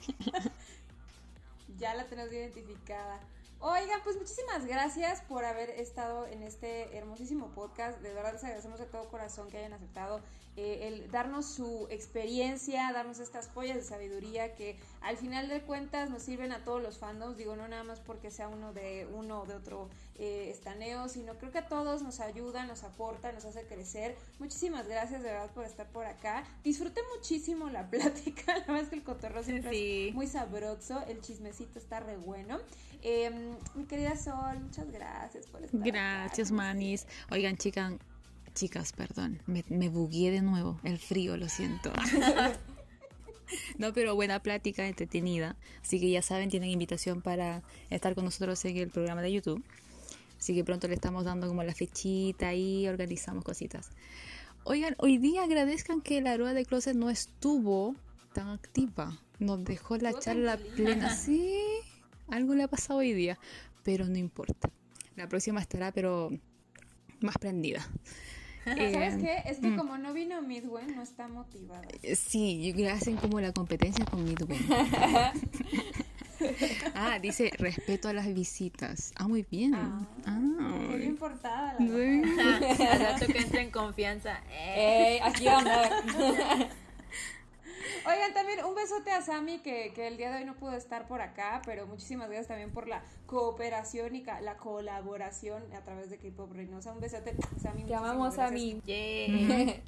Ya 1.78 1.94
la 1.94 2.06
tenemos 2.06 2.32
identificada. 2.32 3.20
Oigan, 3.60 4.02
pues 4.04 4.18
muchísimas 4.18 4.66
gracias 4.66 5.22
por 5.22 5.46
haber 5.46 5.70
estado 5.70 6.28
en 6.28 6.44
este 6.44 6.98
hermosísimo 6.98 7.48
podcast. 7.56 8.00
De 8.02 8.14
verdad 8.14 8.34
les 8.34 8.44
agradecemos 8.44 8.80
de 8.80 8.86
todo 8.86 9.08
corazón 9.10 9.50
que 9.50 9.58
hayan 9.58 9.74
aceptado 9.74 10.22
eh, 10.56 10.88
el 10.88 11.10
darnos 11.12 11.46
su 11.48 11.88
experiencia, 11.90 12.92
darnos 12.94 13.20
estas 13.20 13.48
joyas 13.50 13.76
de 13.76 13.84
sabiduría 13.84 14.54
que 14.56 14.78
al 15.02 15.18
final 15.18 15.50
de 15.50 15.62
cuentas 15.62 16.10
nos 16.10 16.22
sirven 16.24 16.52
a 16.52 16.64
todos 16.64 16.82
los 16.82 16.98
fandoms. 16.98 17.38
Digo, 17.38 17.56
no 17.56 17.68
nada 17.68 17.84
más 17.84 18.00
porque 18.00 18.30
sea 18.32 18.48
uno 18.48 18.72
de 18.74 19.08
uno 19.14 19.42
o 19.42 19.46
de 19.46 19.56
otro 19.56 19.90
eh, 20.16 20.50
estaneo, 20.52 21.10
sino 21.10 21.34
creo 21.40 21.52
que 21.52 21.58
a 21.60 21.68
todos 21.68 22.02
nos 22.04 22.20
ayuda, 22.20 22.66
nos 22.66 22.84
aporta, 22.84 23.32
nos 23.32 23.46
hace 23.46 23.66
crecer. 23.66 24.16
Muchísimas 24.40 24.88
gracias 24.88 25.24
de 25.24 25.30
verdad 25.30 25.50
por 25.52 25.66
estar 25.66 25.88
por 25.90 26.06
acá. 26.06 26.44
Disfruté 26.64 27.02
muchísimo 27.16 27.70
la 27.70 27.88
plática. 27.90 28.54
La 28.60 28.66
verdad 28.66 28.82
es 28.84 28.90
que 28.90 28.96
el 28.96 29.04
cotorreo 29.04 29.44
siempre 29.44 29.72
es 29.72 29.74
Sí. 29.78 30.12
muy 30.14 30.28
sabroso, 30.28 31.04
el 31.08 31.20
chismecito 31.22 31.80
está 31.80 32.00
re 32.00 32.18
bueno. 32.18 32.60
Eh, 33.02 33.32
mi 33.76 33.86
querida 33.86 34.16
Sol, 34.16 34.60
muchas 34.62 34.90
gracias 34.92 35.48
por 35.48 35.62
estar 35.64 35.82
Gracias, 35.82 36.48
acá. 36.50 36.56
manis. 36.56 37.06
Oigan, 37.32 37.58
chicas, 37.58 37.94
chicas, 38.54 38.94
perdón, 38.94 39.42
me, 39.46 39.64
me 39.70 39.90
bugué 39.90 40.32
de 40.32 40.42
nuevo. 40.42 40.80
El 40.84 40.98
frío, 40.98 41.38
lo 41.38 41.50
siento. 41.50 41.92
No, 43.78 43.94
pero 43.94 44.16
buena 44.16 44.42
plática, 44.42 44.88
entretenida. 44.88 45.56
Así 45.82 46.00
que 46.00 46.10
ya 46.10 46.22
saben, 46.22 46.50
tienen 46.50 46.70
invitación 46.70 47.22
para 47.22 47.62
estar 47.90 48.16
con 48.16 48.26
nosotros 48.26 48.64
en 48.66 48.78
el 48.78 48.90
programa 48.90 49.22
de 49.22 49.32
YouTube. 49.32 49.64
Así 50.38 50.54
que 50.54 50.64
pronto 50.64 50.88
le 50.88 50.96
estamos 50.96 51.24
dando 51.26 51.48
como 51.48 51.64
la 51.64 51.74
fechita 51.74 52.54
y 52.54 52.88
organizamos 52.88 53.44
cositas. 53.44 53.92
Oigan, 54.66 54.96
hoy 54.98 55.18
día 55.18 55.44
agradezcan 55.44 56.02
que 56.02 56.22
la 56.22 56.36
rueda 56.38 56.54
de 56.54 56.66
closet 56.66 56.96
no 56.96 57.10
estuvo 57.10 57.96
tan 58.34 58.50
activa. 58.50 59.20
Nos 59.40 59.64
dejó 59.64 59.98
la 59.98 60.10
Estuvo 60.10 60.24
charla 60.24 60.58
plena. 60.58 61.16
Sí, 61.16 61.60
algo 62.28 62.56
le 62.56 62.64
ha 62.64 62.68
pasado 62.68 63.00
hoy 63.00 63.14
día, 63.14 63.38
pero 63.84 64.06
no 64.08 64.18
importa. 64.18 64.70
La 65.16 65.28
próxima 65.28 65.62
estará, 65.62 65.92
pero 65.92 66.30
más 67.20 67.38
prendida. 67.38 67.88
¿Sabes 68.66 69.16
Eh, 69.16 69.20
qué? 69.22 69.50
Es 69.50 69.58
que 69.60 69.70
mm. 69.70 69.78
como 69.78 69.98
no 69.98 70.14
vino 70.14 70.42
Midway, 70.42 70.88
no 70.88 71.02
está 71.04 71.28
motivada. 71.28 71.82
Sí, 72.16 72.74
hacen 72.90 73.18
como 73.18 73.40
la 73.42 73.52
competencia 73.52 74.06
con 74.06 74.24
Midway. 74.24 74.60
ah, 76.96 77.20
dice 77.20 77.52
respeto 77.58 78.10
a 78.10 78.14
las 78.14 78.34
visitas. 78.34 79.14
Ah, 79.16 79.28
muy 79.28 79.46
bien. 79.50 79.74
Ah, 79.76 80.08
Ah, 80.26 80.40
Qué 80.90 80.98
bien 80.98 81.18
portada, 81.18 81.76
la 81.80 81.86
verdad. 81.86 82.82
Al 82.92 83.00
rato 83.00 83.26
que 83.28 83.38
entre 83.40 83.62
en 83.62 83.72
confianza. 83.72 84.40
Eh. 84.50 85.16
Ey, 85.16 85.20
aquí 85.24 85.48
anda. 85.48 85.90
Oigan, 88.06 88.34
también 88.34 88.64
un 88.66 88.76
besote 88.76 89.12
a 89.12 89.22
Sammy 89.22 89.60
que, 89.60 89.92
que 89.94 90.08
el 90.08 90.18
día 90.18 90.32
de 90.32 90.38
hoy 90.40 90.46
no 90.46 90.56
pudo 90.56 90.74
estar 90.76 91.08
por 91.08 91.22
acá, 91.22 91.62
pero 91.66 91.86
muchísimas 91.88 92.28
gracias 92.28 92.48
también 92.48 92.72
por 92.72 92.88
la 92.88 93.04
cooperación 93.26 94.16
y 94.16 94.24
la 94.24 94.58
colaboración 94.58 95.64
a 95.74 95.82
través 95.84 96.10
de 96.10 96.18
K-Pop 96.18 96.52
Reynosa. 96.54 96.92
Un 96.94 97.00
besote, 97.02 97.36
Sammy. 97.62 97.84
Te 97.84 97.96
amamos 97.96 98.38
a 98.40 98.50
muchísimas 98.50 98.52
mí. 98.54 98.82
Yay. 98.86 99.82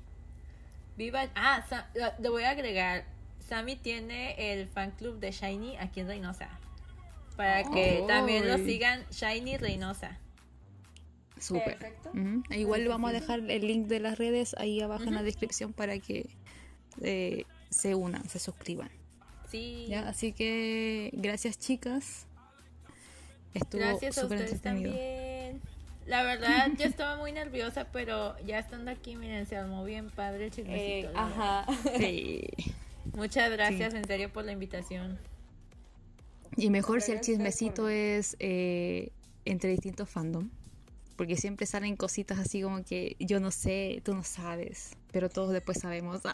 Viva. 0.98 1.28
Ah, 1.36 1.66
Sa- 1.70 1.90
lo- 1.94 2.14
le 2.22 2.30
voy 2.30 2.44
a 2.44 2.52
agregar. 2.52 3.06
Sammy 3.48 3.76
tiene 3.76 4.52
el 4.54 4.68
fan 4.68 4.92
club 4.92 5.20
de 5.20 5.32
Shiny 5.32 5.78
aquí 5.78 6.00
en 6.00 6.08
Reynosa. 6.08 6.50
Para 7.36 7.64
que 7.64 8.00
Oh. 8.02 8.08
también 8.08 8.48
lo 8.48 8.58
sigan 8.58 9.06
Shiny 9.12 9.58
Reynosa. 9.58 10.18
Súper. 11.38 11.78
Perfecto. 11.78 12.12
E 12.50 12.60
Igual 12.60 12.88
vamos 12.88 13.10
a 13.10 13.14
dejar 13.14 13.40
el 13.40 13.68
link 13.68 13.88
de 13.88 14.00
las 14.00 14.18
redes 14.18 14.56
ahí 14.58 14.82
abajo 14.82 15.04
en 15.04 15.14
la 15.16 15.22
descripción 15.22 15.74
para 15.74 16.00
que 16.00 16.30
eh, 17.02 17.46
se 17.76 17.96
unan, 17.96 18.28
se 18.30 18.40
suscriban. 18.40 18.90
Sí. 19.52 19.86
¿ya? 19.90 20.08
Así 20.08 20.32
que 20.34 21.12
gracias 21.14 21.58
chicas. 21.60 22.26
Estuvo 23.54 23.82
Gracias 23.82 24.18
a 24.18 24.22
súper 24.22 24.40
ustedes 24.40 24.54
entretenido. 24.56 24.92
también. 24.92 25.62
La 26.08 26.24
verdad, 26.24 26.68
yo 26.78 26.86
estaba 26.86 27.18
muy 27.18 27.32
nerviosa, 27.32 27.88
pero 27.92 28.38
ya 28.46 28.60
estando 28.60 28.92
aquí, 28.92 29.16
miren, 29.16 29.46
se 29.46 29.56
armó 29.56 29.84
bien 29.84 30.10
padre 30.10 30.46
el 30.46 30.52
chismecito. 30.52 31.10
Eh, 31.10 31.14
ajá. 31.16 31.66
Sí. 31.98 32.48
Muchas 33.14 33.50
gracias, 33.52 33.94
en 33.94 34.06
serio, 34.06 34.32
por 34.32 34.44
la 34.46 34.52
invitación. 34.52 35.18
Y 36.58 36.70
mejor 36.70 37.02
si 37.02 37.12
el 37.12 37.22
chismecito 37.22 37.84
por- 37.84 37.92
es 37.92 38.36
eh, 38.40 39.12
entre 39.46 39.70
distintos 39.72 40.10
fandom. 40.10 40.50
Porque 41.16 41.38
siempre 41.38 41.66
salen 41.66 41.96
cositas 41.96 42.40
así 42.40 42.62
como 42.62 42.84
que 42.84 43.16
yo 43.20 43.40
no 43.40 43.50
sé, 43.52 44.02
tú 44.04 44.14
no 44.14 44.24
sabes, 44.24 44.92
pero 45.16 45.30
todos 45.30 45.54
después 45.54 45.80
sabemos. 45.80 46.22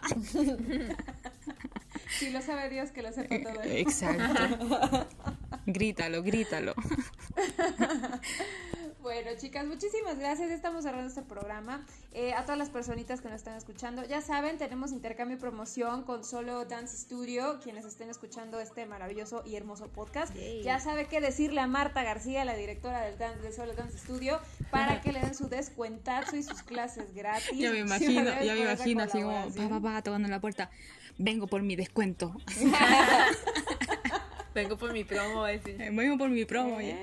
Si 2.20 2.30
lo 2.30 2.42
sabe 2.42 2.70
Dios, 2.70 2.92
que 2.92 3.02
lo 3.02 3.12
sepa 3.12 3.36
todo. 3.42 3.64
Exacto. 3.64 5.08
grítalo, 5.66 6.22
grítalo. 6.22 6.76
Bueno, 9.02 9.32
chicas, 9.36 9.66
muchísimas 9.66 10.20
gracias. 10.20 10.52
Estamos 10.52 10.84
cerrando 10.84 11.08
este 11.08 11.24
programa. 11.24 11.84
Eh, 12.14 12.34
a 12.34 12.44
todas 12.44 12.60
las 12.60 12.70
personitas 12.70 13.20
que 13.20 13.30
nos 13.30 13.38
están 13.38 13.58
escuchando, 13.58 14.06
ya 14.06 14.22
saben, 14.22 14.60
tenemos 14.60 14.92
intercambio 14.92 15.38
y 15.38 15.40
promoción 15.40 16.04
con 16.04 16.24
Solo 16.24 16.66
Dance 16.66 16.96
Studio. 16.98 17.60
Quienes 17.64 17.84
estén 17.86 18.12
escuchando 18.12 18.60
este 18.60 18.86
maravilloso 18.86 19.42
y 19.44 19.56
hermoso 19.56 19.88
podcast, 19.88 20.36
Yay. 20.36 20.62
ya 20.62 20.80
sabe 20.80 21.08
qué 21.08 21.20
decirle 21.20 21.62
a 21.62 21.68
Marta 21.68 22.04
García, 22.04 22.46
la 22.46 22.54
directora 22.56 23.02
del 23.02 23.18
dan- 23.18 23.42
de 23.42 23.52
Solo 23.52 23.74
Dance 23.74 23.98
Studio, 23.98 24.40
para 24.70 25.02
que 25.02 25.12
le 25.12 25.20
den 25.20 25.34
su 25.34 25.50
descuentazo 25.50 26.36
y 26.36 26.44
sus 26.44 26.62
clases 26.62 27.14
gratis. 27.16 27.50
Ya 27.58 27.72
me 27.72 27.80
imagino, 27.80 28.24
ya 28.44 28.54
me 28.54 28.62
imagino 28.62 29.04
así 29.04 29.20
como, 29.22 29.32
colaboración. 29.34 29.70
pa, 29.70 29.80
pa, 29.82 30.02
tocando 30.04 30.28
la 30.28 30.40
puerta. 30.40 30.70
Vengo 31.18 31.48
por 31.48 31.64
mi 31.64 31.76
descuento. 31.76 32.36
Vengo 34.54 34.78
por 34.78 34.92
mi 34.94 35.04
promo. 35.06 35.44
Vengo 35.44 36.18
por 36.18 36.30
mi 36.30 36.46
promo. 36.46 36.80
ya. 36.82 36.98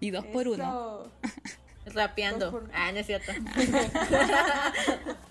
Y 0.00 0.10
dos 0.10 0.24
por 0.26 0.48
uno. 0.48 0.62
Eso. 0.62 1.10
Rapeando. 1.94 2.50
Dos 2.50 2.62
por- 2.62 2.70
Ah, 2.74 2.92
no 2.92 2.98
es 2.98 3.06
cierto. 3.06 3.32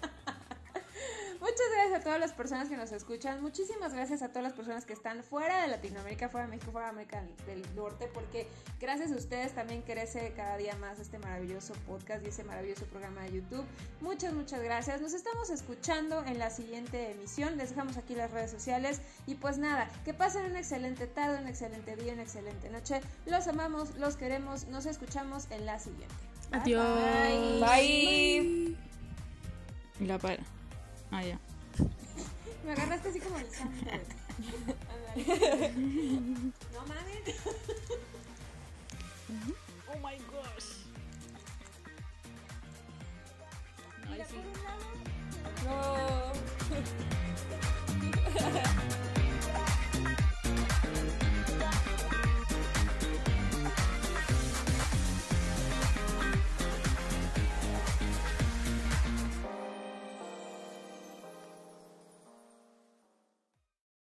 Muchas 1.45 1.67
gracias 1.75 2.01
a 2.01 2.03
todas 2.03 2.19
las 2.19 2.33
personas 2.33 2.69
que 2.69 2.75
nos 2.75 2.91
escuchan. 2.91 3.39
Muchísimas 3.39 3.93
gracias 3.93 4.23
a 4.23 4.29
todas 4.29 4.41
las 4.41 4.53
personas 4.53 4.83
que 4.83 4.93
están 4.93 5.23
fuera 5.23 5.61
de 5.61 5.67
Latinoamérica, 5.67 6.27
fuera 6.27 6.47
de 6.47 6.51
México, 6.51 6.71
fuera 6.71 6.87
de 6.87 6.93
América 6.93 7.23
del 7.45 7.61
Norte, 7.75 8.09
porque 8.11 8.47
gracias 8.79 9.11
a 9.11 9.15
ustedes 9.15 9.53
también 9.53 9.83
crece 9.83 10.33
cada 10.35 10.57
día 10.57 10.75
más 10.77 10.97
este 10.97 11.19
maravilloso 11.19 11.75
podcast 11.85 12.25
y 12.25 12.29
ese 12.29 12.43
maravilloso 12.45 12.85
programa 12.85 13.21
de 13.21 13.33
YouTube. 13.33 13.63
Muchas, 14.01 14.33
muchas 14.33 14.59
gracias. 14.63 15.01
Nos 15.01 15.13
estamos 15.13 15.51
escuchando 15.51 16.23
en 16.25 16.39
la 16.39 16.49
siguiente 16.49 17.11
emisión. 17.11 17.57
Les 17.57 17.69
dejamos 17.69 17.95
aquí 17.97 18.15
las 18.15 18.31
redes 18.31 18.49
sociales. 18.49 18.99
Y 19.27 19.35
pues 19.35 19.59
nada, 19.59 19.87
que 20.03 20.15
pasen 20.15 20.45
una 20.45 20.57
excelente 20.57 21.05
tarde, 21.05 21.39
un 21.39 21.47
excelente 21.47 21.95
día, 21.95 22.13
una 22.13 22.23
excelente 22.23 22.71
noche. 22.71 23.01
Los 23.27 23.47
amamos, 23.47 23.95
los 23.97 24.15
queremos. 24.15 24.65
Nos 24.69 24.87
escuchamos 24.87 25.45
en 25.51 25.67
la 25.67 25.77
siguiente. 25.77 26.15
Bye, 26.49 26.59
Adiós. 26.75 27.59
Bye. 27.61 28.75
Y 29.99 30.05
la 30.07 30.17
para. 30.17 30.43
Ah, 31.11 31.23
ya. 31.23 31.37
Me 32.65 32.71
agarraste 32.71 33.09
así 33.09 33.19
como 33.19 33.37
el 33.37 33.45
No 36.73 36.81
mames. 36.81 37.35
Oh 39.87 39.97
my 39.99 40.17
gosh. 40.31 40.85
Ay, 44.09 44.23
sí. 44.29 44.37
No. 45.65 46.33